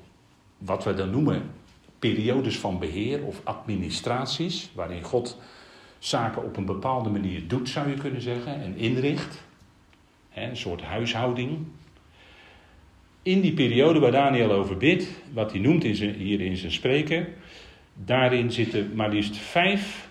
wat 0.57 0.83
we 0.83 0.93
dan 0.93 1.09
noemen, 1.09 1.51
periodes 1.99 2.59
van 2.59 2.79
beheer 2.79 3.23
of 3.23 3.41
administraties, 3.43 4.71
waarin 4.73 5.03
God 5.03 5.37
zaken 5.99 6.43
op 6.43 6.57
een 6.57 6.65
bepaalde 6.65 7.09
manier 7.09 7.47
doet, 7.47 7.69
zou 7.69 7.89
je 7.89 7.95
kunnen 7.95 8.21
zeggen, 8.21 8.61
en 8.61 8.77
inricht. 8.77 9.43
Een 10.33 10.57
soort 10.57 10.81
huishouding. 10.81 11.57
In 13.21 13.41
die 13.41 13.53
periode 13.53 13.99
waar 13.99 14.11
Daniel 14.11 14.51
over 14.51 14.77
bidt, 14.77 15.07
wat 15.33 15.51
hij 15.51 15.59
noemt 15.59 15.83
in 15.83 15.95
zijn, 15.95 16.13
hier 16.13 16.41
in 16.41 16.57
zijn 16.57 16.71
spreken, 16.71 17.27
daarin 17.93 18.51
zitten 18.51 18.95
maar 18.95 19.09
liefst 19.09 19.37
vijf 19.37 20.09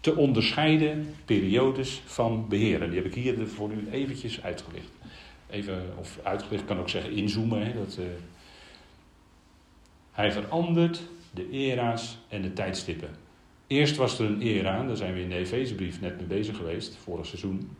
te 0.00 0.16
onderscheiden 0.16 1.14
periodes 1.24 2.02
van 2.04 2.48
beheer. 2.48 2.82
En 2.82 2.90
die 2.90 2.98
heb 3.02 3.06
ik 3.06 3.14
hier 3.14 3.48
voor 3.48 3.70
u 3.70 3.88
eventjes 3.90 4.42
uitgelicht. 4.42 4.90
Even, 5.50 5.82
of 5.98 6.18
uitgelicht 6.22 6.64
kan 6.64 6.78
ook 6.78 6.88
zeggen 6.88 7.12
inzoomen. 7.12 7.66
Hè, 7.66 7.72
dat, 7.72 7.96
uh, 8.00 8.06
hij 10.12 10.32
verandert 10.32 11.02
de 11.30 11.50
era's 11.50 12.18
en 12.28 12.42
de 12.42 12.52
tijdstippen. 12.52 13.08
Eerst 13.66 13.96
was 13.96 14.18
er 14.18 14.26
een 14.26 14.40
era, 14.40 14.86
daar 14.86 14.96
zijn 14.96 15.14
we 15.14 15.20
in 15.20 15.28
de 15.28 15.36
Efezebrief 15.36 16.00
net 16.00 16.16
mee 16.16 16.26
bezig 16.26 16.56
geweest, 16.56 16.96
vorig 17.02 17.26
seizoen. 17.26 17.76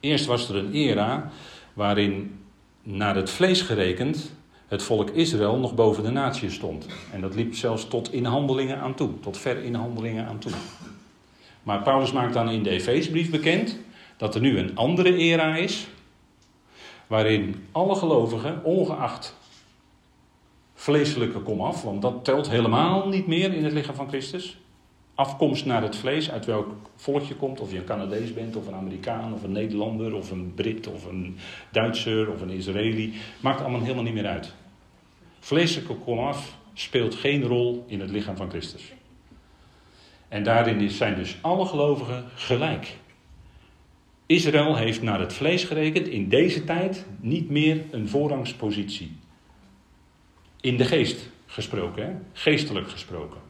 Eerst 0.00 0.26
was 0.26 0.48
er 0.48 0.56
een 0.56 0.72
era 0.72 1.30
waarin, 1.72 2.38
naar 2.82 3.16
het 3.16 3.30
vlees 3.30 3.62
gerekend, 3.62 4.32
het 4.66 4.82
volk 4.82 5.10
Israël 5.10 5.58
nog 5.58 5.74
boven 5.74 6.02
de 6.02 6.10
natie 6.10 6.50
stond. 6.50 6.86
En 7.12 7.20
dat 7.20 7.34
liep 7.34 7.54
zelfs 7.54 7.88
tot 7.88 8.12
inhandelingen 8.12 8.78
aan 8.78 8.94
toe, 8.94 9.20
tot 9.20 9.38
ver 9.38 9.62
inhandelingen 9.62 10.26
aan 10.26 10.38
toe. 10.38 10.52
Maar 11.64 11.82
Paulus 11.82 12.12
maakt 12.12 12.34
dan 12.34 12.50
in 12.50 12.62
de 12.62 12.70
Efezebrief 12.70 13.30
bekend 13.30 13.78
dat 14.16 14.34
er 14.34 14.40
nu 14.40 14.58
een 14.58 14.76
andere 14.76 15.16
era 15.16 15.56
is, 15.56 15.86
waarin 17.06 17.66
alle 17.72 17.94
gelovigen, 17.94 18.64
ongeacht 18.64 19.36
vleeselijke 20.74 21.38
komaf, 21.38 21.82
want 21.82 22.02
dat 22.02 22.24
telt 22.24 22.50
helemaal 22.50 23.08
niet 23.08 23.26
meer 23.26 23.52
in 23.52 23.64
het 23.64 23.72
lichaam 23.72 23.94
van 23.94 24.08
Christus. 24.08 24.58
Afkomst 25.14 25.66
naar 25.66 25.82
het 25.82 25.96
vlees, 25.96 26.30
uit 26.30 26.44
welk 26.44 26.68
volk 26.96 27.22
je 27.22 27.34
komt, 27.34 27.60
of 27.60 27.72
je 27.72 27.78
een 27.78 27.84
Canadees 27.84 28.34
bent, 28.34 28.56
of 28.56 28.66
een 28.66 28.74
Amerikaan, 28.74 29.34
of 29.34 29.42
een 29.42 29.52
Nederlander, 29.52 30.14
of 30.14 30.30
een 30.30 30.52
Brit, 30.54 30.86
of 30.86 31.04
een 31.04 31.36
Duitser, 31.72 32.30
of 32.30 32.40
een 32.40 32.50
Israëli, 32.50 33.14
maakt 33.40 33.60
allemaal 33.60 33.80
helemaal 33.80 34.02
niet 34.02 34.14
meer 34.14 34.26
uit. 34.26 34.54
Vleeselijke 35.40 35.94
komaf 35.94 36.56
speelt 36.72 37.14
geen 37.14 37.42
rol 37.42 37.84
in 37.86 38.00
het 38.00 38.10
lichaam 38.10 38.36
van 38.36 38.50
Christus. 38.50 38.92
En 40.28 40.42
daarin 40.42 40.90
zijn 40.90 41.14
dus 41.14 41.36
alle 41.40 41.66
gelovigen 41.66 42.24
gelijk. 42.34 42.96
Israël 44.26 44.76
heeft 44.76 45.02
naar 45.02 45.20
het 45.20 45.32
vlees 45.32 45.64
gerekend 45.64 46.08
in 46.08 46.28
deze 46.28 46.64
tijd 46.64 47.06
niet 47.20 47.50
meer 47.50 47.84
een 47.90 48.08
voorrangspositie. 48.08 49.16
In 50.60 50.76
de 50.76 50.84
geest 50.84 51.30
gesproken, 51.46 52.26
geestelijk 52.32 52.90
gesproken. 52.90 53.40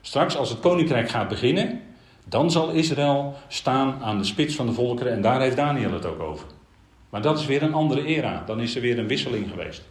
Straks, 0.00 0.36
als 0.36 0.50
het 0.50 0.60
koninkrijk 0.60 1.08
gaat 1.08 1.28
beginnen, 1.28 1.82
dan 2.24 2.50
zal 2.50 2.70
Israël 2.70 3.34
staan 3.48 4.02
aan 4.02 4.18
de 4.18 4.24
spits 4.24 4.54
van 4.54 4.66
de 4.66 4.72
volkeren 4.72 5.12
en 5.12 5.22
daar 5.22 5.40
heeft 5.40 5.56
Daniel 5.56 5.92
het 5.92 6.06
ook 6.06 6.20
over. 6.20 6.46
Maar 7.10 7.22
dat 7.22 7.38
is 7.38 7.46
weer 7.46 7.62
een 7.62 7.74
andere 7.74 8.04
era. 8.04 8.42
Dan 8.46 8.60
is 8.60 8.74
er 8.74 8.80
weer 8.80 8.98
een 8.98 9.06
wisseling 9.06 9.50
geweest. 9.50 9.82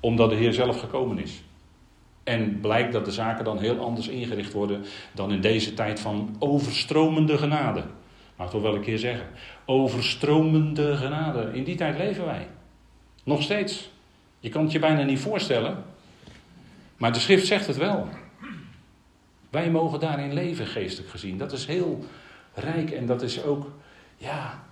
Omdat 0.00 0.30
de 0.30 0.36
Heer 0.36 0.52
zelf 0.52 0.80
gekomen 0.80 1.18
is. 1.18 1.42
En 2.26 2.60
blijkt 2.60 2.92
dat 2.92 3.04
de 3.04 3.12
zaken 3.12 3.44
dan 3.44 3.58
heel 3.58 3.78
anders 3.78 4.08
ingericht 4.08 4.52
worden 4.52 4.84
dan 5.12 5.32
in 5.32 5.40
deze 5.40 5.74
tijd 5.74 6.00
van 6.00 6.36
overstromende 6.38 7.38
genade. 7.38 7.84
Mag 8.36 8.46
ik 8.46 8.52
toch 8.52 8.62
wel 8.62 8.74
een 8.74 8.82
keer 8.82 8.98
zeggen. 8.98 9.26
Overstromende 9.64 10.96
genade. 10.96 11.50
In 11.52 11.64
die 11.64 11.76
tijd 11.76 11.98
leven 11.98 12.24
wij. 12.24 12.46
Nog 13.24 13.42
steeds. 13.42 13.90
Je 14.40 14.48
kan 14.48 14.62
het 14.62 14.72
je 14.72 14.78
bijna 14.78 15.02
niet 15.02 15.18
voorstellen. 15.18 15.84
Maar 16.96 17.12
de 17.12 17.18
schrift 17.18 17.46
zegt 17.46 17.66
het 17.66 17.76
wel. 17.76 18.08
Wij 19.50 19.70
mogen 19.70 20.00
daarin 20.00 20.32
leven, 20.32 20.66
geestelijk 20.66 21.10
gezien. 21.10 21.38
Dat 21.38 21.52
is 21.52 21.66
heel 21.66 22.04
rijk 22.54 22.90
en 22.90 23.06
dat 23.06 23.22
is 23.22 23.42
ook, 23.42 23.72
ja, 24.16 24.64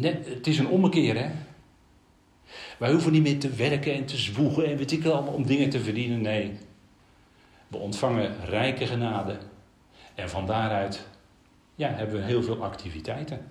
het 0.00 0.46
is 0.46 0.58
een 0.58 0.68
ommekeer, 0.68 1.16
hè. 1.16 1.30
Wij 2.78 2.92
hoeven 2.92 3.12
niet 3.12 3.22
meer 3.22 3.38
te 3.38 3.50
werken 3.50 3.94
en 3.94 4.04
te 4.04 4.16
zwoegen 4.16 4.66
en 4.66 4.76
weet 4.76 4.92
ik 4.92 5.04
allemaal 5.04 5.34
om 5.34 5.46
dingen 5.46 5.70
te 5.70 5.80
verdienen. 5.80 6.20
Nee, 6.20 6.52
we 7.70 7.76
ontvangen 7.76 8.34
rijke 8.44 8.86
genade. 8.86 9.36
En 10.14 10.30
van 10.30 10.46
daaruit 10.46 11.08
ja, 11.74 11.88
hebben 11.88 12.16
we 12.16 12.22
heel 12.22 12.42
veel 12.42 12.62
activiteiten. 12.62 13.46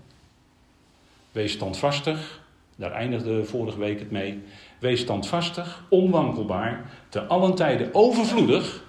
Wees 1.31 1.51
standvastig, 1.51 2.41
daar 2.75 2.91
eindigde 2.91 3.45
vorige 3.45 3.79
week 3.79 3.99
het 3.99 4.11
mee. 4.11 4.43
Wees 4.79 4.99
standvastig, 4.99 5.83
onwankelbaar, 5.89 6.91
te 7.09 7.23
allen 7.23 7.55
tijden 7.55 7.93
overvloedig 7.93 8.83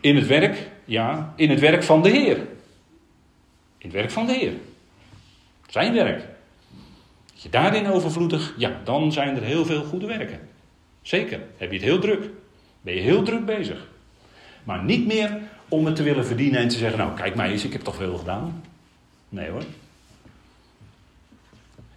in 0.00 0.16
het 0.16 0.26
werk, 0.26 0.70
ja, 0.84 1.32
in 1.36 1.50
het 1.50 1.60
werk 1.60 1.82
van 1.82 2.02
de 2.02 2.08
Heer. 2.08 2.36
In 3.78 3.88
het 3.88 3.92
werk 3.92 4.10
van 4.10 4.26
de 4.26 4.32
Heer. 4.32 4.52
Zijn 5.66 5.92
werk. 5.92 6.24
Als 7.32 7.42
je 7.42 7.48
daarin 7.48 7.86
overvloedig, 7.86 8.54
ja, 8.56 8.80
dan 8.84 9.12
zijn 9.12 9.36
er 9.36 9.42
heel 9.42 9.64
veel 9.64 9.84
goede 9.84 10.06
werken. 10.06 10.40
Zeker. 11.02 11.40
Heb 11.56 11.70
je 11.70 11.76
het 11.76 11.86
heel 11.86 11.98
druk. 11.98 12.30
Ben 12.80 12.94
je 12.94 13.00
heel 13.00 13.22
druk 13.22 13.44
bezig. 13.44 13.86
Maar 14.66 14.84
niet 14.84 15.06
meer 15.06 15.38
om 15.68 15.86
het 15.86 15.96
te 15.96 16.02
willen 16.02 16.26
verdienen 16.26 16.60
en 16.60 16.68
te 16.68 16.76
zeggen, 16.76 16.98
nou 16.98 17.16
kijk 17.16 17.34
mij 17.34 17.50
eens, 17.50 17.64
ik 17.64 17.72
heb 17.72 17.82
toch 17.82 17.96
veel 17.96 18.16
gedaan. 18.16 18.62
Nee 19.28 19.50
hoor. 19.50 19.62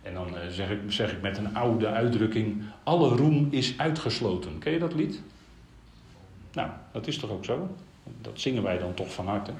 En 0.02 0.14
dan 0.14 0.38
eh, 0.38 0.48
zeg, 0.50 0.70
ik, 0.70 0.80
zeg 0.88 1.12
ik 1.12 1.22
met 1.22 1.38
een 1.38 1.56
oude 1.56 1.88
uitdrukking: 1.88 2.64
alle 2.84 3.16
roem 3.16 3.48
is 3.52 3.78
uitgesloten. 3.78 4.60
Ken 4.60 4.72
je 4.72 4.80
dat 4.80 4.94
lied? 4.94 5.22
Nou, 6.54 6.70
dat 6.92 7.08
is 7.08 7.18
toch 7.18 7.30
ook 7.30 7.46
zo? 7.46 7.76
Dat 8.22 8.40
zingen 8.40 8.64
wij 8.64 8.78
dan 8.78 8.94
toch 8.94 9.14
van 9.14 9.28
harte. 9.28 9.52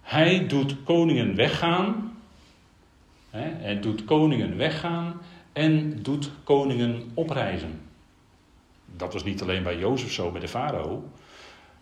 Hij 0.00 0.46
doet 0.46 0.82
koningen 0.84 1.34
weggaan. 1.34 2.16
Hè, 3.30 3.50
hij 3.50 3.80
doet 3.80 4.04
koningen 4.04 4.56
weggaan 4.56 5.20
en 5.52 6.02
doet 6.02 6.30
koningen 6.44 7.10
oprijzen. 7.14 7.85
Dat 8.96 9.12
was 9.12 9.24
niet 9.24 9.42
alleen 9.42 9.62
bij 9.62 9.78
Jozef 9.78 10.12
zo 10.12 10.30
met 10.30 10.40
de 10.40 10.48
farao. 10.48 11.04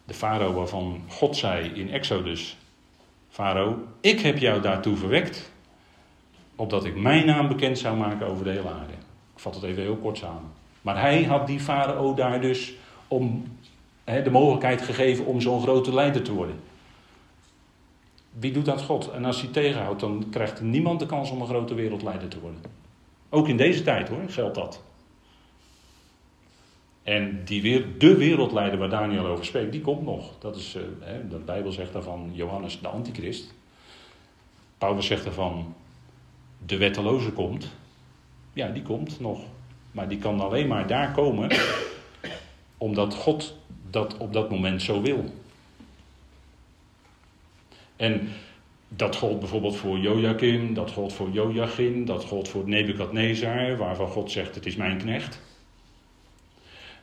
De 0.04 0.14
farao 0.14 0.52
waarvan 0.52 1.02
God 1.08 1.36
zei 1.36 1.68
in 1.68 1.90
Exodus: 1.90 2.56
Farao, 3.28 3.78
ik 4.00 4.20
heb 4.20 4.38
jou 4.38 4.60
daartoe 4.60 4.96
verwekt, 4.96 5.50
opdat 6.56 6.84
ik 6.84 6.96
mijn 6.96 7.26
naam 7.26 7.48
bekend 7.48 7.78
zou 7.78 7.96
maken 7.96 8.26
over 8.26 8.44
de 8.44 8.50
hele 8.50 8.68
aarde. 8.68 8.92
Ik 9.34 9.40
vat 9.40 9.54
het 9.54 9.64
even 9.64 9.82
heel 9.82 9.96
kort 9.96 10.18
samen. 10.18 10.52
Maar 10.82 11.00
hij 11.00 11.22
had 11.24 11.46
die 11.46 11.60
farao 11.60 12.14
daar 12.14 12.40
dus 12.40 12.72
om 13.08 13.44
de 14.04 14.30
mogelijkheid 14.30 14.82
gegeven 14.82 15.26
om 15.26 15.40
zo'n 15.40 15.62
grote 15.62 15.94
leider 15.94 16.22
te 16.22 16.32
worden. 16.32 16.60
Wie 18.30 18.52
doet 18.52 18.64
dat 18.64 18.82
God? 18.82 19.10
En 19.10 19.24
als 19.24 19.40
hij 19.40 19.50
tegenhoudt, 19.50 20.00
dan 20.00 20.26
krijgt 20.30 20.60
niemand 20.60 21.00
de 21.00 21.06
kans 21.06 21.30
om 21.30 21.40
een 21.40 21.46
grote 21.46 21.74
wereldleider 21.74 22.28
te 22.28 22.40
worden. 22.40 22.60
Ook 23.30 23.48
in 23.48 23.56
deze 23.56 23.82
tijd 23.82 24.08
hoor, 24.08 24.22
geldt 24.26 24.54
dat. 24.54 24.82
En 27.04 27.44
die 27.44 27.62
weer, 27.62 27.98
de 27.98 28.16
wereldleider 28.16 28.78
waar 28.78 28.88
Daniel 28.88 29.26
over 29.26 29.44
spreekt, 29.44 29.72
die 29.72 29.80
komt 29.80 30.02
nog. 30.02 30.38
Dat 30.38 30.56
is, 30.56 30.76
hè, 31.00 31.28
de 31.28 31.36
Bijbel 31.36 31.72
zegt 31.72 31.92
daarvan 31.92 32.30
Johannes 32.32 32.80
de 32.80 32.88
antichrist. 32.88 33.54
Paulus 34.78 35.06
zegt 35.06 35.24
daarvan 35.24 35.74
de 36.66 36.76
wetteloze 36.76 37.30
komt. 37.32 37.68
Ja, 38.52 38.68
die 38.68 38.82
komt 38.82 39.20
nog. 39.20 39.40
Maar 39.92 40.08
die 40.08 40.18
kan 40.18 40.40
alleen 40.40 40.68
maar 40.68 40.86
daar 40.86 41.12
komen 41.12 41.50
omdat 42.78 43.14
God 43.14 43.56
dat 43.90 44.16
op 44.16 44.32
dat 44.32 44.50
moment 44.50 44.82
zo 44.82 45.02
wil. 45.02 45.24
En 47.96 48.28
dat 48.88 49.16
gold 49.16 49.38
bijvoorbeeld 49.38 49.76
voor 49.76 49.98
Joachim, 49.98 50.74
dat 50.74 50.90
gold 50.90 51.12
voor 51.12 51.30
Joachim, 51.30 52.04
dat 52.04 52.24
gold 52.24 52.48
voor 52.48 52.68
Nebukadnezar, 52.68 53.76
waarvan 53.76 54.08
God 54.08 54.30
zegt: 54.30 54.54
Het 54.54 54.66
is 54.66 54.76
mijn 54.76 54.98
knecht. 54.98 55.40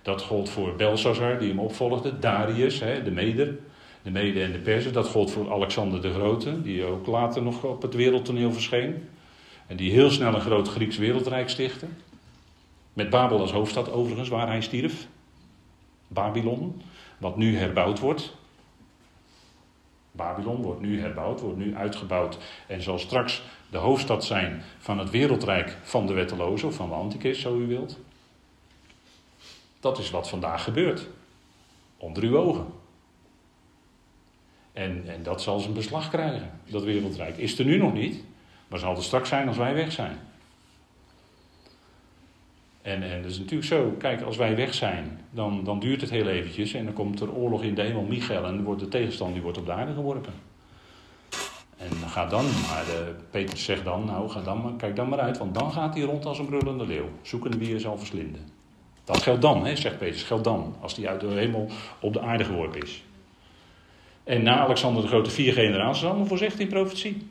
Dat 0.01 0.21
gold 0.21 0.49
voor 0.49 0.75
Belshazzar, 0.75 1.39
die 1.39 1.49
hem 1.49 1.59
opvolgde, 1.59 2.19
Darius, 2.19 2.79
hè, 2.79 3.03
de 3.03 3.11
Meder, 3.11 3.57
de 4.01 4.11
Mede 4.11 4.43
en 4.43 4.51
de 4.51 4.57
Persen. 4.57 4.93
Dat 4.93 5.07
gold 5.07 5.31
voor 5.31 5.51
Alexander 5.51 6.01
de 6.01 6.13
Grote, 6.13 6.61
die 6.61 6.83
ook 6.83 7.07
later 7.07 7.41
nog 7.41 7.63
op 7.63 7.81
het 7.81 7.93
wereldtoneel 7.93 8.53
verscheen. 8.53 9.07
En 9.67 9.77
die 9.77 9.91
heel 9.91 10.09
snel 10.09 10.33
een 10.33 10.41
groot 10.41 10.67
Grieks 10.67 10.97
wereldrijk 10.97 11.49
stichtte. 11.49 11.85
Met 12.93 13.09
Babel 13.09 13.39
als 13.39 13.51
hoofdstad 13.51 13.91
overigens, 13.91 14.29
waar 14.29 14.47
hij 14.47 14.61
stierf. 14.61 15.07
Babylon, 16.07 16.81
wat 17.17 17.37
nu 17.37 17.57
herbouwd 17.57 17.99
wordt. 17.99 18.35
Babylon 20.11 20.61
wordt 20.61 20.81
nu 20.81 20.99
herbouwd, 20.99 21.41
wordt 21.41 21.57
nu 21.57 21.75
uitgebouwd 21.75 22.37
en 22.67 22.81
zal 22.81 22.99
straks 22.99 23.41
de 23.69 23.77
hoofdstad 23.77 24.25
zijn 24.25 24.61
van 24.77 24.99
het 24.99 25.09
wereldrijk 25.09 25.77
van 25.81 26.07
de 26.07 26.13
wetteloze, 26.13 26.67
of 26.67 26.75
van 26.75 26.89
de 26.89 26.95
antichrist, 26.95 27.41
zo 27.41 27.57
u 27.57 27.67
wilt. 27.67 27.99
Dat 29.81 29.97
is 29.97 30.09
wat 30.09 30.29
vandaag 30.29 30.63
gebeurt. 30.63 31.07
Onder 31.97 32.23
uw 32.23 32.37
ogen. 32.37 32.65
En, 34.73 35.03
en 35.07 35.23
dat 35.23 35.41
zal 35.41 35.59
zijn 35.59 35.73
beslag 35.73 36.09
krijgen, 36.09 36.51
dat 36.69 36.83
wereldrijk. 36.83 37.37
Is 37.37 37.59
er 37.59 37.65
nu 37.65 37.77
nog 37.77 37.93
niet, 37.93 38.23
maar 38.67 38.79
zal 38.79 38.95
er 38.95 39.03
straks 39.03 39.29
zijn 39.29 39.47
als 39.47 39.57
wij 39.57 39.73
weg 39.73 39.91
zijn. 39.91 40.19
En, 42.81 43.03
en 43.03 43.21
dat 43.21 43.31
is 43.31 43.37
natuurlijk 43.37 43.67
zo, 43.67 43.95
kijk, 43.97 44.21
als 44.21 44.37
wij 44.37 44.55
weg 44.55 44.73
zijn, 44.73 45.19
dan, 45.29 45.63
dan 45.63 45.79
duurt 45.79 46.01
het 46.01 46.09
heel 46.09 46.27
eventjes 46.27 46.73
en 46.73 46.85
dan 46.85 46.93
komt 46.93 47.19
er 47.19 47.33
oorlog 47.33 47.63
in 47.63 47.75
de 47.75 47.81
hemel, 47.81 48.01
Michael, 48.01 48.45
en 48.45 48.63
wordt 48.63 48.79
de 48.79 48.87
tegenstander 48.87 49.33
die 49.33 49.43
wordt 49.43 49.57
op 49.57 49.65
de 49.65 49.71
aarde 49.71 49.93
geworpen. 49.93 50.33
En 51.77 52.09
ga 52.09 52.25
dan, 52.25 52.45
maar 52.45 52.85
de, 52.85 53.15
Peter 53.31 53.57
zegt 53.57 53.83
dan, 53.83 54.05
nou 54.05 54.29
ga 54.29 54.41
dan 54.41 54.61
maar, 54.61 54.73
kijk 54.73 54.95
dan 54.95 55.09
maar 55.09 55.19
uit, 55.19 55.37
want 55.37 55.53
dan 55.53 55.71
gaat 55.71 55.93
hij 55.93 56.03
rond 56.03 56.25
als 56.25 56.39
een 56.39 56.45
brullende 56.45 56.85
leeuw, 56.85 57.09
zoekende 57.21 57.57
wie 57.57 57.69
hij 57.69 57.79
zal 57.79 57.97
verslinden. 57.97 58.60
Dat 59.11 59.23
geldt 59.23 59.41
dan, 59.41 59.65
hè, 59.65 59.75
zegt 59.75 59.97
Peter, 59.97 60.25
geldt 60.25 60.43
dan, 60.43 60.75
als 60.79 60.95
hij 60.95 61.07
uit 61.07 61.21
de 61.21 61.27
hemel 61.27 61.67
op 61.99 62.13
de 62.13 62.21
aarde 62.21 62.43
geworpen 62.43 62.81
is. 62.81 63.03
En 64.23 64.43
na 64.43 64.59
Alexander 64.59 65.01
de 65.01 65.07
Grote 65.07 65.29
vier 65.29 65.53
generaties, 65.53 66.03
allemaal 66.03 66.25
voorzegd 66.25 66.59
in 66.59 66.67
profetie. 66.67 67.27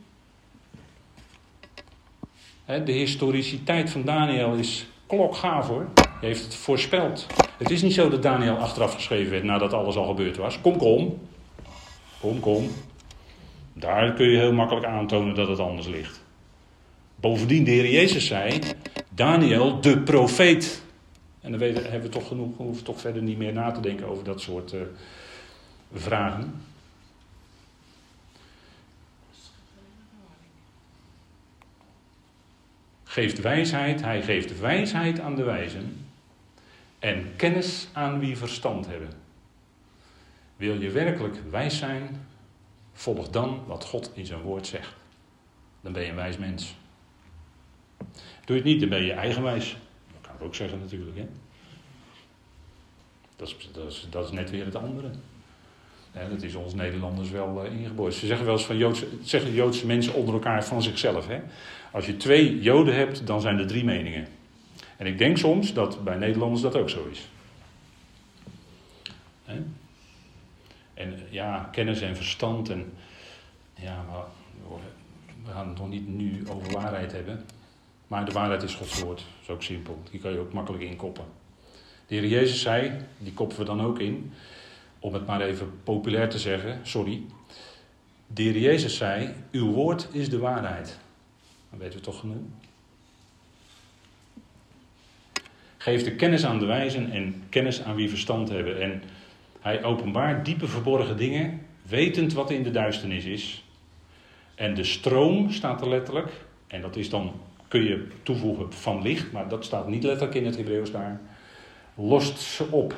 De 2.67 2.93
historiciteit 2.93 3.91
van 3.91 4.03
Daniel 4.03 4.55
is 4.55 4.87
klokgaaf 5.07 5.69
hoor. 5.69 5.87
Hij 5.95 6.29
heeft 6.29 6.45
het 6.45 6.55
voorspeld. 6.55 7.27
Het 7.59 7.71
is 7.71 7.83
niet 7.83 7.95
zo 7.95 8.09
dat 8.09 8.23
Daniel 8.23 8.57
achteraf 8.57 8.95
geschreven 8.95 9.31
werd 9.31 9.45
nadat 9.45 9.73
alles 9.73 9.97
al 9.97 10.07
gebeurd 10.07 10.37
was. 10.37 10.61
Kom, 10.61 10.77
kom. 10.77 11.19
Kom, 12.21 12.41
kom. 12.41 12.71
Daar 13.73 14.13
kun 14.13 14.29
je 14.29 14.39
heel 14.39 14.53
makkelijk 14.53 14.87
aantonen 14.87 15.35
dat 15.35 15.49
het 15.49 15.59
anders 15.59 15.87
ligt. 15.87 16.25
Bovendien, 17.17 17.65
de 17.65 17.71
Heer 17.71 17.91
Jezus 17.91 18.27
zei: 18.27 18.59
Daniel, 19.09 19.81
de 19.81 19.99
profeet. 19.99 20.89
En 21.41 21.53
dan 21.53 21.61
hebben 21.61 22.03
we 22.03 22.09
toch 22.09 22.29
genoeg, 22.29 22.57
hoeven 22.57 22.85
toch 22.85 23.01
verder 23.01 23.23
niet 23.23 23.39
meer 23.39 23.53
na 23.53 23.71
te 23.71 23.81
denken 23.81 24.07
over 24.07 24.25
dat 24.25 24.41
soort 24.41 24.73
uh, 24.73 24.81
vragen. 25.93 26.63
geeft 33.11 33.41
wijsheid, 33.41 34.03
hij 34.03 34.23
geeft 34.23 34.61
wijsheid 34.61 35.21
aan 35.21 35.35
de 35.35 35.43
wijzen 35.43 36.07
en 36.99 37.37
kennis 37.37 37.89
aan 37.93 38.19
wie 38.19 38.37
verstand 38.37 38.87
hebben. 38.87 39.11
Wil 40.57 40.81
je 40.81 40.91
werkelijk 40.91 41.37
wijs 41.51 41.79
zijn, 41.79 42.27
volg 42.93 43.29
dan 43.29 43.65
wat 43.67 43.85
God 43.85 44.11
in 44.15 44.27
zijn 44.27 44.41
woord 44.41 44.67
zegt. 44.67 44.93
Dan 45.81 45.93
ben 45.93 46.03
je 46.03 46.09
een 46.09 46.15
wijs 46.15 46.39
mens. 46.39 46.75
Doe 48.45 48.57
je 48.57 48.63
het 48.63 48.65
niet, 48.65 48.81
dan 48.81 48.89
ben 48.89 49.03
je 49.03 49.13
eigenwijs. 49.13 49.77
Ook 50.41 50.55
zeggen 50.55 50.79
natuurlijk. 50.79 51.17
Hè? 51.17 51.27
Dat, 53.37 53.49
is, 53.49 54.09
dat, 54.11 54.25
is, 54.25 54.33
net 54.33 54.51
weer 54.51 54.65
het 54.65 54.75
andere. 54.75 55.11
dat 56.13 56.43
is 56.43 56.55
ons 56.55 56.75
Nederlanders 56.75 57.31
wel 57.31 57.67
uh, 57.67 57.73
ingeboord. 57.73 58.15
Ze 58.15 58.27
zeggen 58.27 58.47
wel 58.47 58.55
eens 58.55 58.65
van 58.65 58.77
Joodse, 58.77 59.07
zeggen 59.23 59.53
Joodse 59.53 59.87
mensen 59.87 60.15
onder 60.15 60.35
elkaar 60.35 60.65
van 60.65 60.83
zichzelf. 60.83 61.27
Hè? 61.27 61.41
Als 61.93 62.07
je 62.07 62.17
twee 62.17 62.61
Joden 62.61 62.95
hebt, 62.95 63.27
dan 63.27 63.41
zijn 63.41 63.59
er 63.59 63.67
drie 63.67 63.85
meningen. 63.85 64.29
En 64.97 65.07
ik 65.07 65.19
denk 65.19 65.39
soms 65.39 65.73
dat 65.73 66.05
bij 66.05 66.17
Nederlanders 66.17 66.63
dat 66.63 66.77
ook 66.77 66.91
zo 66.91 67.09
is. 67.11 67.29
En 70.95 71.21
ja, 71.31 71.69
kennis 71.73 72.01
en 72.01 72.17
verstand 72.17 72.69
en. 72.69 72.93
Ja, 73.75 74.05
we 75.45 75.51
gaan 75.51 75.69
het 75.69 75.79
nog 75.79 75.89
niet 75.89 76.09
nu 76.09 76.49
over 76.49 76.73
waarheid 76.73 77.13
hebben. 77.13 77.45
Maar 78.11 78.25
de 78.25 78.33
waarheid 78.33 78.63
is 78.63 78.75
Gods 78.75 79.01
woord. 79.01 79.19
Dat 79.19 79.43
is 79.43 79.49
ook 79.49 79.63
simpel. 79.63 80.03
Die 80.11 80.21
kan 80.21 80.33
je 80.33 80.39
ook 80.39 80.53
makkelijk 80.53 80.83
inkoppen. 80.85 81.25
De 82.07 82.29
Jezus 82.29 82.61
zei, 82.61 82.93
die 83.19 83.33
koppen 83.33 83.59
we 83.59 83.65
dan 83.65 83.81
ook 83.81 83.99
in, 83.99 84.33
om 84.99 85.15
het 85.15 85.27
maar 85.27 85.41
even 85.41 85.81
populair 85.85 86.29
te 86.29 86.39
zeggen, 86.39 86.81
sorry. 86.83 87.23
De 88.27 88.61
Jezus 88.61 88.97
zei, 88.97 89.35
uw 89.51 89.73
woord 89.73 90.09
is 90.13 90.29
de 90.29 90.39
waarheid. 90.39 90.99
Dan 91.71 91.79
weten 91.79 91.99
we 91.99 92.05
toch 92.05 92.21
genoeg. 92.21 92.43
Geeft 95.77 96.05
de 96.05 96.15
kennis 96.15 96.45
aan 96.45 96.59
de 96.59 96.67
wijzen 96.67 97.11
en 97.11 97.43
kennis 97.49 97.83
aan 97.83 97.95
wie 97.95 98.09
verstand 98.09 98.49
hebben. 98.49 98.81
En 98.81 99.03
hij 99.61 99.85
openbaart 99.85 100.45
diepe 100.45 100.67
verborgen 100.67 101.17
dingen, 101.17 101.67
wetend 101.83 102.33
wat 102.33 102.51
in 102.51 102.63
de 102.63 102.71
duisternis 102.71 103.25
is. 103.25 103.65
En 104.55 104.75
de 104.75 104.85
stroom 104.85 105.51
staat 105.51 105.81
er 105.81 105.89
letterlijk. 105.89 106.33
En 106.67 106.81
dat 106.81 106.97
is 106.97 107.11
dan, 107.11 107.33
kun 107.71 107.83
je 107.83 108.07
toevoegen 108.23 108.73
van 108.73 109.03
licht, 109.03 109.33
maar 109.33 109.49
dat 109.49 109.65
staat 109.65 109.89
niet 109.89 110.03
letterlijk 110.03 110.35
in 110.35 110.47
het 110.47 110.57
Hebreeuws 110.57 110.91
daar. 110.91 111.21
Lost 111.95 112.39
ze 112.39 112.65
op. 112.71 112.95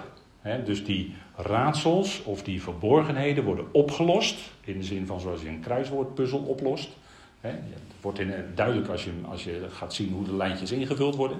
dus 0.64 0.85
die 0.85 1.14
raadsels 1.37 2.23
of 2.23 2.43
die 2.43 2.62
verborgenheden 2.62 3.45
worden 3.45 3.66
opgelost. 3.73 4.39
In 4.64 4.79
de 4.79 4.85
zin 4.85 5.07
van 5.07 5.20
zoals 5.20 5.43
je 5.43 5.49
een 5.49 5.61
kruiswoordpuzzel 5.61 6.39
oplost. 6.39 6.91
Het 7.41 7.61
wordt 8.01 8.18
in, 8.18 8.35
duidelijk 8.55 8.89
als 8.89 9.05
je, 9.05 9.11
als 9.29 9.45
je 9.45 9.66
gaat 9.70 9.95
zien 9.95 10.12
hoe 10.12 10.25
de 10.25 10.37
lijntjes 10.37 10.73
ingevuld 10.73 11.16
worden. 11.16 11.39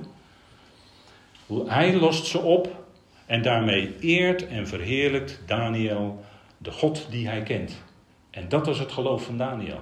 Hij 1.67 1.97
lost 1.97 2.27
ze 2.27 2.39
op 2.39 2.85
en 3.27 3.43
daarmee 3.43 3.99
eert 4.01 4.47
en 4.47 4.67
verheerlijkt 4.67 5.41
Daniel 5.47 6.25
de 6.59 6.73
God 6.73 7.07
die 7.11 7.29
hij 7.29 7.43
kent. 7.43 7.83
En 8.31 8.49
dat 8.49 8.67
is 8.67 8.79
het 8.79 8.93
geloof 8.93 9.25
van 9.25 9.37
Daniel. 9.37 9.81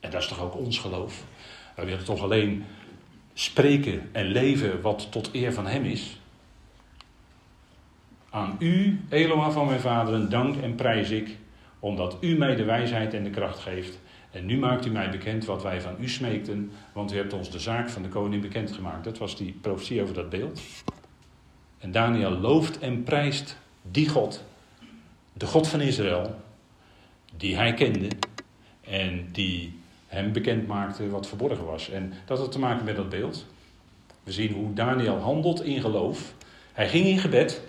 En 0.00 0.10
dat 0.10 0.22
is 0.22 0.28
toch 0.28 0.40
ook 0.40 0.56
ons 0.56 0.78
geloof? 0.78 1.24
Wij 1.76 1.84
willen 1.84 2.04
toch 2.04 2.22
alleen 2.22 2.64
spreken 3.34 4.08
en 4.12 4.26
leven 4.26 4.80
wat 4.80 5.12
tot 5.12 5.28
eer 5.32 5.52
van 5.52 5.66
hem 5.66 5.84
is? 5.84 6.20
Aan 8.30 8.56
u, 8.58 9.00
Eloa 9.08 9.50
van 9.50 9.66
mijn 9.66 9.80
vaderen, 9.80 10.30
dank 10.30 10.56
en 10.56 10.74
prijs 10.74 11.10
ik, 11.10 11.36
omdat 11.78 12.16
u 12.20 12.36
mij 12.36 12.56
de 12.56 12.64
wijsheid 12.64 13.14
en 13.14 13.24
de 13.24 13.30
kracht 13.30 13.58
geeft 13.58 13.98
En 14.30 14.46
nu 14.46 14.58
maakt 14.58 14.86
u 14.86 14.90
mij 14.90 15.10
bekend 15.10 15.44
wat 15.44 15.62
wij 15.62 15.80
van 15.80 15.96
u 16.00 16.08
smeekten, 16.08 16.70
want 16.92 17.12
u 17.12 17.16
hebt 17.16 17.32
ons 17.32 17.50
de 17.50 17.58
zaak 17.58 17.88
van 17.88 18.02
de 18.02 18.08
koning 18.08 18.42
bekendgemaakt. 18.42 19.04
Dat 19.04 19.18
was 19.18 19.36
die 19.36 19.58
profetie 19.60 20.02
over 20.02 20.14
dat 20.14 20.30
beeld. 20.30 20.60
En 21.78 21.92
Daniel 21.92 22.30
looft 22.30 22.78
en 22.78 23.02
prijst 23.02 23.58
die 23.82 24.08
God, 24.08 24.44
de 25.32 25.46
God 25.46 25.68
van 25.68 25.80
Israël, 25.80 26.40
die 27.36 27.56
hij 27.56 27.74
kende 27.74 28.08
en 28.80 29.28
die 29.32 29.78
hem 30.06 30.32
bekend 30.32 30.66
maakte 30.66 31.10
wat 31.10 31.28
verborgen 31.28 31.64
was. 31.64 31.90
En 31.90 32.12
dat 32.24 32.38
had 32.38 32.52
te 32.52 32.58
maken 32.58 32.84
met 32.84 32.96
dat 32.96 33.08
beeld. 33.08 33.46
We 34.22 34.32
zien 34.32 34.52
hoe 34.52 34.72
Daniel 34.72 35.18
handelt 35.18 35.62
in 35.62 35.80
geloof. 35.80 36.34
Hij 36.72 36.88
ging 36.88 37.06
in 37.06 37.18
gebed, 37.18 37.62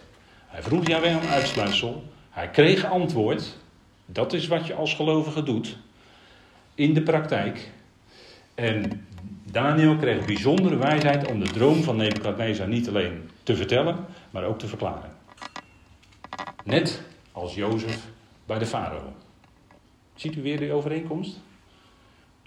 hij 0.48 0.62
vroeg 0.62 0.88
Yahweh 0.88 1.16
om 1.16 1.28
uitsluitsel, 1.28 2.04
hij 2.30 2.50
kreeg 2.50 2.86
antwoord. 2.86 3.56
Dat 4.06 4.34
is 4.34 4.48
wat 4.48 4.68
je 4.68 4.74
als 4.74 4.94
gelovige 4.94 5.44
doet 5.44 5.78
in 6.76 6.94
de 6.94 7.02
praktijk. 7.02 7.72
En 8.56 9.06
Daniel 9.44 9.96
kreeg 9.96 10.26
bijzondere 10.26 10.76
wijsheid 10.76 11.28
om 11.28 11.40
de 11.40 11.52
droom 11.52 11.84
van 11.84 11.96
Nebukadnezar 11.96 12.68
niet 12.68 12.88
alleen 12.88 13.30
te 13.44 13.56
vertellen, 13.56 14.06
maar 14.30 14.44
ook 14.44 14.60
te 14.60 14.68
verklaren. 14.68 15.12
Net 16.64 17.02
als 17.32 17.56
Jozef 17.56 18.08
bij 18.46 18.60
de 18.60 18.66
farao. 18.66 19.14
Ziet 20.16 20.36
u 20.36 20.42
weer 20.42 20.60
de 20.60 20.72
overeenkomst? 20.72 21.40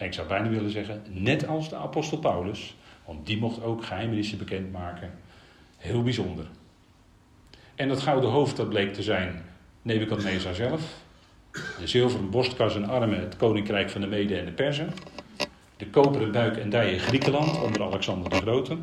Ik 0.00 0.12
zou 0.12 0.28
bijna 0.28 0.48
willen 0.48 0.70
zeggen, 0.70 1.02
net 1.08 1.46
als 1.46 1.68
de 1.68 1.76
apostel 1.76 2.18
Paulus, 2.18 2.76
want 3.04 3.26
die 3.26 3.38
mocht 3.38 3.62
ook 3.62 3.84
geheimenissen 3.84 4.38
bekendmaken. 4.38 5.10
Heel 5.76 6.02
bijzonder. 6.02 6.46
En 7.74 7.88
dat 7.88 8.00
gouden 8.00 8.30
hoofd, 8.30 8.56
dat 8.56 8.68
bleek 8.68 8.94
te 8.94 9.02
zijn 9.02 9.42
Nebukadnezar 9.82 10.54
zelf. 10.54 10.82
De 11.52 11.86
zilveren 11.86 12.30
borstkas 12.30 12.74
en 12.74 12.88
armen, 12.88 13.20
het 13.20 13.36
koninkrijk 13.36 13.90
van 13.90 14.00
de 14.00 14.06
Mede 14.06 14.38
en 14.38 14.44
de 14.44 14.52
Perzen. 14.52 14.92
De 15.76 15.86
koperen 15.86 16.32
buik 16.32 16.56
en 16.56 16.70
dijen 16.70 16.98
Griekenland 16.98 17.62
onder 17.62 17.82
Alexander 17.82 18.30
de 18.30 18.36
Grote. 18.36 18.76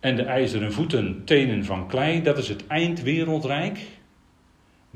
En 0.00 0.16
de 0.16 0.22
ijzeren 0.22 0.72
voeten, 0.72 1.24
tenen 1.24 1.64
van 1.64 1.88
klei, 1.88 2.22
dat 2.22 2.38
is 2.38 2.48
het 2.48 2.66
eindwereldrijk. 2.66 3.78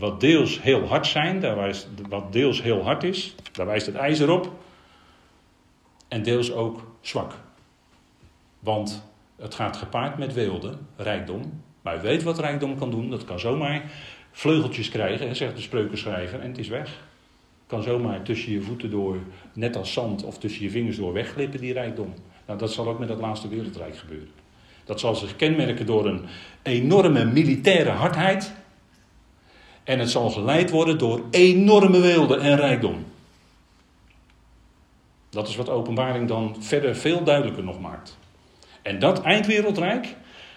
Wat 0.00 0.20
deels 0.20 0.62
heel 0.62 0.86
hard 0.86 1.06
zijn, 1.06 1.40
daar 1.40 1.56
wijst, 1.56 1.88
wat 2.08 2.32
deels 2.32 2.62
heel 2.62 2.82
hard 2.82 3.02
is, 3.02 3.34
daar 3.52 3.66
wijst 3.66 3.86
het 3.86 3.94
ijzer 3.94 4.30
op. 4.30 4.52
En 6.08 6.22
deels 6.22 6.52
ook 6.52 6.86
zwak. 7.00 7.32
Want 8.58 9.02
het 9.36 9.54
gaat 9.54 9.76
gepaard 9.76 10.18
met 10.18 10.34
weelde, 10.34 10.74
rijkdom. 10.96 11.62
Maar 11.82 12.00
weet 12.00 12.22
wat 12.22 12.38
rijkdom 12.38 12.78
kan 12.78 12.90
doen. 12.90 13.10
Dat 13.10 13.24
kan 13.24 13.40
zomaar 13.40 13.90
vleugeltjes 14.30 14.88
krijgen, 14.88 15.36
zegt 15.36 15.56
de 15.56 15.62
spreukenschrijver, 15.62 16.40
en 16.40 16.48
het 16.48 16.58
is 16.58 16.68
weg. 16.68 17.04
Kan 17.66 17.82
zomaar 17.82 18.22
tussen 18.22 18.52
je 18.52 18.60
voeten 18.60 18.90
door, 18.90 19.16
net 19.52 19.76
als 19.76 19.92
zand, 19.92 20.24
of 20.24 20.38
tussen 20.38 20.62
je 20.62 20.70
vingers 20.70 20.96
door 20.96 21.12
wegglippen, 21.12 21.60
die 21.60 21.72
rijkdom. 21.72 22.14
Nou, 22.46 22.58
dat 22.58 22.72
zal 22.72 22.88
ook 22.88 22.98
met 22.98 23.08
het 23.08 23.20
laatste 23.20 23.48
wereldrijk 23.48 23.96
gebeuren. 23.96 24.30
Dat 24.84 25.00
zal 25.00 25.14
zich 25.14 25.36
kenmerken 25.36 25.86
door 25.86 26.06
een 26.06 26.24
enorme 26.62 27.24
militaire 27.24 27.90
hardheid. 27.90 28.58
En 29.90 29.98
het 29.98 30.10
zal 30.10 30.30
geleid 30.30 30.70
worden 30.70 30.98
door 30.98 31.22
enorme 31.30 32.00
weelde 32.00 32.36
en 32.36 32.56
rijkdom. 32.56 33.04
Dat 35.30 35.48
is 35.48 35.56
wat 35.56 35.68
openbaring 35.68 36.28
dan 36.28 36.56
verder 36.58 36.96
veel 36.96 37.24
duidelijker 37.24 37.64
nog 37.64 37.80
maakt. 37.80 38.18
En 38.82 38.98
dat 38.98 39.22
eindwereldrijk, 39.22 40.16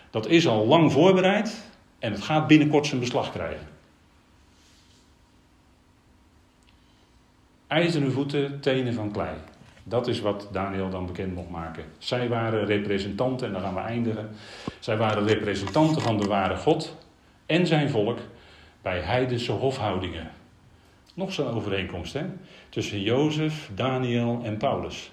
dat 0.10 0.28
is 0.28 0.48
al 0.48 0.66
lang 0.66 0.92
voorbereid 0.92 1.64
en 2.00 2.12
het 2.12 2.22
gaat 2.22 2.48
binnenkort 2.48 2.86
zijn 2.86 3.00
beslag 3.00 3.32
krijgen. 3.32 3.68
IJzeren 7.68 8.12
voeten, 8.12 8.60
tenen 8.60 8.94
van 8.94 9.12
klei. 9.12 9.36
Dat 9.84 10.08
is 10.08 10.20
wat 10.20 10.48
Daniel 10.52 10.90
dan 10.90 11.06
bekend 11.06 11.36
mocht 11.36 11.50
maken. 11.50 11.84
Zij 11.98 12.30
waren 12.30 12.66
representanten, 12.66 13.48
en 13.48 13.54
dan 13.54 13.62
gaan 13.62 13.74
we 13.74 13.80
eindigen. 13.80 14.30
Zij 14.80 14.98
waren 14.98 15.28
representanten 15.28 16.02
van 16.02 16.18
de 16.18 16.28
ware 16.28 16.56
God 16.56 16.96
en 17.46 17.68
zijn 17.68 17.90
volk 17.90 18.20
bij 18.84 19.00
heidense 19.00 19.52
hofhoudingen. 19.52 20.32
Nog 21.14 21.34
zo'n 21.34 21.48
overeenkomst, 21.48 22.14
hè? 22.14 22.26
Tussen 22.70 23.02
Jozef, 23.02 23.70
Daniel 23.76 24.42
en 24.44 24.58
Paulus. 24.58 25.12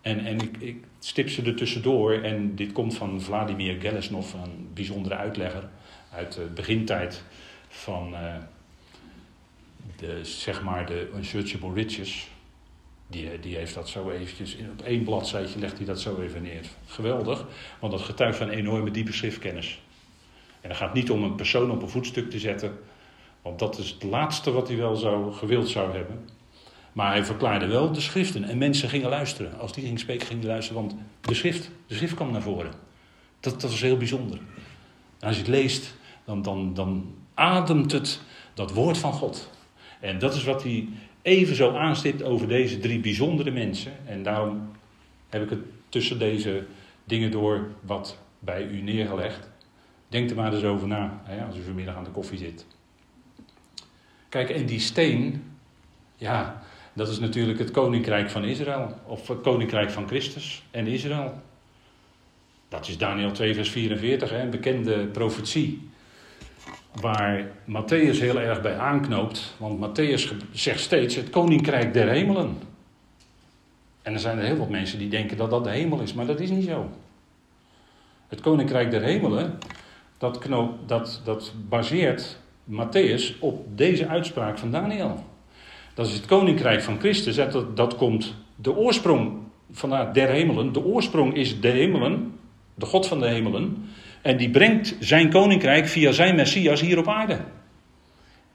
En, 0.00 0.24
en 0.24 0.40
ik, 0.40 0.56
ik 0.56 0.84
stip 0.98 1.28
ze 1.28 1.42
er 1.42 1.56
tussendoor, 1.56 2.12
en 2.12 2.54
dit 2.54 2.72
komt 2.72 2.94
van 2.94 3.20
Vladimir 3.20 3.80
Gelesnov, 3.80 4.32
een 4.32 4.70
bijzondere 4.74 5.14
uitlegger 5.14 5.68
uit 6.12 6.32
de 6.32 6.44
begintijd 6.54 7.22
van 7.68 8.12
uh, 8.12 8.36
de, 9.96 10.24
zeg 10.24 10.62
maar 10.62 10.86
de 10.86 11.10
Unsearchable 11.14 11.72
Riches. 11.72 12.28
Die, 13.06 13.40
die 13.40 13.56
heeft 13.56 13.74
dat 13.74 13.88
zo 13.88 14.10
eventjes, 14.10 14.56
op 14.72 14.82
één 14.82 15.04
bladzijtje 15.04 15.58
legt 15.58 15.76
hij 15.76 15.86
dat 15.86 16.00
zo 16.00 16.20
even 16.20 16.42
neer. 16.42 16.66
Geweldig, 16.86 17.46
want 17.78 17.92
dat 17.92 18.02
getuigt 18.02 18.38
van 18.38 18.48
enorme 18.48 18.90
diepe 18.90 19.12
schriftkennis. 19.12 19.80
En 20.62 20.68
het 20.68 20.78
gaat 20.78 20.94
niet 20.94 21.10
om 21.10 21.22
een 21.22 21.34
persoon 21.34 21.70
op 21.70 21.82
een 21.82 21.88
voetstuk 21.88 22.30
te 22.30 22.38
zetten, 22.38 22.78
want 23.42 23.58
dat 23.58 23.78
is 23.78 23.90
het 23.90 24.02
laatste 24.02 24.50
wat 24.50 24.68
hij 24.68 24.76
wel 24.76 24.96
zou, 24.96 25.32
gewild 25.32 25.68
zou 25.68 25.92
hebben. 25.92 26.28
Maar 26.92 27.10
hij 27.10 27.24
verklaarde 27.24 27.66
wel 27.66 27.92
de 27.92 28.00
schriften. 28.00 28.44
En 28.44 28.58
mensen 28.58 28.88
gingen 28.88 29.08
luisteren. 29.08 29.58
Als 29.58 29.72
die 29.72 29.84
ging 29.84 29.98
spreken, 29.98 30.26
gingen 30.26 30.42
die 30.42 30.50
luisteren. 30.50 30.82
Want 30.82 30.96
de 31.20 31.34
schrift, 31.34 31.70
de 31.86 31.94
schrift 31.94 32.14
kwam 32.14 32.32
naar 32.32 32.42
voren. 32.42 32.72
Dat, 33.40 33.60
dat 33.60 33.70
is 33.70 33.80
heel 33.80 33.96
bijzonder. 33.96 34.38
En 35.18 35.26
als 35.26 35.36
je 35.36 35.42
het 35.42 35.50
leest, 35.50 35.94
dan, 36.24 36.42
dan, 36.42 36.74
dan 36.74 37.14
ademt 37.34 37.92
het 37.92 38.20
dat 38.54 38.72
woord 38.72 38.98
van 38.98 39.12
God. 39.12 39.50
En 40.00 40.18
dat 40.18 40.34
is 40.34 40.44
wat 40.44 40.62
hij 40.62 40.88
even 41.22 41.56
zo 41.56 41.74
aanstipt 41.74 42.22
over 42.22 42.48
deze 42.48 42.78
drie 42.78 43.00
bijzondere 43.00 43.50
mensen. 43.50 43.92
En 44.06 44.22
daarom 44.22 44.70
heb 45.28 45.42
ik 45.42 45.50
het 45.50 45.60
tussen 45.88 46.18
deze 46.18 46.66
dingen 47.04 47.30
door 47.30 47.68
wat 47.80 48.18
bij 48.38 48.66
u 48.66 48.80
neergelegd. 48.80 49.50
Denk 50.12 50.30
er 50.30 50.36
maar 50.36 50.52
eens 50.52 50.64
over 50.64 50.88
na, 50.88 51.20
hè, 51.24 51.44
als 51.44 51.56
u 51.56 51.62
vanmiddag 51.62 51.96
aan 51.96 52.04
de 52.04 52.10
koffie 52.10 52.38
zit. 52.38 52.66
Kijk, 54.28 54.50
en 54.50 54.66
die 54.66 54.80
steen, 54.80 55.44
ja, 56.16 56.62
dat 56.92 57.08
is 57.08 57.18
natuurlijk 57.18 57.58
het 57.58 57.70
koninkrijk 57.70 58.30
van 58.30 58.44
Israël. 58.44 58.94
Of 59.06 59.28
het 59.28 59.40
koninkrijk 59.40 59.90
van 59.90 60.06
Christus 60.06 60.62
en 60.70 60.86
Israël. 60.86 61.42
Dat 62.68 62.88
is 62.88 62.98
Daniel 62.98 63.30
2, 63.30 63.54
vers 63.54 63.70
44, 63.70 64.30
hè, 64.30 64.40
een 64.40 64.50
bekende 64.50 65.06
profetie. 65.06 65.90
Waar 67.00 67.50
Matthäus 67.66 68.18
heel 68.18 68.40
erg 68.40 68.60
bij 68.60 68.78
aanknoopt. 68.78 69.54
Want 69.56 69.80
Matthäus 69.86 70.32
zegt 70.52 70.80
steeds 70.80 71.14
het 71.14 71.30
koninkrijk 71.30 71.94
der 71.94 72.08
hemelen. 72.08 72.58
En 74.02 74.12
er 74.12 74.20
zijn 74.20 74.38
er 74.38 74.44
heel 74.44 74.56
wat 74.56 74.68
mensen 74.68 74.98
die 74.98 75.08
denken 75.08 75.36
dat 75.36 75.50
dat 75.50 75.64
de 75.64 75.70
hemel 75.70 76.00
is, 76.00 76.14
maar 76.14 76.26
dat 76.26 76.40
is 76.40 76.50
niet 76.50 76.64
zo. 76.64 76.90
Het 78.28 78.40
koninkrijk 78.40 78.90
der 78.90 79.02
hemelen, 79.02 79.58
dat, 80.22 80.38
knoop, 80.38 80.88
dat, 80.88 81.20
dat 81.24 81.52
baseert 81.68 82.38
Matthäus 82.64 83.38
op 83.38 83.66
deze 83.76 84.08
uitspraak 84.08 84.58
van 84.58 84.70
Daniel. 84.70 85.24
Dat 85.94 86.06
is 86.06 86.14
het 86.14 86.26
koninkrijk 86.26 86.82
van 86.82 86.98
Christus. 86.98 87.34
Dat, 87.36 87.76
dat 87.76 87.96
komt 87.96 88.34
de 88.56 88.76
oorsprong 88.76 89.38
vanuit 89.72 90.14
der 90.14 90.28
hemelen. 90.28 90.72
De 90.72 90.84
oorsprong 90.84 91.34
is 91.34 91.60
de 91.60 91.68
hemelen, 91.68 92.38
de 92.74 92.86
God 92.86 93.06
van 93.06 93.20
de 93.20 93.26
hemelen. 93.26 93.88
En 94.20 94.36
die 94.36 94.50
brengt 94.50 94.96
zijn 95.00 95.30
koninkrijk 95.30 95.86
via 95.86 96.12
zijn 96.12 96.34
Messias 96.34 96.80
hier 96.80 96.98
op 96.98 97.08
aarde. 97.08 97.38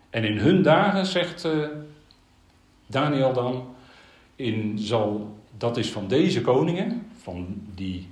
En 0.09 0.24
in 0.24 0.38
hun 0.38 0.61
dagen, 0.61 1.05
zegt 1.05 1.45
uh, 1.45 1.68
Daniel 2.86 3.34
dan, 3.34 3.76
in 4.36 4.80
zal, 4.80 5.38
dat 5.57 5.78
is 5.78 5.91
van 5.91 6.07
deze 6.07 6.41
koningen, 6.41 7.07
van 7.22 7.61
die, 7.76 8.07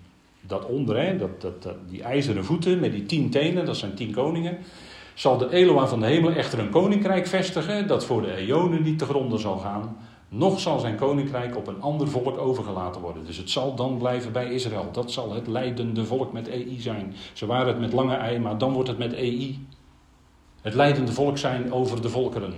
dat 0.47 0.65
onder, 0.65 0.97
hè, 1.01 1.17
dat, 1.17 1.41
dat, 1.41 1.63
dat, 1.63 1.75
die 1.89 2.03
ijzeren 2.03 2.45
voeten 2.45 2.79
met 2.79 2.91
die 2.91 3.05
tien 3.05 3.29
tenen, 3.29 3.65
dat 3.65 3.77
zijn 3.77 3.93
tien 3.93 4.11
koningen 4.11 4.57
zal 5.15 5.37
de 5.37 5.53
Eloa 5.53 5.87
van 5.87 5.99
de 5.99 6.05
hemel 6.05 6.31
echter 6.31 6.59
een 6.59 6.69
koninkrijk 6.69 7.27
vestigen 7.27 7.87
dat 7.87 8.05
voor 8.05 8.21
de 8.21 8.35
eonen 8.35 8.83
niet 8.83 8.99
te 8.99 9.05
gronden 9.05 9.39
zal 9.39 9.57
gaan, 9.57 9.97
nog 10.29 10.59
zal 10.59 10.79
zijn 10.79 10.95
koninkrijk 10.95 11.57
op 11.57 11.67
een 11.67 11.81
ander 11.81 12.07
volk 12.07 12.37
overgelaten 12.37 13.01
worden. 13.01 13.25
Dus 13.25 13.37
het 13.37 13.49
zal 13.49 13.75
dan 13.75 13.97
blijven 13.97 14.31
bij 14.31 14.51
Israël. 14.51 14.89
Dat 14.91 15.11
zal 15.11 15.33
het 15.33 15.47
leidende 15.47 16.05
volk 16.05 16.33
met 16.33 16.47
EI 16.47 16.79
zijn. 16.79 17.15
Ze 17.33 17.45
waren 17.45 17.67
het 17.67 17.79
met 17.79 17.93
lange 17.93 18.15
ei, 18.15 18.39
maar 18.39 18.57
dan 18.57 18.73
wordt 18.73 18.89
het 18.89 18.97
met 18.97 19.13
EI. 19.13 19.67
Het 20.61 20.73
leidende 20.73 21.11
volk 21.11 21.37
zijn 21.37 21.73
over 21.73 22.01
de 22.01 22.09
volkeren. 22.09 22.53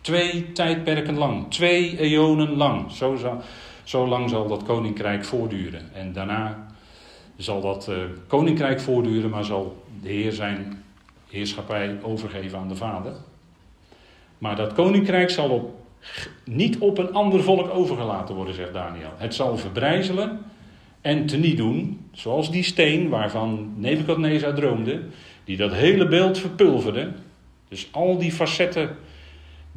Twee 0.00 0.52
tijdperken 0.52 1.18
lang, 1.18 1.50
twee 1.50 1.98
eonen 1.98 2.56
lang. 2.56 2.92
Zo, 2.92 3.16
zal, 3.16 3.40
zo 3.84 4.06
lang 4.08 4.30
zal 4.30 4.48
dat 4.48 4.62
koninkrijk 4.62 5.24
voortduren. 5.24 5.92
En 5.92 6.12
daarna 6.12 6.66
zal 7.38 7.60
dat 7.60 7.86
uh, 7.90 7.96
koninkrijk 8.26 8.80
voortduren, 8.80 9.30
maar 9.30 9.44
zal 9.44 9.82
de 10.02 10.08
Heer 10.08 10.32
zijn 10.32 10.82
heerschappij 11.30 11.98
overgeven 12.02 12.58
aan 12.58 12.68
de 12.68 12.76
Vader. 12.76 13.12
Maar 14.38 14.56
dat 14.56 14.72
koninkrijk 14.72 15.30
zal 15.30 15.50
op, 15.50 15.74
niet 16.44 16.78
op 16.78 16.98
een 16.98 17.12
ander 17.12 17.42
volk 17.42 17.74
overgelaten 17.74 18.34
worden, 18.34 18.54
zegt 18.54 18.72
Daniel. 18.72 19.12
Het 19.16 19.34
zal 19.34 19.56
verbrijzelen 19.56 20.44
en 21.00 21.26
teniet 21.26 21.56
doen, 21.56 22.08
zoals 22.12 22.50
die 22.50 22.62
steen 22.62 23.08
waarvan 23.08 23.72
Nebukadnezar 23.76 24.54
droomde, 24.54 25.02
die 25.44 25.56
dat 25.56 25.72
hele 25.72 26.08
beeld 26.08 26.38
verpulverde. 26.38 27.10
Dus 27.68 27.88
al 27.90 28.18
die 28.18 28.32
facetten 28.32 28.96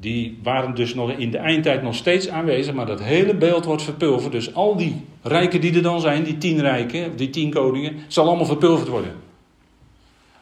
die 0.02 0.40
waren 0.44 0.76
dus 0.76 0.94
nog 0.94 1.12
in 1.12 1.32
de 1.32 1.38
eindtijd 1.38 1.82
nog 1.82 1.96
steeds 1.96 2.30
aanwezig, 2.30 2.74
maar 2.74 2.86
dat 2.86 3.02
hele 3.02 3.36
beeld 3.36 3.66
wordt 3.66 3.84
verpulverd. 3.84 4.32
Dus 4.32 4.54
al 4.54 4.76
die 4.76 5.06
rijken 5.22 5.62
die 5.62 5.76
er 5.76 5.82
dan 5.82 6.02
zijn, 6.02 6.24
die 6.24 6.38
tien 6.38 6.60
rijken, 6.60 7.16
die 7.16 7.30
tien 7.30 7.52
koningen, 7.52 8.00
zal 8.08 8.28
allemaal 8.28 8.46
verpulverd 8.46 8.88
worden. 8.88 9.14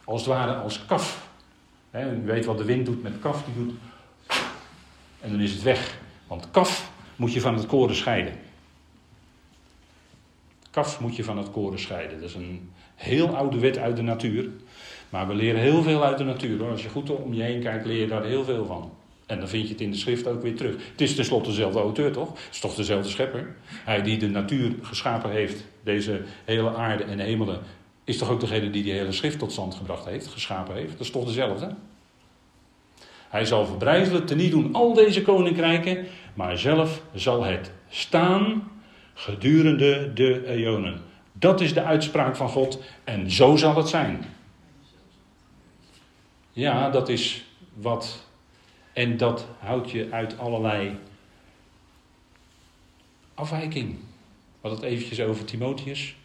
Als 0.04 0.20
het 0.20 0.30
ware 0.30 0.54
als 0.54 0.86
kaf. 0.86 1.28
He, 1.90 2.12
u 2.12 2.22
weet 2.24 2.44
wat 2.44 2.58
de 2.58 2.64
wind 2.64 2.86
doet 2.86 3.02
met 3.02 3.12
kaf, 3.20 3.44
die 3.44 3.64
doet. 3.64 3.74
En 5.20 5.30
dan 5.30 5.40
is 5.40 5.52
het 5.52 5.62
weg. 5.62 5.98
Want 6.26 6.50
kaf 6.50 6.90
moet 7.16 7.32
je 7.32 7.40
van 7.40 7.54
het 7.54 7.66
koren 7.66 7.96
scheiden. 7.96 8.32
Kaf 10.70 11.00
moet 11.00 11.16
je 11.16 11.24
van 11.24 11.38
het 11.38 11.50
koren 11.50 11.78
scheiden. 11.78 12.20
Dat 12.20 12.28
is 12.28 12.34
een 12.34 12.70
heel 12.94 13.36
oude 13.36 13.58
wet 13.58 13.78
uit 13.78 13.96
de 13.96 14.02
natuur. 14.02 14.48
Maar 15.08 15.28
we 15.28 15.34
leren 15.34 15.60
heel 15.60 15.82
veel 15.82 16.04
uit 16.04 16.18
de 16.18 16.24
natuur. 16.24 16.58
Hoor. 16.58 16.70
Als 16.70 16.82
je 16.82 16.88
goed 16.88 17.10
om 17.10 17.34
je 17.34 17.42
heen 17.42 17.62
kijkt, 17.62 17.86
leer 17.86 18.00
je 18.00 18.06
daar 18.06 18.24
heel 18.24 18.44
veel 18.44 18.66
van. 18.66 18.90
En 19.30 19.38
dan 19.38 19.48
vind 19.48 19.66
je 19.66 19.72
het 19.72 19.80
in 19.80 19.90
de 19.90 19.96
schrift 19.96 20.26
ook 20.26 20.42
weer 20.42 20.56
terug. 20.56 20.74
Het 20.90 21.00
is 21.00 21.14
tenslotte 21.14 21.48
dezelfde 21.48 21.80
auteur, 21.80 22.12
toch? 22.12 22.28
Het 22.28 22.48
is 22.50 22.60
toch 22.60 22.74
dezelfde 22.74 23.08
schepper? 23.08 23.54
Hij 23.84 24.02
die 24.02 24.18
de 24.18 24.28
natuur 24.28 24.74
geschapen 24.82 25.30
heeft, 25.30 25.64
deze 25.84 26.22
hele 26.44 26.74
aarde 26.74 27.04
en 27.04 27.18
hemelen, 27.18 27.60
is 28.04 28.18
toch 28.18 28.30
ook 28.30 28.40
degene 28.40 28.70
die 28.70 28.82
die 28.82 28.92
hele 28.92 29.12
schrift 29.12 29.38
tot 29.38 29.52
stand 29.52 29.74
gebracht 29.74 30.04
heeft, 30.04 30.26
geschapen 30.26 30.74
heeft? 30.74 30.92
Dat 30.92 31.00
is 31.00 31.10
toch 31.10 31.24
dezelfde? 31.24 31.74
Hij 33.28 33.44
zal 33.44 33.66
verbrijzelen, 33.66 34.26
teniet 34.26 34.50
doen 34.50 34.74
al 34.74 34.94
deze 34.94 35.22
koninkrijken, 35.22 36.06
maar 36.34 36.58
zelf 36.58 37.02
zal 37.14 37.44
het 37.44 37.70
staan 37.88 38.70
gedurende 39.14 40.12
de 40.12 40.46
eonen. 40.46 41.00
Dat 41.32 41.60
is 41.60 41.74
de 41.74 41.82
uitspraak 41.82 42.36
van 42.36 42.48
God 42.48 42.82
en 43.04 43.30
zo 43.30 43.56
zal 43.56 43.76
het 43.76 43.88
zijn. 43.88 44.24
Ja, 46.52 46.90
dat 46.90 47.08
is 47.08 47.44
wat. 47.74 48.28
En 48.92 49.16
dat 49.16 49.46
houdt 49.58 49.90
je 49.90 50.08
uit 50.10 50.38
allerlei 50.38 50.98
afwijking. 53.34 53.88
We 53.90 54.68
hadden 54.68 54.80
het 54.80 54.90
eventjes 54.90 55.20
over 55.20 55.44
Timotheus. 55.44 56.16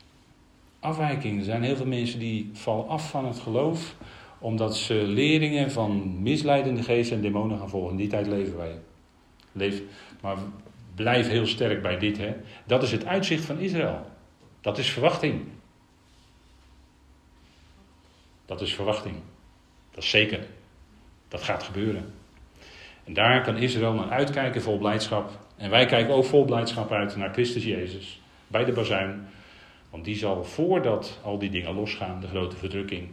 Afwijking. 0.79 1.39
Er 1.39 1.45
zijn 1.45 1.63
heel 1.63 1.75
veel 1.75 1.85
mensen 1.85 2.19
die 2.19 2.49
vallen 2.53 2.87
af 2.87 3.09
van 3.09 3.25
het 3.25 3.39
geloof 3.39 3.95
omdat 4.39 4.77
ze 4.77 4.93
leringen 4.93 5.71
van 5.71 6.21
misleidende 6.21 6.83
geesten 6.83 7.15
en 7.15 7.21
demonen 7.21 7.57
gaan 7.59 7.69
volgen. 7.69 7.91
In 7.91 7.97
die 7.97 8.07
tijd 8.07 8.27
leven 8.27 8.57
wij. 8.57 8.79
Leef, 9.51 9.81
maar 10.21 10.37
blijf 10.95 11.27
heel 11.27 11.45
sterk 11.45 11.81
bij 11.81 11.99
dit. 11.99 12.17
Hè. 12.17 12.35
Dat 12.65 12.83
is 12.83 12.91
het 12.91 13.05
uitzicht 13.05 13.45
van 13.45 13.59
Israël. 13.59 14.05
Dat 14.61 14.77
is 14.77 14.89
verwachting. 14.89 15.43
Dat 18.45 18.61
is 18.61 18.73
verwachting. 18.75 19.15
Dat 19.91 20.03
is 20.03 20.09
zeker. 20.09 20.47
Dat 21.27 21.43
gaat 21.43 21.63
gebeuren. 21.63 22.13
En 23.05 23.13
daar 23.13 23.43
kan 23.43 23.57
Israël 23.57 23.93
naar 23.93 24.09
uitkijken 24.09 24.61
vol 24.61 24.77
blijdschap. 24.77 25.39
En 25.57 25.69
wij 25.69 25.85
kijken 25.85 26.13
ook 26.13 26.25
vol 26.25 26.45
blijdschap 26.45 26.91
uit 26.91 27.15
naar 27.15 27.33
Christus 27.33 27.63
Jezus. 27.63 28.21
Bij 28.47 28.65
de 28.65 28.71
bazuin. 28.71 29.27
Want 29.89 30.05
die 30.05 30.15
zal 30.15 30.43
voordat 30.43 31.19
al 31.23 31.37
die 31.37 31.49
dingen 31.49 31.73
losgaan, 31.73 32.19
de 32.19 32.27
grote 32.27 32.55
verdrukking, 32.55 33.09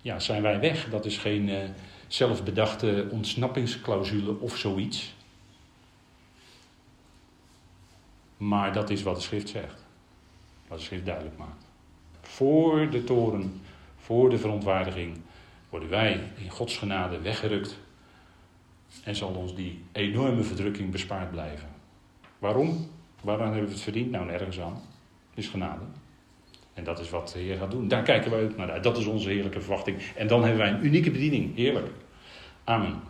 ja, 0.00 0.18
zijn 0.18 0.42
wij 0.42 0.60
weg. 0.60 0.90
Dat 0.90 1.04
is 1.04 1.18
geen 1.18 1.48
uh, 1.48 1.58
zelfbedachte 2.06 3.06
ontsnappingsclausule 3.10 4.40
of 4.40 4.56
zoiets. 4.56 5.14
Maar 8.36 8.72
dat 8.72 8.90
is 8.90 9.02
wat 9.02 9.16
de 9.16 9.22
schrift 9.22 9.48
zegt. 9.48 9.84
Wat 10.68 10.78
de 10.78 10.84
schrift 10.84 11.04
duidelijk 11.04 11.38
maakt. 11.38 11.64
Voor 12.20 12.90
de 12.90 13.04
toren, 13.04 13.60
voor 13.96 14.30
de 14.30 14.38
verontwaardiging, 14.38 15.20
worden 15.68 15.88
wij 15.88 16.20
in 16.36 16.50
Gods 16.50 16.76
genade 16.76 17.20
weggerukt. 17.20 17.78
En 19.04 19.16
zal 19.16 19.28
ons 19.28 19.54
die 19.54 19.84
enorme 19.92 20.42
verdrukking 20.42 20.90
bespaard 20.90 21.30
blijven. 21.30 21.68
Waarom? 22.38 22.88
Waaraan 23.20 23.50
hebben 23.50 23.66
we 23.66 23.72
het 23.72 23.82
verdiend? 23.82 24.10
Nou, 24.10 24.26
nergens 24.26 24.60
aan. 24.60 24.82
Het 25.30 25.38
is 25.44 25.48
genade. 25.48 25.84
En 26.74 26.84
dat 26.84 26.98
is 26.98 27.10
wat 27.10 27.28
de 27.28 27.38
Heer 27.38 27.56
gaat 27.56 27.70
doen. 27.70 27.88
Daar 27.88 28.02
kijken 28.02 28.30
wij 28.30 28.44
ook 28.44 28.56
naar 28.56 28.70
uit. 28.70 28.82
Dat 28.82 28.98
is 28.98 29.06
onze 29.06 29.28
heerlijke 29.28 29.60
verwachting. 29.60 30.02
En 30.16 30.26
dan 30.26 30.40
hebben 30.40 30.60
wij 30.60 30.70
een 30.70 30.84
unieke 30.84 31.10
bediening. 31.10 31.56
Heerlijk. 31.56 31.86
Amen. 32.64 33.00